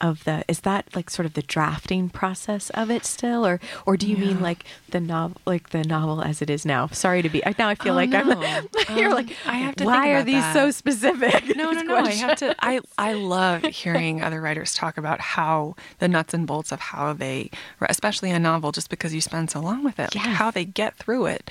of 0.00 0.24
the 0.24 0.44
is 0.48 0.60
that 0.60 0.84
like 0.94 1.08
sort 1.08 1.24
of 1.24 1.34
the 1.34 1.40
drafting 1.42 2.08
process 2.10 2.68
of 2.70 2.90
it 2.90 3.06
still 3.06 3.46
or 3.46 3.60
or 3.86 3.96
do 3.96 4.08
you 4.08 4.16
mean 4.16 4.40
like 4.40 4.64
the 4.90 4.98
novel 4.98 5.40
like 5.46 5.70
the 5.70 5.84
novel 5.84 6.20
as 6.20 6.42
it 6.42 6.50
is 6.50 6.66
now 6.66 6.88
sorry 6.88 7.22
to 7.22 7.28
be 7.28 7.46
I, 7.46 7.54
now 7.58 7.68
i 7.68 7.76
feel 7.76 7.92
Oh, 7.92 7.96
like 7.96 8.12
i'm 8.12 8.28
you're 8.98 9.10
Um, 9.10 9.14
like 9.14 9.30
I 9.46 9.54
have 9.58 9.76
to 9.76 9.84
why 9.84 10.08
are 10.10 10.24
these 10.24 10.42
that. 10.42 10.52
so 10.52 10.72
specific 10.72 11.56
No, 11.56 11.70
no, 11.70 11.82
no. 11.82 11.96
I 11.96 12.10
have 12.10 12.36
to. 12.38 12.56
I 12.58 12.80
I 12.98 13.12
love 13.12 13.62
hearing 13.82 14.20
other 14.20 14.40
writers 14.40 14.74
talk 14.74 14.98
about 14.98 15.20
how 15.20 15.76
the 16.00 16.08
nuts 16.08 16.34
and 16.34 16.44
bolts 16.46 16.72
of 16.72 16.80
how 16.80 17.12
they, 17.12 17.50
especially 17.80 18.30
a 18.32 18.38
novel, 18.40 18.72
just 18.72 18.90
because 18.90 19.14
you 19.14 19.20
spend 19.20 19.50
so 19.50 19.60
long 19.60 19.84
with 19.84 19.98
it, 20.00 20.14
like 20.14 20.24
how 20.26 20.50
they 20.50 20.64
get 20.64 20.96
through 20.96 21.26
it. 21.26 21.50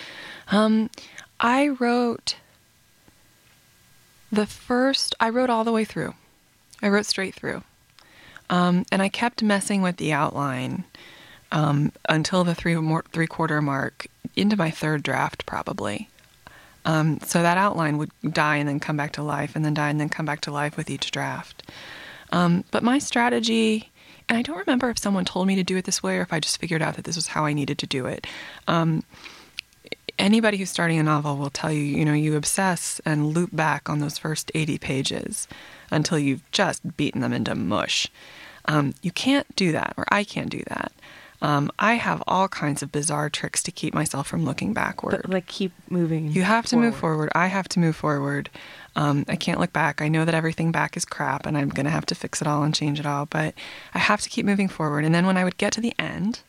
Um, 0.52 0.90
I 1.40 1.70
wrote 1.70 2.36
the 4.34 4.46
first. 4.46 5.16
I 5.20 5.30
wrote 5.30 5.50
all 5.50 5.64
the 5.64 5.72
way 5.72 5.86
through. 5.86 6.16
I 6.82 6.90
wrote 6.90 7.06
straight 7.06 7.36
through, 7.36 7.64
um, 8.50 8.86
and 8.92 9.02
I 9.02 9.08
kept 9.10 9.42
messing 9.42 9.82
with 9.82 9.98
the 9.98 10.12
outline 10.12 10.84
um, 11.52 11.94
until 12.10 12.44
the 12.44 12.56
three 12.56 12.76
more, 12.76 13.04
three 13.14 13.28
quarter 13.28 13.62
mark 13.62 14.08
into 14.36 14.58
my 14.58 14.72
third 14.72 15.04
draft, 15.04 15.46
probably. 15.46 16.10
Um, 16.86 17.20
so 17.22 17.42
that 17.42 17.58
outline 17.58 17.98
would 17.98 18.12
die 18.30 18.58
and 18.58 18.68
then 18.68 18.82
come 18.82 18.98
back 18.98 19.14
to 19.14 19.24
life, 19.24 19.56
and 19.56 19.64
then 19.64 19.74
die 19.74 19.90
and 19.90 20.00
then 20.00 20.10
come 20.10 20.26
back 20.26 20.42
to 20.42 20.52
life 20.52 20.76
with 20.76 20.90
each 20.90 21.12
draft. 21.12 21.64
Um, 22.34 22.66
but 22.72 22.84
my 22.84 23.00
strategy, 23.00 23.92
and 24.28 24.38
I 24.38 24.42
don't 24.42 24.58
remember 24.58 24.90
if 24.90 24.98
someone 24.98 25.24
told 25.24 25.48
me 25.48 25.56
to 25.56 25.64
do 25.64 25.78
it 25.78 25.86
this 25.86 26.04
way 26.04 26.18
or 26.18 26.22
if 26.22 26.34
I 26.34 26.40
just 26.40 26.60
figured 26.60 26.82
out 26.82 26.96
that 26.96 27.06
this 27.06 27.16
was 27.16 27.28
how 27.28 27.46
I 27.46 27.54
needed 27.54 27.78
to 27.78 27.88
do 27.88 28.08
it. 28.08 28.28
Anybody 30.20 30.58
who's 30.58 30.70
starting 30.70 31.00
a 31.00 31.04
novel 31.04 31.38
will 31.38 31.50
tell 31.50 31.72
you, 31.72 31.82
you 31.82 32.06
know, 32.06 32.14
you 32.14 32.36
obsess 32.36 33.02
and 33.06 33.34
loop 33.34 33.50
back 33.54 33.90
on 33.90 34.00
those 34.00 34.18
first 34.18 34.52
80 34.54 34.78
pages 34.78 35.48
until 35.92 36.20
you've 36.20 36.50
just 36.52 36.96
beaten 36.96 37.22
them 37.22 37.34
into 37.34 37.56
mush. 37.56 38.08
Um, 38.66 38.94
you 39.02 39.12
can't 39.12 39.54
do 39.56 39.72
that, 39.72 39.94
or 39.98 40.06
I 40.12 40.24
can't 40.24 40.50
do 40.50 40.64
that. 40.68 40.92
Um, 41.44 41.70
I 41.78 41.96
have 41.96 42.24
all 42.26 42.48
kinds 42.48 42.82
of 42.82 42.92
bizarre 42.92 43.30
tricks 43.30 43.62
to 43.64 43.72
keep 43.72 43.94
myself 43.94 44.28
from 44.28 44.46
looking 44.46 44.72
backward. 44.72 45.22
But 45.24 45.30
like 45.30 45.46
keep 45.46 45.74
moving. 45.90 46.32
You 46.32 46.44
have 46.44 46.66
to 46.68 46.78
move 46.78 46.96
forward. 46.96 47.30
I 47.36 47.48
have 47.48 47.68
to 47.70 47.80
move 47.80 47.98
forward. 47.98 48.50
Um, 48.96 49.26
I 49.28 49.36
can't 49.36 49.60
look 49.60 49.74
back. 49.74 50.02
I 50.02 50.08
know 50.08 50.24
that 50.24 50.34
everything 50.34 50.72
back 50.72 50.96
is 50.96 51.04
crap 51.04 51.46
and 51.46 51.58
I'm 51.58 51.68
going 51.68 51.84
to 51.84 51.92
have 51.92 52.06
to 52.08 52.16
fix 52.16 52.42
it 52.42 52.48
all 52.48 52.64
and 52.64 52.74
change 52.74 52.98
it 52.98 53.06
all, 53.06 53.26
but 53.26 53.56
I 53.94 54.00
have 54.00 54.22
to 54.22 54.30
keep 54.30 54.46
moving 54.46 54.70
forward. 54.70 55.04
And 55.04 55.14
then 55.14 55.26
when 55.26 55.36
I 55.36 55.44
would 55.44 55.58
get 55.58 55.74
to 55.74 55.82
the 55.82 55.94
end, 56.00 56.40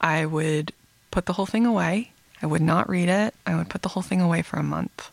I 0.00 0.26
would 0.26 0.72
put 1.12 1.26
the 1.26 1.34
whole 1.34 1.46
thing 1.46 1.64
away. 1.64 2.10
I 2.44 2.46
would 2.46 2.60
not 2.60 2.90
read 2.90 3.08
it. 3.08 3.32
I 3.46 3.54
would 3.56 3.70
put 3.70 3.80
the 3.80 3.88
whole 3.88 4.02
thing 4.02 4.20
away 4.20 4.42
for 4.42 4.58
a 4.58 4.62
month. 4.62 5.10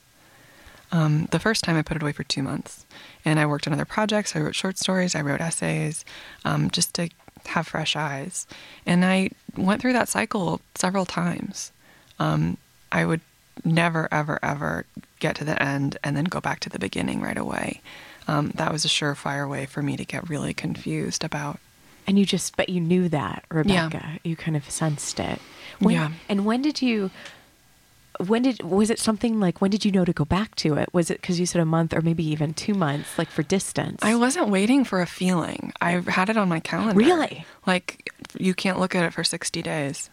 Um, 0.92 1.30
the 1.32 1.40
first 1.40 1.64
time 1.64 1.78
I 1.78 1.82
put 1.82 1.96
it 1.96 2.04
away 2.04 2.12
for 2.12 2.26
two 2.26 2.44
months. 2.44 2.86
And 3.24 3.40
I 3.40 3.46
worked 3.46 3.68
on 3.68 3.74
other 3.74 3.86
projects. 3.86 4.36
I 4.36 4.42
wrote 4.42 4.54
short 4.54 4.78
stories, 4.78 5.16
I 5.16 5.22
wrote 5.22 5.40
essays, 5.40 6.04
um, 6.44 6.70
just 6.72 6.94
to 6.96 7.10
have 7.46 7.68
fresh 7.68 7.96
eyes. 7.96 8.48
And 8.86 9.06
I 9.06 9.30
went 9.56 9.82
through 9.82 9.94
that 9.94 10.10
cycle 10.10 10.60
several 10.76 11.06
times. 11.06 11.72
Um, 12.20 12.58
I 12.92 13.06
would 13.06 13.22
never, 13.64 14.10
ever, 14.12 14.38
ever 14.44 14.86
get 15.20 15.38
to 15.38 15.46
the 15.46 15.62
end 15.64 15.98
and 16.04 16.18
then 16.18 16.26
go 16.26 16.42
back 16.42 16.60
to 16.62 16.70
the 16.70 16.80
beginning 16.80 17.22
right 17.22 17.38
away. 17.38 17.80
Um, 18.28 18.52
that 18.56 18.74
was 18.74 18.84
a 18.84 18.90
surefire 18.90 19.50
way 19.50 19.66
for 19.66 19.82
me 19.82 19.96
to 19.96 20.04
get 20.04 20.30
really 20.30 20.54
confused 20.54 21.24
about. 21.24 21.62
And 22.12 22.20
you 22.20 22.26
just, 22.26 22.58
but 22.58 22.68
you 22.68 22.82
knew 22.82 23.08
that, 23.08 23.46
Rebecca. 23.50 24.20
You 24.26 24.36
kind 24.36 24.58
of 24.58 24.70
sensed 24.70 25.18
it. 25.18 25.40
When, 25.80 25.96
Yeah. 25.96 26.12
And 26.28 26.44
when 26.44 26.62
did 26.62 26.82
you? 26.82 27.10
When 28.28 28.42
did 28.42 28.62
was 28.64 28.90
it 28.90 29.00
something 29.00 29.40
like 29.40 29.62
when 29.62 29.72
did 29.72 29.86
you 29.86 29.94
know 29.94 30.04
to 30.04 30.12
go 30.12 30.26
back 30.26 30.54
to 30.56 30.76
it? 30.76 30.94
Was 30.94 31.10
it 31.10 31.22
because 31.22 31.40
you 31.40 31.46
said 31.46 31.62
a 31.62 31.66
month 31.66 31.94
or 31.94 32.02
maybe 32.02 32.28
even 32.28 32.54
two 32.54 32.74
months, 32.74 33.18
like 33.18 33.30
for 33.30 33.44
distance? 33.44 34.00
I 34.04 34.16
wasn't 34.16 34.50
waiting 34.50 34.84
for 34.84 35.00
a 35.00 35.06
feeling. 35.08 35.72
I 35.80 36.02
had 36.06 36.30
it 36.30 36.36
on 36.36 36.50
my 36.50 36.60
calendar. 36.60 36.98
Really? 37.00 37.46
Like, 37.66 38.12
you 38.38 38.54
can't 38.54 38.78
look 38.78 38.94
at 38.94 39.06
it 39.06 39.14
for 39.14 39.24
60 39.24 39.62
days. 39.62 40.10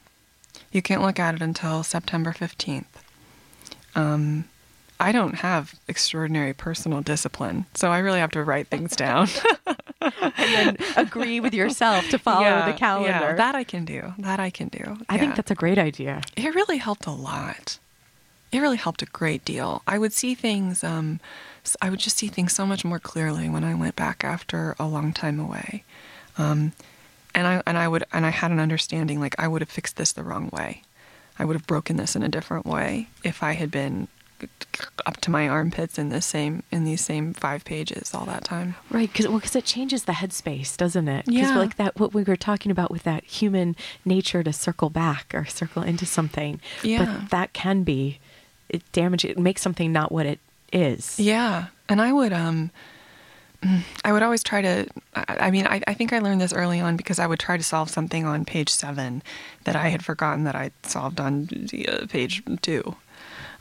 You 0.70 0.82
can't 0.82 1.03
look 1.03 1.18
at 1.18 1.34
it 1.34 1.42
until 1.42 1.82
September 1.82 2.30
15th. 2.32 2.84
Um, 3.96 4.44
I 5.01 5.12
don't 5.12 5.36
have 5.36 5.74
extraordinary 5.86 6.53
personal 6.53 7.01
discipline, 7.03 7.66
so 7.74 7.90
I 7.90 7.99
really 7.99 8.18
have 8.18 8.32
to 8.32 8.42
write 8.42 8.66
things 8.68 8.96
down. 8.96 9.28
and 10.01 10.32
then 10.36 10.76
agree 10.96 11.40
with 11.40 11.55
yourself 11.55 12.09
to 12.11 12.18
follow 12.18 12.42
Yeah, 12.42 12.70
the 12.70 12.76
calendar. 12.76 13.09
yeah, 13.11 13.34
that 13.34 13.55
I 13.55 13.64
can 13.64 13.84
do. 13.84 14.12
That 14.18 14.40
I 14.40 14.51
can 14.51 14.68
do. 14.68 14.99
I 15.09 15.18
think 15.18 15.36
that's 15.36 15.51
a 15.51 15.55
great 15.55 15.78
idea. 15.78 16.22
it 16.36 16.55
really 16.55 16.78
helped 16.78 17.07
a 17.07 17.11
lot. 17.12 17.78
It 18.51 18.61
really 18.61 18.76
helped 18.78 19.03
a 19.03 19.07
great 19.07 19.44
deal. 19.44 19.82
I 19.86 19.99
would 19.99 20.12
see 20.12 20.34
things, 20.34 20.82
um, 20.82 21.20
I 21.82 21.90
would 21.90 21.99
just 22.01 22.16
see 22.16 22.28
things 22.28 22.53
so 22.55 22.64
much 22.66 22.84
more 22.84 22.99
clearly 22.99 23.49
when 23.49 23.62
I 23.62 23.74
went 23.74 23.94
back 23.94 24.24
after 24.24 24.74
a 24.78 24.86
long 24.86 25.12
time 25.12 25.38
away. 25.38 25.84
Um, 26.38 26.72
and 27.34 27.46
I 27.46 27.62
and 27.66 27.76
I 27.76 27.86
would 27.88 28.05
and 28.12 28.24
I 28.24 28.30
had 28.30 28.51
an 28.51 28.59
understanding 28.59 29.20
like 29.20 29.34
I 29.38 29.46
would 29.49 29.61
have 29.61 29.68
fixed 29.68 29.96
this 29.96 30.12
the 30.12 30.22
wrong 30.24 30.49
way. 30.53 30.82
I 31.38 31.44
would 31.44 31.55
have 31.55 31.66
broken 31.66 31.96
this 31.99 32.16
in 32.16 32.22
a 32.22 32.28
different 32.28 32.64
way 32.64 33.09
if 33.22 33.42
I 33.42 33.53
had 33.53 33.70
been 33.70 34.09
up 35.07 35.16
to 35.22 35.30
my 35.30 35.49
armpits 35.49 35.99
in 35.99 36.11
the 36.11 36.20
same 36.20 36.62
in 36.70 36.84
these 36.84 37.01
same 37.05 37.34
five 37.34 37.64
pages 37.64 38.14
all 38.14 38.24
that 38.26 38.45
time. 38.45 38.74
Right, 38.91 39.11
because 39.11 39.26
well, 39.28 39.41
'cause 39.41 39.57
it 39.57 39.64
changes 39.64 40.05
the 40.05 40.12
headspace, 40.12 40.76
doesn't 40.76 41.09
it? 41.09 41.24
Yeah. 41.26 41.57
like 41.57 41.76
that, 41.76 41.99
what 41.99 42.14
we 42.14 42.22
were 42.22 42.36
talking 42.36 42.70
about 42.70 42.91
with 42.91 43.03
that 43.05 43.24
human 43.24 43.74
nature 44.05 44.43
to 44.43 44.53
circle 44.53 44.91
back 44.91 45.32
or 45.34 45.45
circle 45.47 45.82
into 45.82 46.07
something. 46.07 46.61
Yeah. 46.82 47.05
But 47.05 47.30
that 47.30 47.53
can 47.53 47.82
be 47.82 48.18
it 48.68 48.82
damage. 48.93 49.24
It 49.24 49.39
makes 49.39 49.62
something 49.62 49.93
not 49.93 50.12
what 50.12 50.26
it 50.26 50.41
is. 50.72 51.18
Yeah, 51.18 51.66
and 51.89 52.01
I 52.01 52.12
would 52.12 52.32
um, 52.32 52.70
I 54.05 54.12
would 54.12 54.22
always 54.22 54.43
try 54.45 54.61
to. 54.62 54.86
I 55.14 55.24
I 55.28 55.51
mean, 55.51 55.66
I, 55.66 55.80
I 55.86 55.95
think 55.95 56.12
I 56.12 56.18
learned 56.20 56.41
this 56.41 56.53
early 56.53 56.80
on 56.80 56.97
because 56.97 57.18
I 57.18 57.26
would 57.26 57.39
try 57.41 57.57
to 57.57 57.62
solve 57.62 57.91
something 57.91 58.24
on 58.24 58.45
page 58.45 58.68
seven 58.68 59.22
that 59.64 59.74
I 59.74 59.89
had 59.89 60.05
forgotten 60.05 60.45
that 60.45 60.55
I 60.55 60.70
solved 60.84 61.18
on 61.18 61.49
uh, 61.89 62.07
page 62.09 62.43
two. 62.62 62.95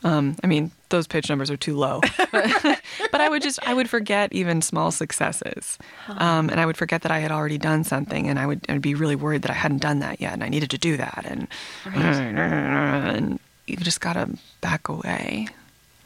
Um, 0.04 0.36
I 0.44 0.46
mean, 0.46 0.70
those 0.90 1.06
pitch 1.08 1.28
numbers 1.28 1.50
are 1.50 1.56
too 1.56 1.76
low, 1.76 2.00
but 2.32 3.20
I 3.20 3.28
would 3.28 3.42
just 3.42 3.58
I 3.66 3.74
would 3.74 3.90
forget 3.90 4.32
even 4.32 4.62
small 4.62 4.90
successes, 4.92 5.76
um, 6.08 6.48
and 6.50 6.60
I 6.60 6.66
would 6.66 6.76
forget 6.76 7.02
that 7.02 7.10
I 7.10 7.18
had 7.18 7.32
already 7.32 7.58
done 7.58 7.82
something, 7.82 8.28
and 8.28 8.38
I 8.38 8.46
would 8.46 8.60
I'd 8.68 8.80
be 8.80 8.94
really 8.94 9.16
worried 9.16 9.42
that 9.42 9.50
I 9.50 9.54
hadn't 9.54 9.82
done 9.82 9.98
that 9.98 10.20
yet, 10.20 10.32
and 10.34 10.44
I 10.44 10.48
needed 10.48 10.70
to 10.70 10.78
do 10.78 10.96
that, 10.98 11.24
and 11.28 11.48
and 11.84 13.40
you 13.66 13.76
just 13.76 14.00
gotta 14.00 14.28
back 14.60 14.88
away. 14.88 15.48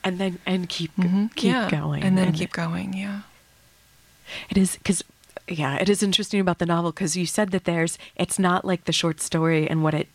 And 0.05 0.19
then 0.19 0.39
and 0.47 0.69
keep 0.69 0.95
Mhm. 0.97 1.35
keep 1.35 1.53
Yeah, 1.53 1.71
going, 1.71 2.03
and 2.03 2.19
then 2.19 2.33
keep 2.33 2.53
going. 2.53 2.93
Yeah. 2.95 3.21
It 4.51 4.57
is 4.59 4.77
because, 4.77 5.05
yeah, 5.47 5.77
it 5.77 5.89
is 5.89 6.03
interesting 6.03 6.41
about 6.41 6.59
the 6.59 6.67
novel 6.67 6.91
because 6.93 7.17
you 7.17 7.27
said 7.27 7.51
that 7.51 7.65
there's 7.65 7.99
it's 8.17 8.39
not 8.39 8.65
like 8.65 8.85
the 8.87 8.93
short 8.93 9.21
story 9.21 9.69
and 9.69 9.83
what 9.83 9.95
it 9.95 10.09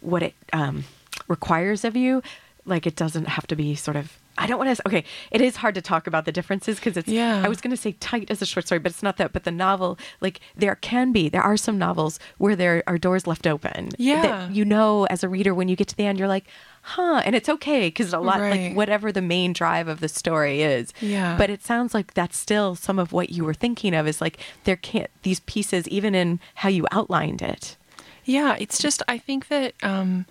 what 0.00 0.22
it 0.22 0.34
um, 0.52 0.84
requires 1.28 1.84
of 1.84 1.96
you. 1.96 2.22
Like 2.64 2.86
it 2.86 2.96
doesn't 2.96 3.26
have 3.26 3.46
to 3.48 3.56
be 3.56 3.74
sort 3.74 3.96
of. 3.96 4.18
I 4.38 4.46
don't 4.46 4.58
want 4.58 4.74
to. 4.74 4.88
Okay, 4.88 5.04
it 5.30 5.40
is 5.40 5.56
hard 5.56 5.74
to 5.74 5.82
talk 5.82 6.06
about 6.06 6.24
the 6.24 6.32
differences 6.32 6.76
because 6.76 6.96
it's. 6.96 7.08
Yeah. 7.08 7.42
I 7.44 7.48
was 7.48 7.60
going 7.60 7.72
to 7.72 7.76
say 7.76 7.92
tight 7.92 8.30
as 8.30 8.40
a 8.40 8.46
short 8.46 8.66
story, 8.66 8.78
but 8.78 8.92
it's 8.92 9.02
not 9.02 9.16
that. 9.18 9.32
But 9.32 9.44
the 9.44 9.50
novel, 9.50 9.98
like 10.20 10.40
there 10.56 10.74
can 10.76 11.12
be, 11.12 11.28
there 11.28 11.42
are 11.42 11.56
some 11.56 11.76
novels 11.76 12.18
where 12.38 12.56
there 12.56 12.82
are 12.86 12.98
doors 12.98 13.26
left 13.26 13.46
open. 13.46 13.90
Yeah. 13.98 14.22
That 14.22 14.54
you 14.54 14.64
know, 14.64 15.06
as 15.06 15.22
a 15.22 15.28
reader, 15.28 15.54
when 15.54 15.68
you 15.68 15.76
get 15.76 15.88
to 15.88 15.96
the 15.96 16.06
end, 16.06 16.18
you're 16.18 16.28
like, 16.28 16.46
huh, 16.82 17.22
and 17.24 17.34
it's 17.34 17.48
okay 17.48 17.88
because 17.88 18.12
a 18.12 18.18
lot 18.18 18.40
like 18.40 18.74
whatever 18.74 19.12
the 19.12 19.22
main 19.22 19.52
drive 19.52 19.88
of 19.88 20.00
the 20.00 20.08
story 20.08 20.62
is. 20.62 20.92
Yeah. 21.00 21.36
But 21.36 21.50
it 21.50 21.62
sounds 21.64 21.94
like 21.94 22.14
that's 22.14 22.36
still 22.36 22.74
some 22.74 22.98
of 22.98 23.12
what 23.12 23.30
you 23.30 23.44
were 23.44 23.54
thinking 23.54 23.94
of 23.94 24.06
is 24.06 24.20
like 24.20 24.38
there 24.64 24.76
can't 24.76 25.10
these 25.22 25.40
pieces 25.40 25.88
even 25.88 26.14
in 26.14 26.40
how 26.56 26.68
you 26.68 26.86
outlined 26.92 27.42
it. 27.42 27.76
Yeah, 28.24 28.56
it's 28.58 28.78
just 28.78 29.02
I 29.08 29.18
think 29.18 29.48
that 29.48 29.74
um, 29.82 30.26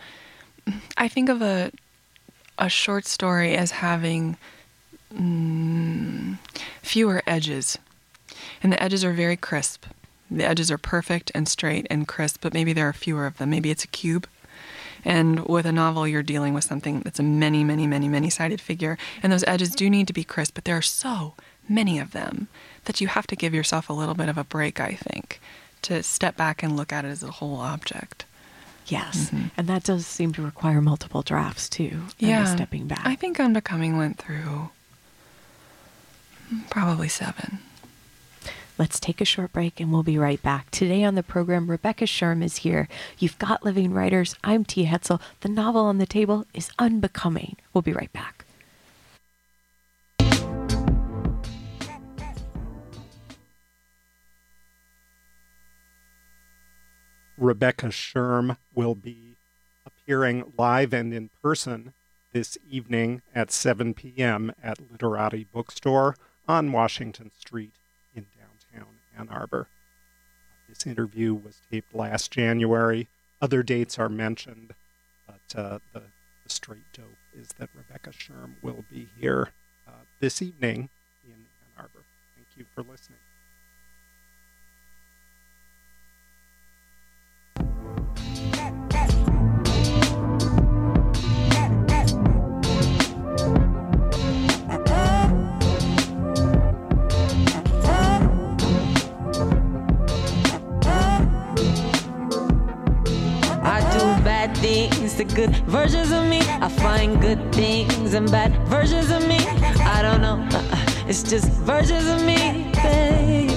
I 0.97 1.07
think 1.07 1.29
of 1.29 1.41
a 1.41 1.71
a 2.61 2.69
short 2.69 3.05
story 3.05 3.55
as 3.57 3.71
having 3.71 4.37
mm, 5.13 6.37
fewer 6.83 7.23
edges, 7.25 7.79
and 8.61 8.71
the 8.71 8.81
edges 8.81 9.03
are 9.03 9.13
very 9.13 9.35
crisp. 9.35 9.85
The 10.29 10.47
edges 10.47 10.71
are 10.71 10.77
perfect 10.77 11.31
and 11.35 11.49
straight 11.49 11.87
and 11.89 12.07
crisp, 12.07 12.37
but 12.41 12.53
maybe 12.53 12.71
there 12.71 12.87
are 12.87 12.93
fewer 12.93 13.25
of 13.25 13.37
them. 13.37 13.49
Maybe 13.49 13.71
it's 13.71 13.83
a 13.83 13.87
cube. 13.87 14.29
And 15.03 15.45
with 15.47 15.65
a 15.65 15.71
novel, 15.71 16.07
you're 16.07 16.23
dealing 16.23 16.53
with 16.53 16.63
something 16.63 17.01
that's 17.01 17.19
a 17.19 17.23
many, 17.23 17.63
many, 17.63 17.87
many, 17.87 18.07
many 18.07 18.29
sided 18.29 18.61
figure. 18.61 18.97
And 19.23 19.33
those 19.33 19.43
edges 19.47 19.71
do 19.71 19.89
need 19.89 20.07
to 20.07 20.13
be 20.13 20.23
crisp, 20.23 20.53
but 20.53 20.65
there 20.65 20.77
are 20.77 20.83
so 20.83 21.33
many 21.67 21.97
of 21.97 22.11
them 22.11 22.47
that 22.85 23.01
you 23.01 23.07
have 23.07 23.25
to 23.27 23.35
give 23.35 23.55
yourself 23.55 23.89
a 23.89 23.93
little 23.93 24.13
bit 24.13 24.29
of 24.29 24.37
a 24.37 24.43
break, 24.43 24.79
I 24.79 24.93
think, 24.93 25.41
to 25.81 26.03
step 26.03 26.37
back 26.37 26.61
and 26.61 26.77
look 26.77 26.93
at 26.93 27.03
it 27.03 27.09
as 27.09 27.23
a 27.23 27.31
whole 27.31 27.57
object. 27.57 28.25
Yes. 28.87 29.27
Mm-hmm. 29.29 29.47
And 29.57 29.67
that 29.67 29.83
does 29.83 30.05
seem 30.05 30.33
to 30.33 30.41
require 30.41 30.81
multiple 30.81 31.21
drafts 31.21 31.69
too. 31.69 32.01
Yeah. 32.19 32.45
stepping 32.45 32.87
back. 32.87 33.01
I 33.05 33.15
think 33.15 33.39
Unbecoming 33.39 33.97
went 33.97 34.17
through 34.17 34.69
probably 36.69 37.07
seven. 37.07 37.59
Let's 38.77 38.99
take 38.99 39.21
a 39.21 39.25
short 39.25 39.53
break 39.53 39.79
and 39.79 39.91
we'll 39.91 40.01
be 40.03 40.17
right 40.17 40.41
back. 40.41 40.71
Today 40.71 41.03
on 41.03 41.15
the 41.15 41.23
program, 41.23 41.69
Rebecca 41.69 42.05
Scherm 42.05 42.43
is 42.43 42.57
here. 42.57 42.87
You've 43.19 43.37
got 43.37 43.63
Living 43.63 43.93
Writers. 43.93 44.35
I'm 44.43 44.65
Tia 44.65 44.87
Hetzel. 44.87 45.21
The 45.41 45.49
novel 45.49 45.81
on 45.85 45.97
the 45.99 46.07
table 46.07 46.45
is 46.53 46.71
Unbecoming. 46.79 47.57
We'll 47.73 47.83
be 47.83 47.93
right 47.93 48.11
back. 48.11 48.40
Rebecca 57.41 57.87
Scherm 57.87 58.57
will 58.75 58.93
be 58.93 59.35
appearing 59.83 60.53
live 60.59 60.93
and 60.93 61.11
in 61.11 61.31
person 61.41 61.93
this 62.33 62.55
evening 62.69 63.23
at 63.33 63.51
7 63.51 63.95
p.m. 63.95 64.53
at 64.63 64.91
Literati 64.91 65.47
Bookstore 65.51 66.15
on 66.47 66.71
Washington 66.71 67.31
Street 67.39 67.73
in 68.13 68.27
downtown 68.37 68.93
Ann 69.17 69.27
Arbor. 69.29 69.67
This 70.69 70.85
interview 70.85 71.33
was 71.33 71.61
taped 71.71 71.95
last 71.95 72.29
January. 72.29 73.07
Other 73.41 73.63
dates 73.63 73.97
are 73.97 74.07
mentioned, 74.07 74.75
but 75.25 75.59
uh, 75.59 75.79
the, 75.93 76.03
the 76.43 76.49
straight 76.49 76.93
dope 76.93 77.07
is 77.35 77.49
that 77.57 77.69
Rebecca 77.75 78.11
Scherm 78.11 78.53
will 78.61 78.85
be 78.91 79.07
here 79.19 79.49
uh, 79.87 80.03
this 80.19 80.43
evening 80.43 80.89
in 81.25 81.31
Ann 81.33 81.79
Arbor. 81.79 82.05
Thank 82.35 82.49
you 82.55 82.65
for 82.75 82.83
listening. 82.83 83.17
Good 105.23 105.55
versions 105.67 106.11
of 106.11 106.27
me. 106.27 106.39
I 106.39 106.69
find 106.69 107.21
good 107.21 107.53
things 107.53 108.13
and 108.13 108.29
bad 108.31 108.51
versions 108.67 109.09
of 109.11 109.27
me. 109.27 109.37
I 109.95 110.01
don't 110.01 110.21
know, 110.21 110.37
uh-uh, 110.51 111.07
it's 111.07 111.23
just 111.23 111.47
versions 111.49 112.07
of 112.07 112.23
me, 112.23 112.71
babe. 112.83 113.51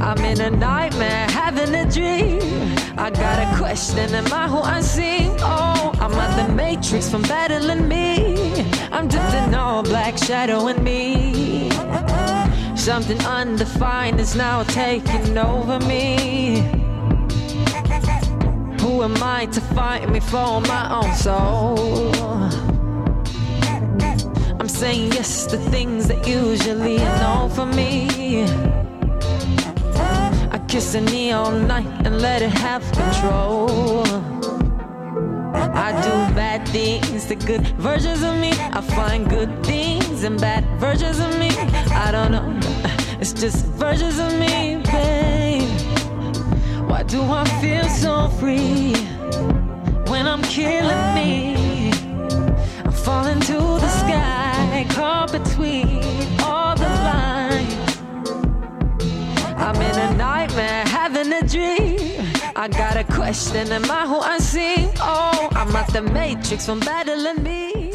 I'm 0.00 0.18
in 0.24 0.40
a 0.40 0.50
nightmare, 0.50 1.28
having 1.30 1.74
a 1.74 1.90
dream. 1.90 2.40
I 2.96 3.10
got 3.10 3.38
a 3.38 3.56
question, 3.58 4.14
am 4.14 4.32
I 4.32 4.48
who 4.48 4.58
I 4.58 4.80
seem? 4.80 5.34
Oh, 5.40 5.92
I'm 6.00 6.12
at 6.12 6.36
the 6.36 6.52
matrix 6.52 7.10
from 7.10 7.22
battling 7.22 7.88
me. 7.88 8.70
I'm 8.92 9.08
just 9.08 9.34
an 9.34 9.54
all 9.54 9.82
black 9.82 10.16
shadow 10.16 10.68
in 10.68 10.82
me. 10.84 11.70
Something 12.76 13.20
undefined 13.26 14.20
is 14.20 14.36
now 14.36 14.62
taking 14.62 15.36
over 15.36 15.80
me. 15.80 16.75
Who 18.96 19.02
am 19.02 19.22
I 19.22 19.44
to 19.44 19.60
fight 19.60 20.08
me 20.08 20.20
for 20.20 20.62
my 20.62 20.84
own 20.90 21.14
soul? 21.16 22.14
I'm 24.58 24.70
saying 24.70 25.12
yes 25.12 25.44
to 25.48 25.58
things 25.58 26.08
that 26.08 26.26
usually 26.26 26.96
are 27.02 27.18
no 27.18 27.50
for 27.54 27.66
me. 27.66 28.44
I 30.50 30.58
kiss 30.66 30.94
a 30.94 31.02
neon 31.02 31.66
night 31.66 32.06
and 32.06 32.22
let 32.22 32.40
it 32.40 32.48
have 32.48 32.90
control. 32.92 34.02
I 35.76 35.92
do 36.00 36.34
bad 36.34 36.66
things 36.68 37.26
to 37.26 37.34
good 37.34 37.66
versions 37.76 38.22
of 38.22 38.34
me. 38.38 38.52
I 38.52 38.80
find 38.80 39.28
good 39.28 39.62
things 39.62 40.22
and 40.22 40.40
bad 40.40 40.64
versions 40.80 41.18
of 41.18 41.38
me. 41.38 41.50
I 41.90 42.08
don't 42.12 42.32
know, 42.32 42.58
it's 43.20 43.34
just 43.34 43.66
versions 43.66 44.18
of 44.18 44.32
me, 44.38 44.80
babe. 44.90 45.35
Do 47.08 47.22
I 47.22 47.44
feel 47.60 47.88
so 47.88 48.28
free 48.40 48.92
when 50.10 50.26
I'm 50.26 50.42
killing 50.42 51.14
me? 51.14 51.92
I'm 52.84 52.90
falling 52.90 53.38
to 53.40 53.58
the 53.84 53.88
sky, 53.88 54.84
caught 54.90 55.30
between 55.30 56.02
all 56.42 56.74
the 56.74 56.88
lines. 57.08 57.98
I'm 59.56 59.76
in 59.76 59.98
a 59.98 60.16
nightmare, 60.16 60.84
having 60.86 61.32
a 61.32 61.46
dream. 61.46 62.26
I 62.56 62.66
got 62.66 62.96
a 62.96 63.04
question, 63.04 63.70
am 63.70 63.88
I 63.88 64.06
who 64.06 64.18
I 64.18 64.38
seem? 64.38 64.90
Oh, 65.00 65.48
I'm 65.52 65.76
at 65.76 65.92
the 65.92 66.02
matrix 66.02 66.66
from 66.66 66.80
battling 66.80 67.42
me. 67.44 67.85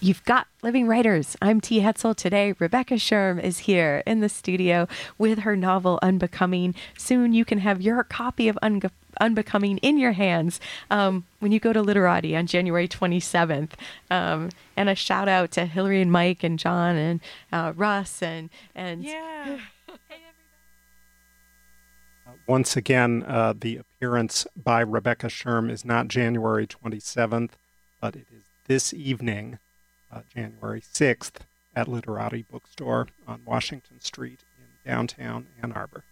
You've 0.00 0.24
got 0.24 0.46
Living 0.62 0.86
Writers. 0.86 1.36
I'm 1.42 1.60
T. 1.60 1.80
Hetzel. 1.80 2.14
Today, 2.14 2.54
Rebecca 2.60 2.94
Scherm 2.94 3.42
is 3.42 3.60
here 3.60 4.04
in 4.06 4.20
the 4.20 4.28
studio 4.28 4.86
with 5.18 5.40
her 5.40 5.56
novel 5.56 5.98
Unbecoming. 6.02 6.76
Soon 6.96 7.32
you 7.32 7.44
can 7.44 7.58
have 7.58 7.82
your 7.82 8.04
copy 8.04 8.46
of 8.48 8.56
Unge- 8.62 8.92
Unbecoming 9.20 9.78
in 9.78 9.98
your 9.98 10.12
hands 10.12 10.60
um, 10.88 11.24
when 11.40 11.50
you 11.50 11.58
go 11.58 11.72
to 11.72 11.82
Literati 11.82 12.36
on 12.36 12.46
January 12.46 12.86
27th. 12.86 13.72
Um, 14.08 14.50
and 14.76 14.88
a 14.88 14.94
shout 14.94 15.28
out 15.28 15.50
to 15.52 15.66
Hillary 15.66 16.00
and 16.00 16.12
Mike 16.12 16.44
and 16.44 16.60
John 16.60 16.94
and 16.94 17.20
uh, 17.50 17.72
Russ 17.74 18.22
and 18.22 18.50
and 18.74 19.02
Yeah. 19.02 19.58
Uh, 22.26 22.32
once 22.46 22.76
again, 22.76 23.24
uh, 23.26 23.54
the 23.58 23.78
appearance 23.78 24.46
by 24.54 24.80
Rebecca 24.80 25.28
Scherm 25.28 25.70
is 25.70 25.82
not 25.82 26.08
January 26.08 26.66
27th, 26.66 27.52
but 28.02 28.14
it 28.16 28.26
is 28.30 28.42
this 28.66 28.92
evening, 28.92 29.58
uh, 30.12 30.20
January 30.34 30.80
6th, 30.80 31.40
at 31.74 31.86
Literati 31.86 32.44
Bookstore 32.50 33.06
on 33.26 33.42
Washington 33.44 34.00
Street 34.00 34.40
in 34.58 34.90
downtown 34.90 35.46
Ann 35.62 35.72
Arbor. 35.72 36.02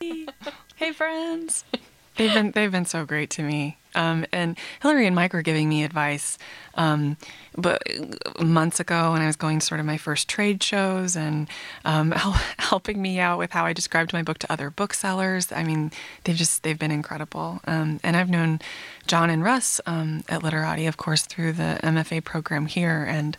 Hey 0.00 0.92
friends. 0.92 1.64
They've 2.18 2.34
been 2.34 2.50
they've 2.50 2.70
been 2.72 2.84
so 2.84 3.06
great 3.06 3.30
to 3.30 3.42
me. 3.42 3.78
Um, 3.94 4.26
and 4.32 4.56
Hillary 4.82 5.06
and 5.06 5.16
Mike 5.16 5.32
were 5.32 5.42
giving 5.42 5.68
me 5.68 5.82
advice, 5.82 6.36
um, 6.74 7.16
but 7.56 7.82
months 8.38 8.78
ago 8.80 9.12
when 9.12 9.22
I 9.22 9.26
was 9.26 9.36
going 9.36 9.60
to 9.60 9.66
sort 9.66 9.80
of 9.80 9.86
my 9.86 9.96
first 9.96 10.28
trade 10.28 10.62
shows 10.62 11.16
and 11.16 11.48
um, 11.84 12.10
hel- 12.22 12.40
helping 12.58 13.00
me 13.00 13.18
out 13.18 13.38
with 13.38 13.52
how 13.52 13.64
I 13.64 13.72
described 13.72 14.12
my 14.12 14.22
book 14.22 14.38
to 14.38 14.52
other 14.52 14.70
booksellers. 14.70 15.50
I 15.52 15.64
mean, 15.64 15.90
they've 16.24 16.36
just 16.36 16.62
they've 16.62 16.78
been 16.78 16.90
incredible. 16.90 17.60
Um, 17.66 17.98
and 18.02 18.16
I've 18.16 18.30
known 18.30 18.60
John 19.06 19.30
and 19.30 19.42
Russ 19.42 19.80
um, 19.86 20.22
at 20.28 20.42
Literati, 20.42 20.86
of 20.86 20.96
course, 20.96 21.22
through 21.22 21.52
the 21.54 21.80
MFA 21.82 22.22
program 22.22 22.66
here, 22.66 23.04
and 23.08 23.36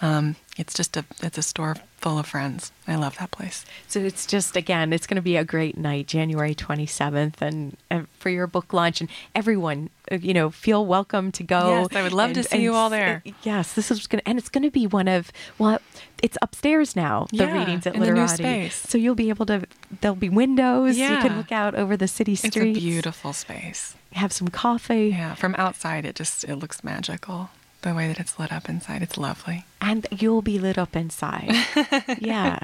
um, 0.00 0.36
it's 0.58 0.74
just 0.74 0.96
a 0.96 1.04
it's 1.22 1.38
a 1.38 1.42
store 1.42 1.76
full 1.96 2.18
of 2.18 2.26
friends. 2.26 2.72
I 2.86 2.96
love 2.96 3.16
that 3.18 3.30
place. 3.30 3.64
So 3.88 4.00
it's 4.00 4.26
just 4.26 4.56
again, 4.56 4.92
it's 4.92 5.06
going 5.06 5.14
to 5.16 5.22
be 5.22 5.36
a 5.36 5.44
great 5.44 5.78
night, 5.78 6.08
January 6.08 6.54
27th, 6.54 7.40
and, 7.40 7.76
and 7.88 8.08
for 8.18 8.28
your 8.28 8.46
book 8.48 8.72
launch, 8.72 9.00
and 9.00 9.08
everyone, 9.36 9.88
uh, 10.10 10.16
you 10.16 10.34
know, 10.34 10.50
feel 10.50 10.84
welcome 10.84 11.30
to 11.32 11.42
go. 11.44 11.82
Yes, 11.82 11.96
I 11.96 12.02
would 12.02 12.12
love 12.12 12.32
to 12.34 12.40
and- 12.40 12.48
see 12.48 12.60
you 12.62 12.74
all 12.74 12.90
there. 12.90 13.22
uh, 13.26 13.30
Yes, 13.44 13.72
this 13.74 13.90
is 13.90 14.06
going 14.08 14.20
to, 14.20 14.28
and 14.28 14.36
it's 14.38 14.48
going 14.48 14.64
to 14.64 14.70
be 14.70 14.86
one 14.86 15.06
of 15.08 15.30
well, 15.58 15.78
it's 16.22 16.36
upstairs 16.42 16.94
now. 16.96 17.26
The 17.30 17.36
Yeah, 17.44 17.58
readings 17.58 17.86
at 17.86 17.94
in 17.94 18.00
the 18.00 18.06
new 18.06 18.12
Literati, 18.20 18.42
space. 18.42 18.74
so 18.76 18.98
you'll 18.98 19.14
be 19.14 19.28
able 19.30 19.46
to. 19.46 19.64
There'll 20.00 20.16
be 20.16 20.28
windows. 20.28 20.98
Yeah. 20.98 21.16
You 21.22 21.28
can 21.28 21.36
look 21.38 21.52
out 21.52 21.74
over 21.76 21.96
the 21.96 22.08
city 22.08 22.34
street. 22.34 22.56
It's 22.76 22.78
a 22.78 22.80
beautiful 22.80 23.32
space. 23.32 23.94
Have 24.12 24.32
some 24.32 24.48
coffee, 24.48 25.08
Yeah, 25.16 25.34
from 25.34 25.54
outside 25.56 26.04
it 26.04 26.16
just 26.16 26.44
it 26.44 26.56
looks 26.56 26.82
magical. 26.84 27.48
The 27.82 27.94
way 27.94 28.06
that 28.08 28.20
it's 28.20 28.38
lit 28.38 28.52
up 28.52 28.68
inside, 28.68 29.02
it's 29.02 29.16
lovely. 29.18 29.64
and 29.80 30.06
you'll 30.12 30.40
be 30.42 30.58
lit 30.60 30.78
up 30.78 30.94
inside. 30.94 31.50
yeah. 32.20 32.58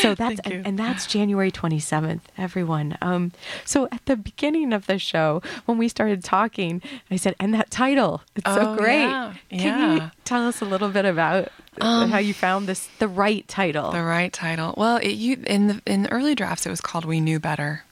So 0.00 0.14
that's 0.14 0.40
and, 0.40 0.66
and 0.66 0.78
that's 0.78 1.06
January 1.06 1.52
27th, 1.52 2.20
everyone. 2.38 2.96
Um 3.02 3.32
so 3.66 3.86
at 3.92 4.04
the 4.06 4.16
beginning 4.16 4.72
of 4.72 4.86
the 4.86 4.98
show 4.98 5.42
when 5.66 5.76
we 5.76 5.88
started 5.88 6.24
talking, 6.24 6.80
I 7.10 7.16
said, 7.16 7.34
"And 7.38 7.52
that 7.54 7.70
title, 7.70 8.22
it's 8.36 8.46
so 8.52 8.72
Oh, 8.72 8.76
great." 8.76 9.02
yeah. 9.02 9.34
Can 9.50 9.92
you 10.02 10.10
tell 10.24 10.46
us 10.48 10.60
a 10.62 10.64
little 10.64 10.88
bit 10.88 11.04
about 11.04 11.48
Um, 11.80 12.10
how 12.10 12.18
you 12.18 12.32
found 12.32 12.66
this 12.66 12.88
the 12.98 13.08
right 13.08 13.46
title? 13.48 13.90
The 13.92 14.02
right 14.02 14.32
title. 14.32 14.74
Well, 14.78 14.96
it, 14.96 15.12
you 15.14 15.42
in 15.46 15.66
the 15.66 15.82
in 15.86 16.04
the 16.04 16.12
early 16.12 16.34
drafts 16.34 16.64
it 16.66 16.70
was 16.70 16.80
called 16.80 17.04
"We 17.04 17.20
Knew 17.20 17.38
Better," 17.38 17.84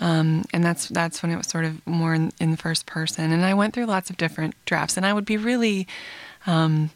um, 0.00 0.44
and 0.52 0.64
that's 0.64 0.88
that's 0.88 1.22
when 1.22 1.30
it 1.32 1.36
was 1.36 1.46
sort 1.46 1.64
of 1.64 1.86
more 1.86 2.14
in, 2.14 2.32
in 2.40 2.50
the 2.50 2.56
first 2.56 2.86
person. 2.86 3.32
And 3.32 3.44
I 3.44 3.54
went 3.54 3.74
through 3.74 3.86
lots 3.86 4.10
of 4.10 4.16
different 4.16 4.54
drafts, 4.64 4.96
and 4.96 5.06
I 5.06 5.12
would 5.12 5.24
be 5.24 5.36
really, 5.36 5.86
um, 6.46 6.90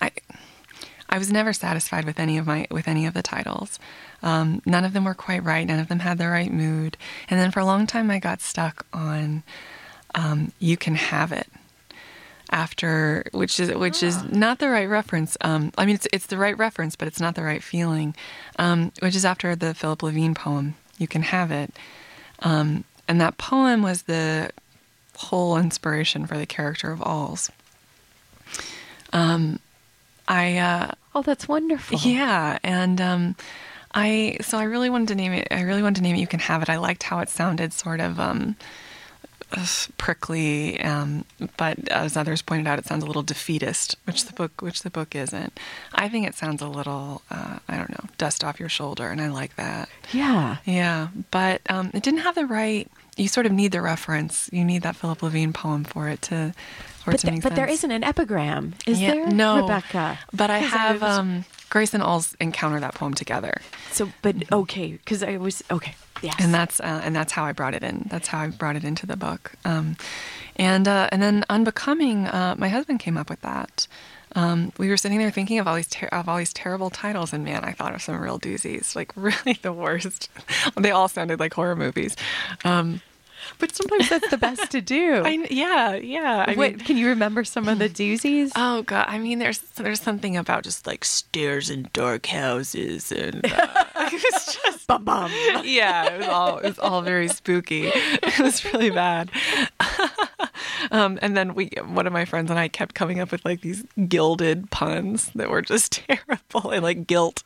I 0.00 0.10
I 1.08 1.18
was 1.18 1.30
never 1.30 1.52
satisfied 1.52 2.04
with 2.04 2.18
any 2.18 2.36
of 2.38 2.46
my 2.46 2.66
with 2.70 2.88
any 2.88 3.06
of 3.06 3.14
the 3.14 3.22
titles. 3.22 3.78
Um, 4.22 4.60
none 4.66 4.84
of 4.84 4.92
them 4.92 5.04
were 5.04 5.14
quite 5.14 5.44
right. 5.44 5.66
None 5.66 5.78
of 5.78 5.88
them 5.88 6.00
had 6.00 6.18
the 6.18 6.28
right 6.28 6.52
mood. 6.52 6.96
And 7.28 7.40
then 7.40 7.50
for 7.50 7.60
a 7.60 7.64
long 7.64 7.86
time, 7.86 8.10
I 8.10 8.18
got 8.18 8.40
stuck 8.40 8.86
on 8.92 9.42
um, 10.14 10.52
"You 10.58 10.76
Can 10.76 10.94
Have 10.94 11.32
It." 11.32 11.48
after 12.50 13.24
which 13.32 13.58
is 13.58 13.72
which 13.74 14.02
is 14.02 14.22
not 14.24 14.58
the 14.58 14.68
right 14.68 14.88
reference. 14.88 15.36
Um, 15.40 15.72
I 15.76 15.84
mean, 15.84 15.96
it's 15.96 16.06
it's 16.12 16.26
the 16.26 16.38
right 16.38 16.56
reference, 16.56 16.96
but 16.96 17.08
it's 17.08 17.20
not 17.20 17.34
the 17.34 17.42
right 17.42 17.62
feeling. 17.62 18.14
Um, 18.58 18.92
which 19.00 19.16
is 19.16 19.24
after 19.24 19.56
the 19.56 19.74
Philip 19.74 20.02
Levine 20.02 20.34
poem, 20.34 20.76
"You 20.98 21.06
Can 21.06 21.22
Have 21.22 21.50
It," 21.50 21.72
um, 22.40 22.84
and 23.08 23.20
that 23.20 23.38
poem 23.38 23.82
was 23.82 24.02
the 24.02 24.50
whole 25.16 25.56
inspiration 25.56 26.26
for 26.26 26.36
the 26.36 26.46
character 26.46 26.90
of 26.90 27.00
Alls. 27.02 27.50
Um, 29.12 29.60
I 30.28 30.58
uh, 30.58 30.90
oh, 31.14 31.22
that's 31.22 31.48
wonderful. 31.48 31.98
yeah, 31.98 32.58
and 32.62 33.00
um, 33.00 33.36
I 33.94 34.38
so 34.42 34.58
I 34.58 34.64
really 34.64 34.90
wanted 34.90 35.08
to 35.08 35.14
name 35.14 35.32
it. 35.32 35.48
I 35.50 35.62
really 35.62 35.82
wanted 35.82 35.96
to 35.96 36.02
name 36.02 36.16
it. 36.16 36.20
You 36.20 36.26
can 36.26 36.40
have 36.40 36.62
it. 36.62 36.68
I 36.68 36.76
liked 36.76 37.02
how 37.02 37.20
it 37.20 37.28
sounded, 37.28 37.72
sort 37.72 38.00
of 38.00 38.20
um, 38.20 38.56
prickly, 39.98 40.80
um, 40.82 41.24
but 41.56 41.88
as 41.88 42.16
others 42.16 42.42
pointed 42.42 42.66
out, 42.66 42.78
it 42.78 42.86
sounds 42.86 43.02
a 43.04 43.06
little 43.06 43.22
defeatist, 43.22 43.96
which 44.04 44.24
the 44.24 44.32
book, 44.32 44.60
which 44.60 44.82
the 44.82 44.90
book 44.90 45.14
isn't. 45.14 45.58
I 45.94 46.08
think 46.08 46.26
it 46.26 46.34
sounds 46.34 46.62
a 46.62 46.68
little, 46.68 47.22
uh, 47.30 47.58
I 47.68 47.76
don't 47.76 47.90
know, 47.90 48.08
dust 48.18 48.44
off 48.44 48.60
your 48.60 48.68
shoulder, 48.68 49.10
and 49.10 49.20
I 49.20 49.28
like 49.28 49.56
that. 49.56 49.88
Yeah. 50.12 50.56
Yeah, 50.64 51.08
but 51.30 51.60
um, 51.70 51.90
it 51.94 52.02
didn't 52.02 52.20
have 52.20 52.34
the 52.34 52.46
right. 52.46 52.90
You 53.16 53.28
sort 53.28 53.46
of 53.46 53.52
need 53.52 53.72
the 53.72 53.80
reference. 53.80 54.50
You 54.52 54.64
need 54.64 54.82
that 54.82 54.96
Philip 54.96 55.22
Levine 55.22 55.52
poem 55.52 55.84
for 55.84 56.08
it 56.08 56.22
to. 56.22 56.52
For 56.98 57.12
But, 57.12 57.14
it 57.14 57.18
to 57.26 57.30
th- 57.30 57.42
but 57.42 57.54
there 57.54 57.66
isn't 57.68 57.90
an 57.90 58.02
epigram, 58.04 58.74
is 58.86 59.00
Yeah, 59.00 59.14
there? 59.14 59.26
No, 59.28 59.62
Rebecca. 59.62 60.18
But 60.32 60.50
I 60.50 60.58
have 60.58 61.00
was- 61.00 61.18
um, 61.18 61.44
Grace 61.70 61.94
and 61.94 62.02
Alls 62.02 62.36
encounter 62.40 62.78
that 62.80 62.94
poem 62.94 63.14
together, 63.14 63.60
so, 63.90 64.10
but 64.22 64.36
okay, 64.52 64.92
because 64.92 65.22
I 65.22 65.36
was 65.36 65.64
okay. 65.70 65.94
Yes. 66.22 66.36
and 66.38 66.52
that's 66.54 66.80
uh, 66.80 67.00
and 67.04 67.14
that's 67.14 67.32
how 67.32 67.44
I 67.44 67.52
brought 67.52 67.74
it 67.74 67.82
in. 67.82 68.06
That's 68.10 68.28
how 68.28 68.40
I 68.40 68.48
brought 68.48 68.76
it 68.76 68.84
into 68.84 69.06
the 69.06 69.16
book. 69.16 69.52
Um, 69.64 69.96
and 70.56 70.88
uh, 70.88 71.08
and 71.12 71.22
then 71.22 71.44
Unbecoming, 71.50 72.26
uh, 72.26 72.54
my 72.58 72.68
husband 72.68 73.00
came 73.00 73.16
up 73.16 73.28
with 73.28 73.40
that. 73.42 73.86
Um, 74.34 74.72
we 74.76 74.88
were 74.88 74.96
sitting 74.96 75.18
there 75.18 75.30
thinking 75.30 75.58
of 75.58 75.66
all 75.68 75.76
these 75.76 75.86
ter- 75.88 76.08
of 76.08 76.28
all 76.28 76.36
these 76.38 76.52
terrible 76.52 76.90
titles, 76.90 77.32
and 77.32 77.44
man, 77.44 77.64
I 77.64 77.72
thought 77.72 77.94
of 77.94 78.02
some 78.02 78.18
real 78.20 78.38
doozies, 78.38 78.94
like 78.96 79.12
really 79.16 79.58
the 79.62 79.72
worst. 79.72 80.30
they 80.76 80.90
all 80.90 81.08
sounded 81.08 81.40
like 81.40 81.54
horror 81.54 81.76
movies. 81.76 82.16
Um, 82.64 83.00
but 83.58 83.74
sometimes 83.74 84.08
that's 84.08 84.28
the 84.30 84.38
best 84.38 84.70
to 84.72 84.80
do. 84.80 85.22
I, 85.24 85.46
yeah, 85.50 85.94
yeah. 85.94 86.44
I 86.46 86.54
what, 86.54 86.76
mean, 86.76 86.78
can 86.80 86.96
you 86.96 87.08
remember 87.08 87.44
some 87.44 87.68
of 87.68 87.78
the 87.78 87.88
doozies? 87.88 88.52
oh 88.56 88.82
god. 88.82 89.06
I 89.08 89.18
mean, 89.18 89.38
there's 89.38 89.58
there's 89.58 90.00
something 90.00 90.36
about 90.36 90.64
just 90.64 90.86
like 90.86 91.04
stairs 91.04 91.70
and 91.70 91.92
dark 91.92 92.26
houses, 92.26 93.12
and 93.12 93.44
uh, 93.44 93.84
it's 94.12 94.54
just 94.62 94.86
bum 94.86 95.04
bum. 95.04 95.30
yeah. 95.64 96.12
It 96.14 96.18
was 96.18 96.28
all 96.28 96.58
it 96.58 96.68
was 96.68 96.78
all 96.78 97.02
very 97.02 97.28
spooky. 97.28 97.86
It 97.86 98.38
was 98.38 98.64
really 98.64 98.90
bad. 98.90 99.30
um, 100.90 101.18
and 101.22 101.36
then 101.36 101.54
we, 101.54 101.70
one 101.86 102.06
of 102.06 102.12
my 102.12 102.24
friends 102.24 102.50
and 102.50 102.58
I, 102.58 102.68
kept 102.68 102.94
coming 102.94 103.20
up 103.20 103.30
with 103.32 103.44
like 103.44 103.60
these 103.60 103.84
gilded 104.08 104.70
puns 104.70 105.30
that 105.34 105.48
were 105.50 105.62
just 105.62 105.92
terrible 106.08 106.70
and 106.70 106.82
like 106.82 107.06
guilt, 107.06 107.42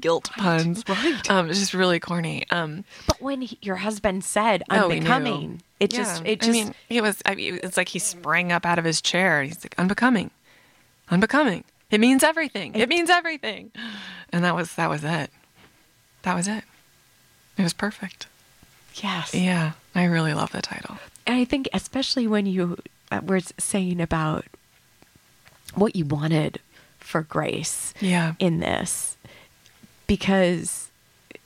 guilt 0.00 0.30
puns. 0.36 0.84
right. 0.88 1.30
Um, 1.30 1.48
it's 1.50 1.58
just 1.58 1.74
really 1.74 2.00
corny. 2.00 2.44
Um, 2.50 2.84
But 3.06 3.20
when 3.20 3.40
he, 3.42 3.58
your 3.62 3.76
husband 3.76 4.24
said 4.24 4.62
Oh, 4.70 4.90
unbecoming, 4.90 5.62
it 5.80 5.90
just 5.90 6.22
it 6.24 6.40
just 6.40 6.50
I 6.50 6.52
mean, 6.52 6.74
it 6.88 7.02
was. 7.02 7.20
I 7.26 7.34
mean, 7.34 7.58
it's 7.62 7.76
like 7.76 7.88
he 7.88 7.98
sprang 7.98 8.52
up 8.52 8.64
out 8.64 8.78
of 8.78 8.84
his 8.84 9.00
chair. 9.02 9.40
and 9.40 9.48
He's 9.48 9.64
like, 9.64 9.74
"Unbecoming, 9.78 10.30
unbecoming. 11.10 11.64
It 11.90 12.00
means 12.00 12.22
everything. 12.24 12.74
It 12.74 12.88
means 12.88 13.10
everything." 13.10 13.70
And 14.32 14.44
that 14.44 14.54
was 14.54 14.74
that 14.76 14.88
was 14.88 15.04
it. 15.04 15.30
That 16.22 16.34
was 16.34 16.48
it. 16.48 16.64
It 17.58 17.62
was 17.62 17.72
perfect. 17.74 18.26
yes. 18.94 19.34
Yeah, 19.34 19.72
I 19.94 20.04
really 20.04 20.34
love 20.34 20.52
the 20.52 20.62
title. 20.62 20.98
And 21.26 21.36
I 21.36 21.44
think 21.44 21.68
especially 21.72 22.26
when 22.26 22.46
you 22.46 22.76
uh, 23.10 23.20
were 23.24 23.40
saying 23.58 24.00
about 24.00 24.44
what 25.74 25.96
you 25.96 26.04
wanted 26.04 26.60
for 26.98 27.22
Grace 27.22 27.92
Yeah. 28.00 28.34
in 28.38 28.60
this, 28.60 29.16
because 30.06 30.90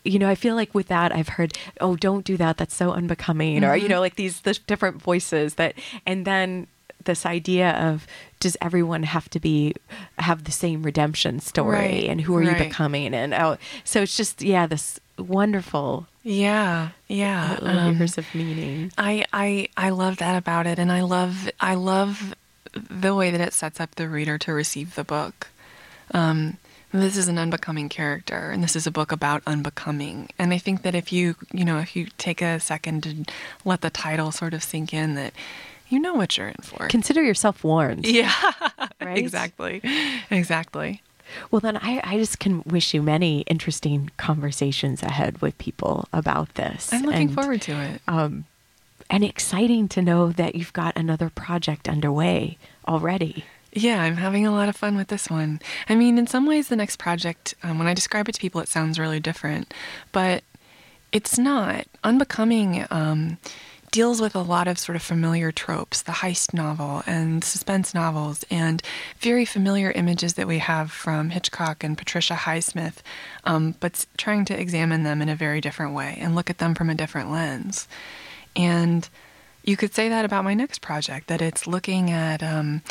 you 0.05 0.19
know 0.19 0.29
I 0.29 0.35
feel 0.35 0.55
like 0.55 0.75
with 0.75 0.89
that 0.89 1.13
I've 1.15 1.29
heard 1.29 1.57
oh 1.81 1.97
don't 1.97 2.25
do 2.25 2.37
that 2.37 2.57
that's 2.57 2.75
so 2.75 2.93
unbecoming 2.93 3.65
or 3.65 3.77
you 3.77 3.89
know 3.89 4.01
like 4.01 4.15
these 4.15 4.41
the 4.41 4.59
different 4.67 5.03
voices 5.03 5.57
that 5.57 5.75
and 6.07 6.25
then 6.25 6.67
this 7.05 7.27
idea 7.27 7.71
of 7.73 8.07
does 8.41 8.57
everyone 8.63 9.03
have 9.03 9.29
to 9.31 9.41
be 9.41 9.75
have 10.19 10.45
the 10.45 10.53
same 10.53 10.83
redemption 10.83 11.41
story 11.41 11.77
Right, 11.77 12.05
and 12.05 12.21
who 12.21 12.37
are 12.37 12.43
you 12.43 12.55
becoming 12.55 13.13
and 13.13 13.35
oh 13.35 13.59
so 13.85 14.03
it's 14.03 14.17
just 14.17 14.41
yeah 14.41 14.67
this 14.67 14.99
wonderful 15.19 16.07
Yeah, 16.23 16.91
yeah. 17.09 17.59
um, 17.61 17.99
layers 17.99 18.19
of 18.19 18.33
meaning 18.35 18.93
I 18.97 19.25
I 19.33 19.69
I 19.77 19.91
love 19.91 20.17
that 20.19 20.37
about 20.37 20.67
it, 20.67 20.79
and 20.79 20.91
I 20.93 21.03
love 21.03 21.51
I 21.61 21.75
love 21.75 22.35
the 22.73 23.15
way 23.15 23.31
that 23.31 23.41
it 23.41 23.53
sets 23.53 23.81
up 23.81 23.95
the 23.95 24.09
reader 24.09 24.39
to 24.39 24.53
receive 24.53 24.95
the 24.95 25.05
book. 25.05 25.49
Um, 26.13 26.59
this 26.93 27.17
is 27.19 27.29
an 27.29 27.39
unbecoming 27.39 27.89
character, 27.91 28.51
and 28.51 28.63
this 28.65 28.75
is 28.75 28.87
a 28.87 28.91
book 28.91 29.13
about 29.13 29.43
unbecoming. 29.47 30.31
And 30.39 30.55
I 30.55 30.59
think 30.59 30.83
that 30.83 30.95
if 30.95 31.13
you 31.13 31.35
you 31.53 31.65
know 31.65 31.79
if 31.79 31.95
you 31.97 32.07
take 32.19 32.41
a 32.43 32.61
second 32.61 33.03
to 33.05 33.25
let 33.65 33.81
the 33.83 33.91
title 33.91 34.33
sort 34.33 34.55
of 34.55 34.63
sink 34.63 34.95
in, 34.95 35.15
that 35.15 35.33
you 35.89 35.99
know 35.99 36.15
what 36.15 36.37
you're 36.37 36.49
in 36.49 36.63
for. 36.63 36.87
consider 36.89 37.23
yourself 37.23 37.65
warned 37.65 38.07
yeah, 38.21 38.33
Right? 39.01 39.17
exactly, 39.19 39.81
exactly. 40.31 41.03
Well, 41.51 41.61
then 41.61 41.77
I, 41.77 42.01
I 42.05 42.19
just 42.19 42.39
can 42.39 42.63
wish 42.65 42.95
you 42.95 43.03
many 43.03 43.41
interesting 43.43 44.11
conversations 44.17 45.03
ahead 45.03 45.41
with 45.41 45.57
people 45.59 46.09
about 46.13 46.55
this. 46.55 46.93
I'm 46.93 47.03
looking 47.03 47.29
and, 47.29 47.35
forward 47.35 47.63
to 47.63 47.73
it. 47.73 48.01
Um, 48.09 48.45
and 49.11 49.25
exciting 49.25 49.89
to 49.89 50.03
know 50.03 50.33
that 50.33 50.55
you've 50.55 50.73
got 50.73 50.97
another 50.97 51.31
project 51.31 51.89
underway 51.89 52.59
already. 52.87 53.45
Yeah, 53.73 54.03
I'm 54.03 54.17
having 54.17 54.47
a 54.47 54.51
lot 54.51 54.69
of 54.69 54.77
fun 54.77 54.97
with 54.97 55.09
this 55.09 55.29
one. 55.29 55.61
I 55.89 55.95
mean, 55.95 56.19
in 56.19 56.27
some 56.27 56.47
ways, 56.47 56.69
the 56.69 56.77
next 56.77 56.97
project, 56.97 57.55
um, 57.63 57.79
when 57.79 57.87
I 57.87 57.95
describe 57.95 58.29
it 58.29 58.33
to 58.33 58.41
people, 58.41 58.61
it 58.61 58.69
sounds 58.69 58.99
really 58.99 59.21
different, 59.21 59.73
but 60.13 60.43
it's 61.13 61.39
not. 61.39 61.87
Unbecoming 62.03 62.87
um, 62.91 63.39
deals 63.91 64.21
with 64.21 64.35
a 64.35 64.43
lot 64.43 64.69
of 64.69 64.79
sort 64.79 64.97
of 64.97 65.03
familiar 65.03 65.51
tropes, 65.51 66.03
the 66.03 66.13
heist 66.13 66.53
novel 66.53 67.03
and 67.07 67.43
suspense 67.43 67.95
novels, 67.95 68.45
and 68.51 68.83
very 69.19 69.45
familiar 69.45 69.91
images 69.93 70.35
that 70.35 70.47
we 70.47 70.59
have 70.59 70.91
from 70.91 71.31
Hitchcock 71.31 71.83
and 71.83 71.97
Patricia 71.97 72.35
Highsmith, 72.35 72.97
um, 73.45 73.75
but 73.81 74.07
trying 74.17 74.45
to 74.47 74.59
examine 74.59 75.03
them 75.03 75.23
in 75.23 75.29
a 75.29 75.37
very 75.37 75.61
different 75.61 75.95
way 75.95 76.19
and 76.21 76.35
look 76.35 76.51
at 76.51 76.59
them 76.59 76.75
from 76.75 76.91
a 76.91 76.95
different 76.95 77.31
lens. 77.31 77.89
And 78.55 79.09
you 79.65 79.77
could 79.77 79.95
say 79.95 80.09
that 80.09 80.25
about 80.25 80.45
my 80.45 80.55
next 80.55 80.81
project 80.81 81.27
that 81.29 81.43
it's 81.43 81.67
looking 81.67 82.11
at 82.11 82.43
um, 82.43 82.83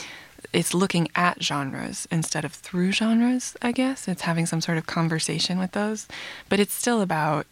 it's 0.54 0.74
looking 0.74 1.10
at 1.16 1.42
genres 1.44 2.08
instead 2.12 2.46
of 2.46 2.54
through 2.54 2.92
genres 2.92 3.56
i 3.62 3.72
guess 3.72 4.08
it's 4.08 4.22
having 4.22 4.46
some 4.46 4.62
sort 4.62 4.78
of 4.78 4.86
conversation 4.86 5.58
with 5.58 5.72
those 5.72 6.08
but 6.50 6.60
it's 6.60 6.74
still 6.74 7.02
about 7.02 7.48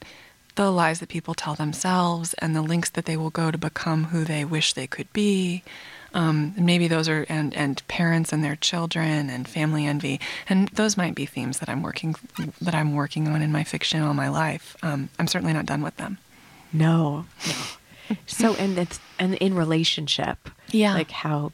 the 0.56 0.72
lies 0.72 1.00
that 1.00 1.10
people 1.10 1.34
tell 1.34 1.56
themselves 1.56 2.34
and 2.36 2.56
the 2.56 2.62
links 2.62 2.90
that 2.92 3.06
they 3.06 3.18
will 3.18 3.30
go 3.30 3.52
to 3.52 3.58
become 3.58 4.06
who 4.06 4.24
they 4.24 4.44
wish 4.46 4.74
they 4.74 4.88
could 4.88 5.12
be 5.14 5.64
um, 6.14 6.54
maybe 6.58 6.88
those 6.88 7.10
are 7.10 7.26
and 7.28 7.54
and 7.56 7.86
parents 7.90 8.32
and 8.32 8.42
their 8.44 8.56
children 8.56 9.30
and 9.30 9.48
family 9.50 9.86
envy 9.86 10.20
and 10.48 10.70
those 10.70 10.96
might 10.96 11.14
be 11.14 11.26
themes 11.26 11.60
that 11.60 11.68
i'm 11.68 11.84
working 11.84 12.16
that 12.62 12.74
i'm 12.74 12.94
working 12.94 13.28
on 13.28 13.42
in 13.42 13.52
my 13.52 13.64
fiction 13.66 14.02
all 14.02 14.14
my 14.14 14.30
life 14.30 14.78
um, 14.82 15.10
i'm 15.20 15.28
certainly 15.28 15.54
not 15.54 15.66
done 15.66 15.82
with 15.82 15.98
them 15.98 16.18
No, 16.72 17.26
no. 17.48 18.16
so, 18.28 18.54
and 18.56 18.78
it's 18.78 19.00
and 19.20 19.34
in 19.36 19.56
relationship, 19.56 20.50
Yeah. 20.72 20.94
like 20.94 21.12
how. 21.12 21.52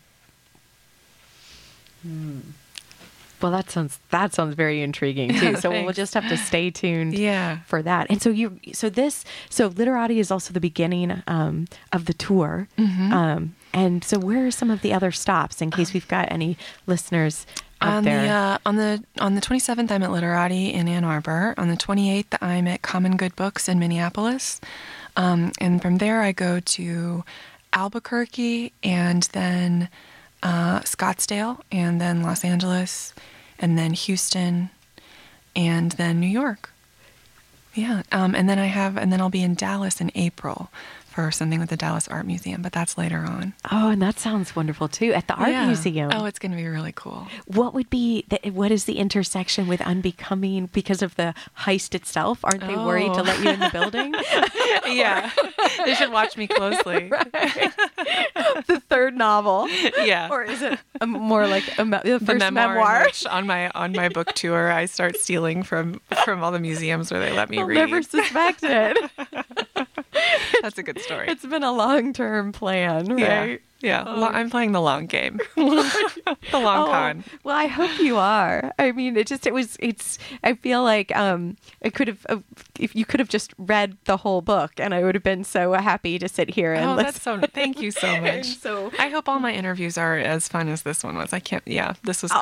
Well, 3.41 3.51
that 3.51 3.69
sounds 3.69 3.99
that 4.09 4.33
sounds 4.33 4.55
very 4.55 4.81
intriguing 4.81 5.33
too. 5.33 5.55
So 5.61 5.69
we'll 5.69 5.93
just 5.93 6.13
have 6.13 6.27
to 6.29 6.37
stay 6.37 6.71
tuned. 6.71 7.17
Yeah. 7.17 7.59
for 7.65 7.81
that. 7.83 8.07
And 8.09 8.21
so 8.21 8.29
you, 8.29 8.59
so 8.73 8.89
this, 8.89 9.23
so 9.49 9.67
Literati 9.67 10.19
is 10.19 10.31
also 10.31 10.53
the 10.53 10.59
beginning 10.59 11.21
um, 11.27 11.67
of 11.91 12.05
the 12.05 12.13
tour. 12.13 12.67
Mm-hmm. 12.77 13.13
Um, 13.13 13.55
and 13.73 14.03
so 14.03 14.17
where 14.19 14.47
are 14.47 14.51
some 14.51 14.71
of 14.71 14.81
the 14.81 14.93
other 14.93 15.11
stops 15.11 15.61
in 15.61 15.71
case 15.71 15.93
we've 15.93 16.07
got 16.07 16.31
any 16.31 16.57
listeners 16.87 17.45
out 17.81 17.93
on 17.93 18.03
there? 18.03 18.23
the 18.23 18.29
uh, 18.29 18.57
on 18.65 18.75
the 18.75 19.03
on 19.19 19.35
the 19.35 19.41
27th 19.41 19.91
I'm 19.91 20.03
at 20.03 20.11
Literati 20.11 20.73
in 20.73 20.87
Ann 20.87 21.03
Arbor. 21.03 21.53
On 21.57 21.67
the 21.67 21.77
28th 21.77 22.37
I'm 22.41 22.67
at 22.67 22.81
Common 22.81 23.17
Good 23.17 23.35
Books 23.35 23.69
in 23.69 23.79
Minneapolis. 23.79 24.59
Um, 25.15 25.51
and 25.59 25.81
from 25.81 25.97
there 25.97 26.21
I 26.21 26.31
go 26.31 26.59
to 26.59 27.23
Albuquerque 27.73 28.73
and 28.83 29.23
then 29.33 29.89
uh, 30.43 30.79
Scottsdale 30.81 31.61
and 31.71 31.99
then 31.99 32.21
Los 32.23 32.43
Angeles 32.43 33.13
and 33.59 33.77
then 33.77 33.93
Houston 33.93 34.69
and 35.55 35.91
then 35.93 36.19
New 36.19 36.27
York. 36.27 36.71
Yeah, 37.73 38.03
um, 38.11 38.35
and 38.35 38.49
then 38.49 38.59
I 38.59 38.65
have 38.65 38.97
and 38.97 39.13
then 39.13 39.21
I'll 39.21 39.29
be 39.29 39.43
in 39.43 39.55
Dallas 39.55 40.01
in 40.01 40.11
April 40.13 40.69
for 41.11 41.29
something 41.31 41.59
with 41.59 41.69
the 41.69 41.77
Dallas 41.77 42.07
Art 42.07 42.25
Museum, 42.25 42.61
but 42.61 42.71
that's 42.71 42.97
later 42.97 43.17
on. 43.19 43.53
oh, 43.71 43.89
and 43.89 44.01
that 44.01 44.17
sounds 44.19 44.55
wonderful 44.55 44.87
too. 44.87 45.11
At 45.13 45.27
the 45.27 45.33
art 45.35 45.49
Yeah. 45.49 45.65
museum. 45.67 46.09
Oh, 46.13 46.25
it's 46.25 46.39
going 46.39 46.51
to 46.51 46.57
be 46.57 46.67
really 46.67 46.93
cool. 46.95 47.27
what 47.45 47.73
would 47.73 47.89
be 47.89 48.23
the, 48.29 48.49
what 48.51 48.71
is 48.71 48.85
the 48.85 48.97
intersection 48.97 49.67
with 49.67 49.81
unbecoming 49.81 50.67
because 50.73 51.01
of 51.01 51.15
the 51.15 51.33
heist 51.59 51.93
itself? 51.93 52.39
Aren't 52.43 52.61
they 52.65 52.75
worried 52.75 53.13
to 53.13 53.19
Oh. 53.19 53.23
let 53.23 53.43
you 53.43 53.49
in 53.49 53.59
the 53.59 53.67
oh. 53.67 53.69
building? 53.69 54.13
yeah, 54.87 55.29
they 55.85 55.93
should 55.95 56.11
watch 56.11 56.37
me 56.37 56.47
closely. 56.47 57.09
the 58.67 58.81
third 58.89 59.15
novel, 59.17 59.67
Yeah, 60.03 60.29
or 60.31 60.43
is 60.43 60.61
it 60.61 60.79
a, 61.01 61.07
more 61.07 61.47
like 61.47 61.63
a, 61.77 61.85
me- 61.85 61.97
the 62.03 62.19
the 62.19 62.25
first 62.25 62.39
memoir, 62.39 62.67
memoir? 62.69 63.03
which 63.05 63.25
on 63.25 63.45
my 63.47 63.69
on 63.71 63.91
my 63.93 64.09
book 64.09 64.33
tour. 64.33 64.71
I 64.71 64.85
start 64.85 65.17
stealing 65.17 65.63
from 65.63 65.99
from 66.25 66.43
all 66.43 66.51
the 66.51 66.59
museums 66.59 67.11
where 67.11 67.19
they 67.19 67.31
let 67.33 67.49
me 67.49 67.59
I'll 67.59 67.65
read. 67.65 67.75
never 67.75 68.01
suspect 68.01 68.59
it. 68.63 68.97
That's 70.61 70.77
a 70.77 70.83
good 70.83 70.99
story. 71.01 71.27
it's 71.27 71.45
been 71.45 71.63
a 71.63 71.71
long 71.71 72.13
term 72.13 72.51
plan, 72.51 73.17
yeah, 73.17 73.39
right? 73.39 73.61
yeah. 73.81 74.03
Lo- 74.03 74.27
I'm 74.27 74.49
playing 74.49 74.71
the 74.73 74.81
long 74.81 75.05
game, 75.07 75.39
the 75.55 75.63
long 76.53 76.87
Oh, 76.87 76.91
con. 76.91 77.23
Well, 77.43 77.55
I 77.55 77.67
hope 77.67 77.99
you 77.99 78.17
are. 78.17 78.73
I 78.79 78.91
mean, 78.91 79.17
it 79.17 79.27
just 79.27 79.45
it 79.47 79.53
was 79.53 79.77
it's. 79.79 80.17
I 80.43 80.53
feel 80.55 80.83
like 80.83 81.15
um, 81.15 81.57
it 81.81 81.93
could 81.93 82.07
have 82.07 82.25
uh, 82.29 82.37
if 82.79 82.95
you 82.95 83.05
could 83.05 83.19
have 83.19 83.29
just 83.29 83.53
read 83.57 83.97
the 84.05 84.17
whole 84.17 84.41
book, 84.41 84.71
and 84.77 84.93
I 84.93 85.03
would 85.03 85.15
have 85.15 85.23
been 85.23 85.43
so 85.43 85.73
happy 85.73 86.19
to 86.19 86.27
sit 86.29 86.49
here 86.51 86.73
and 86.73 86.85
Oh, 86.85 86.95
listen. 86.95 87.05
that's 87.05 87.21
so. 87.21 87.39
Thank 87.53 87.81
you 87.81 87.91
so 87.91 88.21
much. 88.21 88.57
so- 88.57 88.91
I 88.99 89.09
hope 89.09 89.27
all 89.27 89.39
my 89.39 89.51
interviews 89.53 89.97
are 89.97 90.17
as 90.17 90.47
fun 90.47 90.67
as 90.69 90.83
this 90.83 91.03
one 91.03 91.15
was. 91.15 91.33
I 91.33 91.39
can't. 91.39 91.63
Yeah, 91.67 91.93
this 92.03 92.21
was 92.21 92.31
great. 92.31 92.41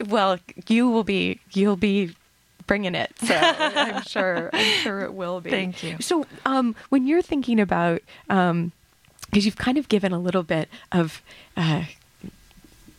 Oh, 0.00 0.04
well, 0.08 0.38
you 0.68 0.88
will 0.88 1.04
be 1.04 1.40
you'll 1.52 1.76
be 1.76 2.14
bringing 2.70 2.94
it. 2.94 3.10
So 3.18 3.34
I'm 3.42 4.02
sure 4.02 4.48
I'm 4.52 4.72
sure 4.84 5.00
it 5.00 5.12
will 5.12 5.40
be. 5.40 5.50
Thank 5.50 5.82
you. 5.82 5.96
So, 5.98 6.24
um, 6.46 6.76
when 6.88 7.04
you're 7.04 7.20
thinking 7.20 7.58
about, 7.58 8.00
um, 8.28 8.70
because 9.26 9.44
you've 9.44 9.56
kind 9.56 9.76
of 9.76 9.88
given 9.88 10.12
a 10.12 10.20
little 10.20 10.44
bit 10.44 10.68
of. 10.92 11.20
Uh, 11.56 11.84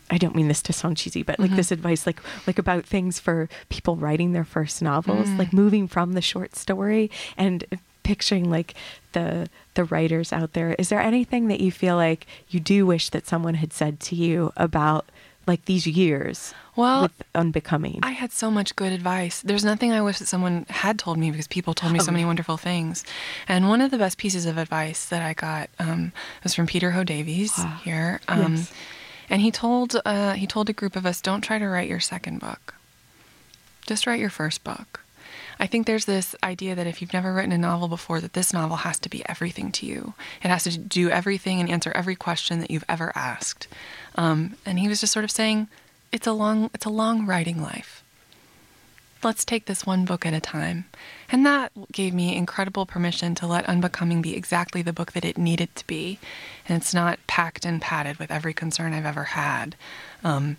I 0.09 0.17
don't 0.17 0.35
mean 0.35 0.49
this 0.49 0.61
to 0.63 0.73
sound 0.73 0.97
cheesy, 0.97 1.23
but 1.23 1.39
like 1.39 1.55
this 1.55 1.71
advice, 1.71 2.05
like 2.05 2.19
like 2.45 2.59
about 2.59 2.85
things 2.85 3.17
for 3.17 3.47
people 3.69 3.95
writing 3.95 4.33
their 4.33 4.43
first 4.43 4.81
novels, 4.81 5.29
like 5.29 5.53
moving 5.53 5.87
from 5.87 6.11
the 6.11 6.21
short 6.21 6.57
story 6.57 7.09
and 7.37 7.63
picturing 8.03 8.49
like 8.49 8.73
the 9.13 9.47
the 9.75 9.85
writers 9.85 10.33
out 10.33 10.51
there. 10.51 10.75
Is 10.77 10.89
there 10.89 10.99
anything 10.99 11.47
that 11.47 11.61
you 11.61 11.71
feel 11.71 11.95
like 11.95 12.27
you 12.49 12.59
do 12.59 12.85
wish 12.85 13.07
that 13.11 13.25
someone 13.25 13.53
had 13.53 13.71
said 13.71 14.01
to 14.01 14.15
you 14.17 14.51
about 14.57 15.05
like 15.47 15.65
these 15.65 15.87
years 15.87 16.53
Well, 16.75 17.01
with 17.03 17.23
unbecoming? 17.33 17.99
I 18.03 18.11
had 18.11 18.31
so 18.31 18.51
much 18.51 18.75
good 18.75 18.91
advice. 18.91 19.41
There's 19.41 19.65
nothing 19.65 19.91
I 19.91 20.01
wish 20.01 20.19
that 20.19 20.27
someone 20.27 20.65
had 20.69 20.99
told 20.99 21.17
me 21.17 21.31
because 21.31 21.47
people 21.47 21.73
told 21.73 21.93
me 21.93 21.99
so 21.99 22.11
many 22.11 22.25
wonderful 22.25 22.57
things. 22.57 23.03
And 23.47 23.67
one 23.67 23.81
of 23.81 23.91
the 23.91 23.97
best 23.97 24.17
pieces 24.17 24.45
of 24.45 24.57
advice 24.57 25.05
that 25.09 25.21
I 25.21 25.33
got 25.33 25.69
um, 25.79 26.11
was 26.43 26.53
from 26.53 26.67
Peter 26.67 26.91
Ho 26.91 27.03
Davies 27.03 27.59
here. 27.83 28.21
Um, 28.27 28.55
Yes. 28.55 28.71
And 29.29 29.41
he 29.41 29.49
told 29.49 29.95
uh, 30.03 30.33
he 30.33 30.45
told 30.45 30.69
a 30.69 30.73
group 30.73 30.95
of 30.97 31.05
us, 31.05 31.21
don't 31.21 31.39
try 31.41 31.57
to 31.57 31.65
write 31.65 31.87
your 31.89 32.01
second 32.01 32.39
book. 32.39 32.73
Just 33.87 34.05
write 34.05 34.19
your 34.19 34.29
first 34.29 34.63
book. 34.63 35.00
I 35.61 35.67
think 35.67 35.85
there's 35.85 36.05
this 36.05 36.35
idea 36.43 36.73
that 36.73 36.87
if 36.87 37.01
you've 37.01 37.13
never 37.13 37.31
written 37.31 37.51
a 37.51 37.57
novel 37.57 37.87
before, 37.87 38.19
that 38.19 38.33
this 38.33 38.51
novel 38.51 38.77
has 38.77 38.97
to 38.99 39.09
be 39.09 39.21
everything 39.29 39.71
to 39.73 39.85
you. 39.85 40.15
It 40.43 40.47
has 40.47 40.63
to 40.63 40.75
do 40.75 41.11
everything 41.11 41.59
and 41.59 41.69
answer 41.69 41.91
every 41.91 42.15
question 42.15 42.61
that 42.61 42.71
you've 42.71 42.83
ever 42.89 43.11
asked. 43.13 43.67
Um, 44.15 44.55
and 44.65 44.79
he 44.79 44.87
was 44.87 45.01
just 45.01 45.13
sort 45.13 45.23
of 45.23 45.29
saying, 45.29 45.67
it's 46.11 46.25
a 46.25 46.33
long, 46.33 46.71
it's 46.73 46.85
a 46.85 46.89
long 46.89 47.27
writing 47.27 47.61
life. 47.61 48.03
Let's 49.23 49.45
take 49.45 49.67
this 49.67 49.85
one 49.85 50.03
book 50.03 50.25
at 50.25 50.33
a 50.33 50.39
time. 50.39 50.85
And 51.31 51.45
that 51.45 51.71
gave 51.91 52.11
me 52.11 52.35
incredible 52.35 52.87
permission 52.87 53.35
to 53.35 53.45
let 53.45 53.69
Unbecoming 53.69 54.23
be 54.23 54.35
exactly 54.35 54.81
the 54.81 54.91
book 54.91 55.11
that 55.11 55.23
it 55.23 55.37
needed 55.37 55.75
to 55.75 55.85
be. 55.85 56.17
And 56.67 56.81
it's 56.81 56.91
not 56.91 57.19
packed 57.27 57.65
and 57.65 57.79
padded 57.79 58.17
with 58.17 58.31
every 58.31 58.55
concern 58.55 58.93
I've 58.93 59.05
ever 59.05 59.25
had. 59.25 59.75
Um, 60.23 60.57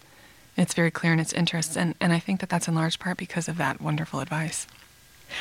it's 0.57 0.74
very 0.74 0.92
clear 0.92 1.12
in 1.12 1.18
its 1.18 1.32
interests. 1.32 1.76
And, 1.76 1.96
and 2.00 2.12
I 2.12 2.20
think 2.20 2.38
that 2.38 2.48
that's 2.48 2.68
in 2.68 2.76
large 2.76 3.00
part 3.00 3.16
because 3.16 3.48
of 3.48 3.57
that 3.57 3.80
wonderful 3.80 4.20
advice. 4.20 4.68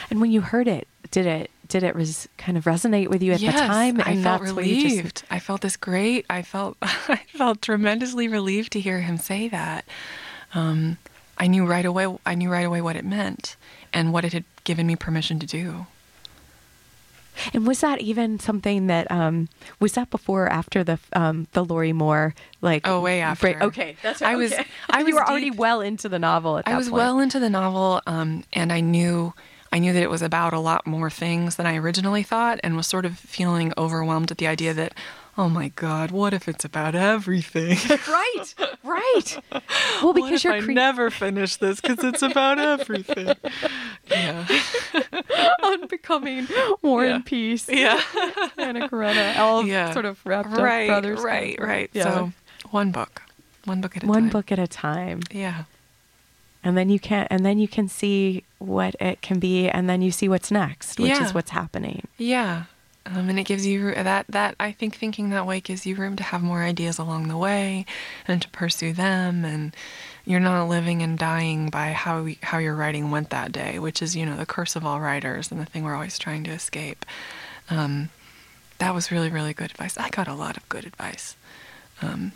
And 0.09 0.19
when 0.21 0.31
you 0.31 0.41
heard 0.41 0.67
it, 0.67 0.87
did 1.11 1.25
it 1.25 1.49
did 1.67 1.83
it 1.83 1.95
res- 1.95 2.27
kind 2.37 2.57
of 2.57 2.65
resonate 2.65 3.07
with 3.07 3.23
you 3.23 3.31
at 3.31 3.39
yes, 3.39 3.53
the 3.53 3.65
time? 3.65 4.01
I 4.01 4.21
felt 4.21 4.41
you 4.41 4.47
just- 4.47 4.55
relieved. 4.57 5.23
I 5.31 5.39
felt 5.39 5.61
this 5.61 5.77
great. 5.77 6.25
I 6.29 6.41
felt 6.41 6.77
I 6.81 7.21
felt 7.33 7.61
tremendously 7.61 8.27
relieved 8.27 8.71
to 8.73 8.79
hear 8.79 8.99
him 9.01 9.17
say 9.17 9.47
that. 9.49 9.85
Um, 10.53 10.97
I 11.37 11.47
knew 11.47 11.65
right 11.65 11.85
away. 11.85 12.13
I 12.25 12.35
knew 12.35 12.49
right 12.51 12.65
away 12.65 12.81
what 12.81 12.95
it 12.97 13.05
meant 13.05 13.55
and 13.93 14.11
what 14.13 14.25
it 14.25 14.33
had 14.33 14.43
given 14.63 14.85
me 14.85 14.95
permission 14.95 15.39
to 15.39 15.45
do. 15.47 15.85
And 17.53 17.65
was 17.65 17.79
that 17.79 18.01
even 18.01 18.39
something 18.39 18.87
that 18.87 19.09
um 19.09 19.47
was 19.79 19.93
that 19.93 20.09
before 20.09 20.43
or 20.45 20.49
after 20.49 20.83
the 20.83 20.99
um 21.13 21.47
the 21.53 21.63
Lorrie 21.63 21.93
Moore 21.93 22.35
like 22.61 22.87
Oh, 22.87 22.99
way 22.99 23.19
break- 23.39 23.55
after. 23.57 23.63
okay, 23.63 23.95
that's 24.03 24.21
I 24.21 24.35
was- 24.35 24.51
okay. 24.53 24.65
I 24.89 24.99
you 24.99 25.05
was 25.05 25.15
were 25.15 25.25
already 25.27 25.49
well 25.51 25.79
into 25.81 26.09
the 26.09 26.19
novel 26.19 26.57
at 26.57 26.65
that 26.65 26.73
I 26.73 26.77
was 26.77 26.89
point. 26.89 26.97
well 26.97 27.19
into 27.19 27.39
the 27.39 27.49
novel, 27.49 28.01
um, 28.05 28.43
and 28.53 28.71
I 28.73 28.81
knew 28.81 29.33
I 29.71 29.79
knew 29.79 29.93
that 29.93 30.03
it 30.03 30.09
was 30.09 30.21
about 30.21 30.53
a 30.53 30.59
lot 30.59 30.85
more 30.85 31.09
things 31.09 31.55
than 31.55 31.65
I 31.65 31.77
originally 31.77 32.23
thought, 32.23 32.59
and 32.63 32.75
was 32.75 32.87
sort 32.87 33.05
of 33.05 33.17
feeling 33.17 33.73
overwhelmed 33.77 34.29
at 34.31 34.37
the 34.37 34.47
idea 34.47 34.73
that, 34.73 34.93
oh 35.37 35.47
my 35.47 35.69
God, 35.69 36.11
what 36.11 36.33
if 36.33 36.49
it's 36.49 36.65
about 36.65 36.93
everything? 36.93 37.77
right, 38.07 38.53
right. 38.83 39.37
Well, 40.03 40.13
because 40.13 40.43
you're 40.43 40.53
I 40.53 40.61
cre- 40.61 40.71
never 40.71 41.09
finish 41.11 41.55
this 41.57 41.79
because 41.79 42.03
it's 42.03 42.21
about 42.23 42.57
everything. 42.59 43.35
yeah, 44.09 44.47
unbecoming 45.63 46.47
War 46.81 47.05
Yeah. 47.05 47.15
and 47.15 47.25
Peace, 47.25 47.69
yeah, 47.69 48.01
Anna 48.57 48.89
Karenina, 48.89 49.35
all 49.37 49.65
yeah. 49.65 49.91
sort 49.93 50.05
of 50.05 50.19
wrapped 50.25 50.49
right, 50.49 50.89
up 50.89 51.03
brothers. 51.03 51.19
right, 51.23 51.59
right. 51.61 51.89
Yeah. 51.93 52.03
So 52.03 52.31
one 52.71 52.91
book, 52.91 53.21
one 53.65 53.79
book 53.81 53.95
at 53.97 54.03
a 54.03 54.07
one 54.07 54.23
time. 54.23 54.29
book 54.29 54.51
at 54.51 54.59
a 54.59 54.67
time, 54.67 55.21
Yeah, 55.31 55.63
and 56.63 56.77
then 56.77 56.89
you 56.89 56.99
can 56.99 57.27
and 57.29 57.45
then 57.45 57.57
you 57.59 57.67
can 57.67 57.87
see 57.87 58.43
what 58.59 58.95
it 58.99 59.21
can 59.21 59.39
be, 59.39 59.69
and 59.69 59.89
then 59.89 60.01
you 60.01 60.11
see 60.11 60.27
what's 60.29 60.51
next, 60.51 60.99
which 60.99 61.09
Yeah. 61.09 61.23
is 61.25 61.33
what's 61.33 61.51
happening. 61.51 62.07
yeah. 62.17 62.63
Um, 63.03 63.29
and 63.29 63.39
it 63.39 63.45
gives 63.45 63.65
you 63.65 63.95
that 63.95 64.27
that 64.29 64.53
I 64.59 64.71
think 64.71 64.95
thinking 64.95 65.31
that 65.31 65.47
way 65.47 65.59
gives 65.59 65.87
you 65.87 65.95
room 65.95 66.15
to 66.17 66.23
have 66.23 66.43
more 66.43 66.61
ideas 66.61 66.99
along 66.99 67.29
the 67.29 67.37
way, 67.37 67.87
and 68.27 68.39
to 68.43 68.49
pursue 68.49 68.93
them. 68.93 69.43
And 69.43 69.75
you're 70.23 70.39
not 70.39 70.65
living 70.69 71.01
and 71.01 71.17
dying 71.17 71.71
by 71.71 71.93
how 71.93 72.27
how 72.43 72.59
your 72.59 72.75
writing 72.75 73.09
went 73.09 73.31
that 73.31 73.51
day, 73.51 73.79
which 73.79 74.03
is 74.03 74.15
you 74.15 74.23
know 74.23 74.37
the 74.37 74.45
curse 74.45 74.75
of 74.75 74.85
all 74.85 74.99
writers 75.01 75.49
and 75.51 75.59
the 75.59 75.65
thing 75.65 75.83
we're 75.83 75.95
always 75.95 76.19
trying 76.19 76.43
to 76.43 76.51
escape. 76.51 77.03
Um, 77.71 78.09
that 78.77 78.93
was 78.93 79.11
really 79.11 79.29
really 79.31 79.53
good 79.55 79.71
advice. 79.71 79.97
I 79.97 80.09
got 80.09 80.27
a 80.27 80.35
lot 80.35 80.55
of 80.55 80.69
good 80.69 80.85
advice. 80.85 81.35
Um, 82.03 82.33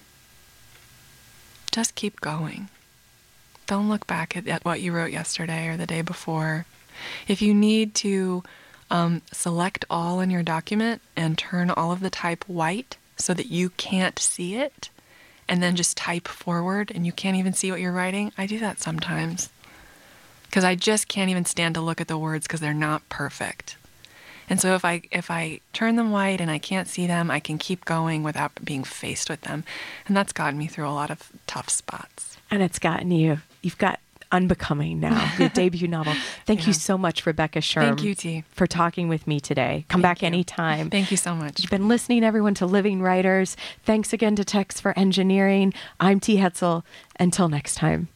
just 1.72 1.94
keep 1.94 2.22
going. 2.22 2.70
Don't 3.68 3.90
look 3.90 4.08
back 4.08 4.38
at, 4.38 4.48
at 4.48 4.66
what 4.66 4.82
you 4.82 4.92
wrote 4.92 5.12
yesterday 5.12 5.68
or 5.68 5.78
the 5.78 5.88
day 5.88 6.02
before. 6.02 6.66
If 7.28 7.42
you 7.42 7.54
need 7.54 7.94
to 7.96 8.44
um, 8.90 9.22
select 9.32 9.86
all 9.90 10.20
in 10.20 10.30
your 10.30 10.44
document 10.44 11.02
and 11.16 11.38
turn 11.38 11.70
all 11.70 11.92
of 11.92 12.00
the 12.00 12.10
type 12.10 12.44
white 12.48 12.98
so 13.18 13.34
that 13.34 13.48
you 13.48 13.70
can't 13.72 14.20
see 14.20 14.56
it, 14.56 14.90
and 15.48 15.62
then 15.62 15.76
just 15.76 15.98
type 15.98 16.28
forward 16.28 16.92
and 16.94 17.06
you 17.06 17.12
can't 17.12 17.38
even 17.38 17.54
see 17.54 17.72
what 17.72 17.80
you're 17.80 17.92
writing, 17.92 18.32
I 18.38 18.48
do 18.48 18.60
that 18.60 18.82
sometimes. 18.82 19.50
Because 20.46 20.64
I 20.64 20.76
just 20.76 21.08
can't 21.08 21.30
even 21.30 21.46
stand 21.46 21.76
to 21.76 21.82
look 21.82 22.02
at 22.02 22.08
the 22.08 22.18
words 22.18 22.48
because 22.48 22.60
they're 22.60 22.74
not 22.74 23.08
perfect. 23.10 23.78
And 24.50 24.62
so 24.62 24.76
if 24.76 24.86
I 24.86 25.02
if 25.12 25.32
I 25.32 25.60
turn 25.74 25.96
them 25.96 26.12
white 26.12 26.40
and 26.40 26.52
I 26.52 26.60
can't 26.60 26.88
see 26.88 27.08
them, 27.08 27.32
I 27.32 27.40
can 27.40 27.58
keep 27.58 27.84
going 27.84 28.22
without 28.24 28.64
being 28.64 28.84
faced 28.84 29.30
with 29.30 29.42
them. 29.42 29.64
And 30.08 30.16
that's 30.16 30.34
gotten 30.34 30.58
me 30.58 30.68
through 30.68 30.88
a 30.88 30.92
lot 30.92 31.10
of 31.10 31.32
tough 31.48 31.70
spots. 31.70 32.38
And 32.52 32.62
it's 32.62 32.80
gotten 32.80 33.12
you. 33.12 33.40
You've 33.66 33.80
got 33.80 34.00
Unbecoming 34.32 35.00
now, 35.00 35.32
your 35.40 35.50
debut 35.54 35.88
novel. 35.88 36.14
Thank 36.46 36.62
Yeah. 36.62 36.68
you 36.68 36.74
so 36.74 36.98
much, 37.00 37.26
Rebecca 37.26 37.60
Scherm. 37.60 37.82
Thank 37.82 38.04
you, 38.04 38.14
T. 38.14 38.44
for 38.52 38.68
talking 38.68 39.08
with 39.08 39.26
me 39.26 39.40
today. 39.40 39.86
Come 39.88 40.04
Thank 40.04 40.18
back 40.18 40.22
you. 40.22 40.28
anytime. 40.28 40.90
Thank 40.92 41.10
you 41.10 41.18
so 41.18 41.34
much. 41.34 41.62
You've 41.62 41.72
been 41.72 41.88
listening, 41.88 42.24
everyone, 42.24 42.54
to 42.56 42.66
Living 42.68 43.02
Writers. 43.02 43.58
Thanks 43.84 44.14
again 44.14 44.36
to 44.36 44.44
Text 44.46 44.82
for 44.82 44.98
Engineering. 44.98 45.74
I'm 46.00 46.20
T. 46.20 46.38
Hetzel. 46.38 46.84
Until 47.20 47.50
next 47.50 47.76
time. 47.76 48.10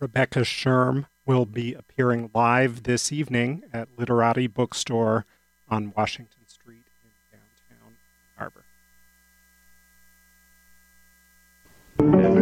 Rebecca 0.00 0.40
Scherm 0.40 1.06
will 1.26 1.44
be 1.46 1.74
appearing 1.74 2.30
live 2.34 2.84
this 2.84 3.12
evening 3.12 3.64
at 3.72 3.88
Literati 3.98 4.46
Bookstore 4.46 5.24
on 5.68 5.92
Washington 5.96 6.46
Street 6.46 6.84
in 7.02 7.10
downtown 11.98 12.24
Ann 12.24 12.41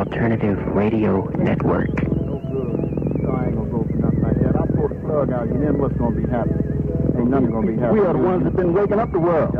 alternative 0.00 0.56
radio 0.68 1.28
network. 1.36 1.92
No 2.08 2.40
good. 2.48 3.20
No, 3.20 3.32
I 3.32 3.44
ain't 3.44 3.54
gonna 3.54 3.68
go 3.68 3.84
for 3.84 3.96
nothing 4.00 4.22
like 4.22 4.40
that. 4.40 4.74
Pull 4.74 4.88
the 4.88 4.94
plug 4.94 5.30
out, 5.30 5.48
and 5.48 5.62
then 5.62 5.76
what's 5.76 5.94
gonna 5.98 6.16
be 6.16 6.26
happening? 6.26 7.20
Ain't 7.20 7.28
nothing 7.28 7.50
gonna 7.50 7.66
be 7.66 7.76
happening. 7.76 8.00
We 8.00 8.08
are 8.08 8.14
the 8.14 8.18
ones 8.18 8.44
that 8.44 8.56
been 8.56 8.72
waking 8.72 8.98
up 8.98 9.12
the 9.12 9.18
world. 9.18 9.52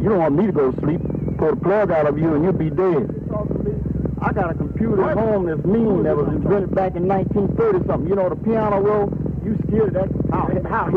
You 0.00 0.08
don't 0.08 0.20
want 0.20 0.36
me 0.36 0.46
to 0.46 0.52
go 0.52 0.72
to 0.72 0.80
sleep. 0.80 1.02
Pull 1.36 1.50
the 1.50 1.56
plug 1.56 1.90
out 1.90 2.06
of 2.06 2.16
you, 2.18 2.32
and 2.32 2.42
you'll 2.42 2.54
be 2.56 2.70
dead. 2.70 3.12
I 4.22 4.32
got 4.32 4.52
a 4.52 4.54
computer 4.54 5.04
at 5.04 5.18
home 5.18 5.44
that's 5.44 5.62
mean 5.66 6.04
that 6.04 6.16
was 6.16 6.28
invented 6.28 6.74
back 6.74 6.96
in 6.96 7.06
1930 7.06 7.86
something. 7.86 8.08
You 8.08 8.16
know 8.16 8.30
the 8.30 8.36
piano 8.36 8.80
roll. 8.80 9.12
You 9.44 9.60
scared 9.68 9.94
of 9.94 10.00
that? 10.00 10.08
How 10.32 10.48
how 10.64 10.88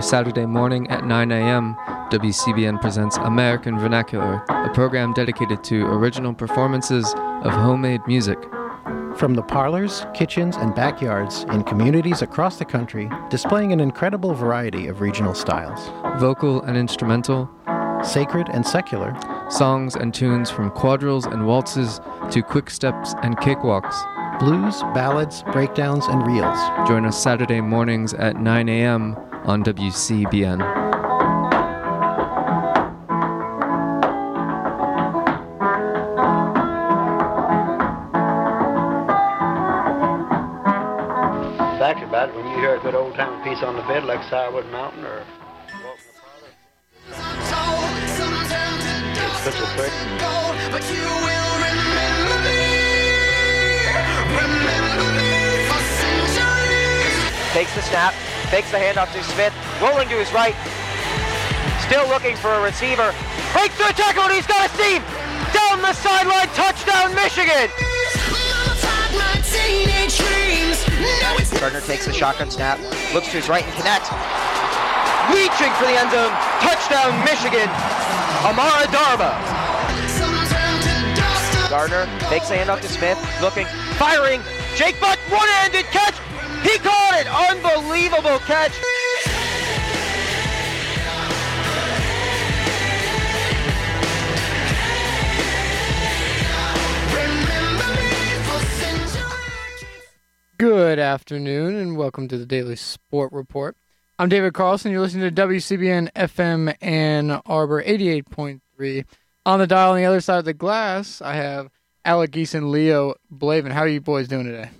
Every 0.00 0.08
Saturday 0.08 0.46
morning 0.46 0.88
at 0.88 1.04
9 1.04 1.30
a.m., 1.30 1.76
WCBN 2.10 2.80
presents 2.80 3.18
American 3.18 3.78
Vernacular, 3.78 4.42
a 4.48 4.70
program 4.72 5.12
dedicated 5.12 5.62
to 5.64 5.84
original 5.88 6.32
performances 6.32 7.12
of 7.14 7.52
homemade 7.52 8.00
music. 8.06 8.38
From 9.18 9.34
the 9.34 9.42
parlors, 9.42 10.06
kitchens, 10.14 10.56
and 10.56 10.74
backyards 10.74 11.42
in 11.52 11.64
communities 11.64 12.22
across 12.22 12.56
the 12.56 12.64
country, 12.64 13.10
displaying 13.28 13.74
an 13.74 13.80
incredible 13.80 14.32
variety 14.32 14.86
of 14.86 15.02
regional 15.02 15.34
styles 15.34 15.90
Vocal 16.18 16.62
and 16.62 16.78
instrumental, 16.78 17.50
sacred 18.02 18.48
and 18.48 18.66
secular, 18.66 19.14
songs 19.50 19.96
and 19.96 20.14
tunes 20.14 20.48
from 20.50 20.70
quadrilles 20.70 21.26
and 21.26 21.46
waltzes 21.46 22.00
to 22.30 22.40
quick 22.40 22.70
steps 22.70 23.14
and 23.22 23.36
cakewalks. 23.36 24.00
Blues, 24.40 24.80
ballads, 24.94 25.42
breakdowns, 25.52 26.06
and 26.06 26.26
reels. 26.26 26.58
Join 26.88 27.04
us 27.04 27.22
Saturday 27.22 27.60
mornings 27.60 28.14
at 28.14 28.36
9 28.36 28.68
a.m. 28.70 29.14
on 29.44 29.64
WCBN. 29.64 30.58
Facts 41.78 42.02
about 42.02 42.28
it 42.28 42.34
when 42.36 42.46
you 42.46 42.56
hear 42.56 42.76
a 42.76 42.80
good 42.80 42.94
old 42.94 43.14
time 43.14 43.42
piece 43.42 43.62
on 43.62 43.76
the 43.76 43.82
bed 43.82 44.04
like 44.04 44.20
Sourwood 44.30 44.70
Mountain 44.70 45.04
or 45.04 45.24
Walking 45.82 46.04
the 46.06 46.12
Parlor. 46.20 46.50
A 50.72 50.80
thing. 50.82 52.60
Takes 57.52 57.74
the 57.74 57.82
snap, 57.82 58.14
fakes 58.50 58.70
the 58.74 58.78
handoff 58.82 59.06
to 59.14 59.22
Smith, 59.22 59.54
rolling 59.80 60.08
to 60.10 60.18
his 60.18 60.32
right, 60.34 60.58
still 61.86 62.02
looking 62.10 62.34
for 62.34 62.50
a 62.50 62.60
receiver. 62.60 63.14
Breaks 63.54 63.74
through 63.78 63.90
a 63.90 63.94
tackle 63.94 64.26
and 64.26 64.34
he's 64.34 64.46
got 64.46 64.66
a 64.66 64.70
seam! 64.74 65.02
Down 65.54 65.78
the 65.78 65.94
sideline, 65.94 66.50
touchdown 66.58 67.14
Michigan! 67.14 67.70
Gardner 71.62 71.80
takes 71.82 72.06
the 72.06 72.12
shotgun 72.12 72.50
snap, 72.50 72.80
looks 73.14 73.30
to 73.30 73.38
his 73.38 73.48
right 73.48 73.62
and 73.62 73.74
connects. 73.78 74.10
Reaching 75.30 75.70
for 75.78 75.86
the 75.86 75.94
end 75.94 76.10
zone, 76.10 76.34
touchdown 76.58 77.14
Michigan! 77.22 77.70
Amara 78.42 78.90
Darboh. 78.90 79.38
Gardner 81.70 82.10
takes 82.26 82.48
the 82.48 82.56
handoff 82.56 82.80
to 82.80 82.88
Smith, 82.88 83.18
looking, 83.40 83.66
firing. 83.94 84.42
Jake 84.74 84.98
Butt, 84.98 85.18
one-handed 85.30 85.84
catch. 85.86 86.18
He 86.70 86.78
caught 86.78 87.14
it. 87.18 87.26
Unbelievable 87.26 88.38
catch. 88.46 88.70
Good 100.58 101.00
afternoon 101.00 101.74
and 101.74 101.96
welcome 101.96 102.28
to 102.28 102.38
the 102.38 102.46
Daily 102.46 102.76
Sport 102.76 103.32
Report. 103.32 103.76
I'm 104.20 104.28
David 104.28 104.54
Carlson. 104.54 104.92
You're 104.92 105.00
listening 105.00 105.34
to 105.34 105.42
WCBN 105.48 106.12
FM 106.12 106.76
Ann 106.80 107.32
Arbor 107.46 107.82
88.3. 107.82 109.04
On 109.44 109.58
the 109.58 109.66
dial 109.66 109.90
on 109.90 109.96
the 109.96 110.04
other 110.04 110.20
side 110.20 110.38
of 110.38 110.44
the 110.44 110.54
glass, 110.54 111.20
I 111.20 111.34
have 111.34 111.68
Alec 112.04 112.30
Geese 112.30 112.54
and 112.54 112.70
Leo 112.70 113.14
Blavin. 113.34 113.72
How 113.72 113.80
are 113.80 113.88
you 113.88 114.00
boys 114.00 114.28
doing 114.28 114.44
today? 114.44 114.70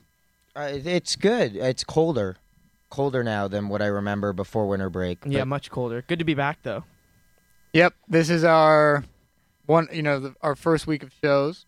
Uh, 0.54 0.68
it's 0.72 1.16
good. 1.16 1.56
It's 1.56 1.84
colder, 1.84 2.36
colder 2.90 3.22
now 3.22 3.48
than 3.48 3.68
what 3.68 3.82
I 3.82 3.86
remember 3.86 4.32
before 4.32 4.66
winter 4.66 4.90
break. 4.90 5.18
Yeah, 5.24 5.40
but- 5.40 5.48
much 5.48 5.70
colder. 5.70 6.02
Good 6.06 6.18
to 6.18 6.24
be 6.24 6.34
back 6.34 6.58
though. 6.62 6.84
Yep, 7.72 7.94
this 8.08 8.30
is 8.30 8.42
our 8.42 9.04
one. 9.66 9.88
You 9.92 10.02
know, 10.02 10.18
the, 10.18 10.34
our 10.42 10.56
first 10.56 10.86
week 10.88 11.04
of 11.04 11.12
shows 11.22 11.66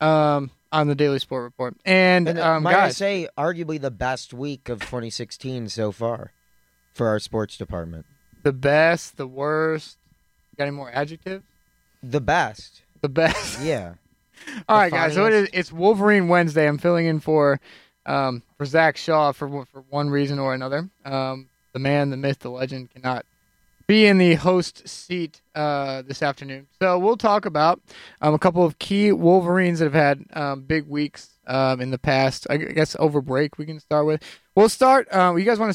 um, 0.00 0.50
on 0.70 0.88
the 0.88 0.94
Daily 0.94 1.18
Sport 1.18 1.44
Report. 1.44 1.74
And, 1.86 2.28
And, 2.28 2.38
uh, 2.38 2.56
um, 2.56 2.64
might 2.64 2.74
I 2.76 2.90
say, 2.90 3.28
arguably 3.38 3.80
the 3.80 3.90
best 3.90 4.34
week 4.34 4.68
of 4.68 4.80
2016 4.80 5.70
so 5.70 5.90
far 5.90 6.32
for 6.92 7.06
our 7.08 7.18
sports 7.18 7.56
department. 7.56 8.04
the 8.42 8.52
best, 8.52 9.16
the 9.16 9.26
worst. 9.26 9.96
Got 10.58 10.64
any 10.64 10.76
more 10.76 10.90
adjectives? 10.92 11.44
The 12.02 12.20
best. 12.20 12.82
The 13.00 13.08
best. 13.08 13.62
Yeah. 13.62 13.94
All 14.68 14.76
The 14.76 14.82
right, 14.82 14.92
guys. 14.92 15.14
So 15.14 15.24
it 15.26 15.32
is, 15.32 15.48
it's 15.54 15.72
Wolverine 15.72 16.28
Wednesday. 16.28 16.68
I'm 16.68 16.76
filling 16.78 17.06
in 17.06 17.20
for 17.20 17.58
um, 18.08 18.42
for 18.56 18.64
Zach 18.64 18.96
Shaw 18.96 19.30
for 19.32 19.64
for 19.66 19.84
one 19.90 20.10
reason 20.10 20.38
or 20.38 20.54
another. 20.54 20.88
Um, 21.04 21.48
the 21.72 21.78
man, 21.78 22.10
the 22.10 22.16
myth, 22.16 22.40
the 22.40 22.50
legend 22.50 22.90
cannot 22.90 23.24
be 23.86 24.06
in 24.06 24.18
the 24.18 24.34
host 24.34 24.86
seat 24.86 25.40
uh, 25.54 26.02
this 26.02 26.22
afternoon. 26.22 26.66
So 26.80 26.98
we'll 26.98 27.16
talk 27.16 27.46
about 27.46 27.80
um, 28.20 28.34
a 28.34 28.38
couple 28.38 28.64
of 28.64 28.78
key 28.78 29.12
Wolverines 29.12 29.78
that 29.78 29.86
have 29.86 29.94
had 29.94 30.24
um, 30.34 30.62
big 30.62 30.86
weeks 30.86 31.38
um, 31.46 31.80
in 31.80 31.90
the 31.90 31.98
past. 31.98 32.46
I 32.50 32.56
guess 32.56 32.96
over 32.98 33.20
break 33.20 33.58
we 33.58 33.66
can 33.66 33.80
start 33.80 34.06
with. 34.06 34.22
We'll 34.54 34.68
start. 34.68 35.08
Uh, 35.12 35.34
you 35.36 35.44
guys 35.44 35.58
want 35.58 35.70
to 35.70 35.74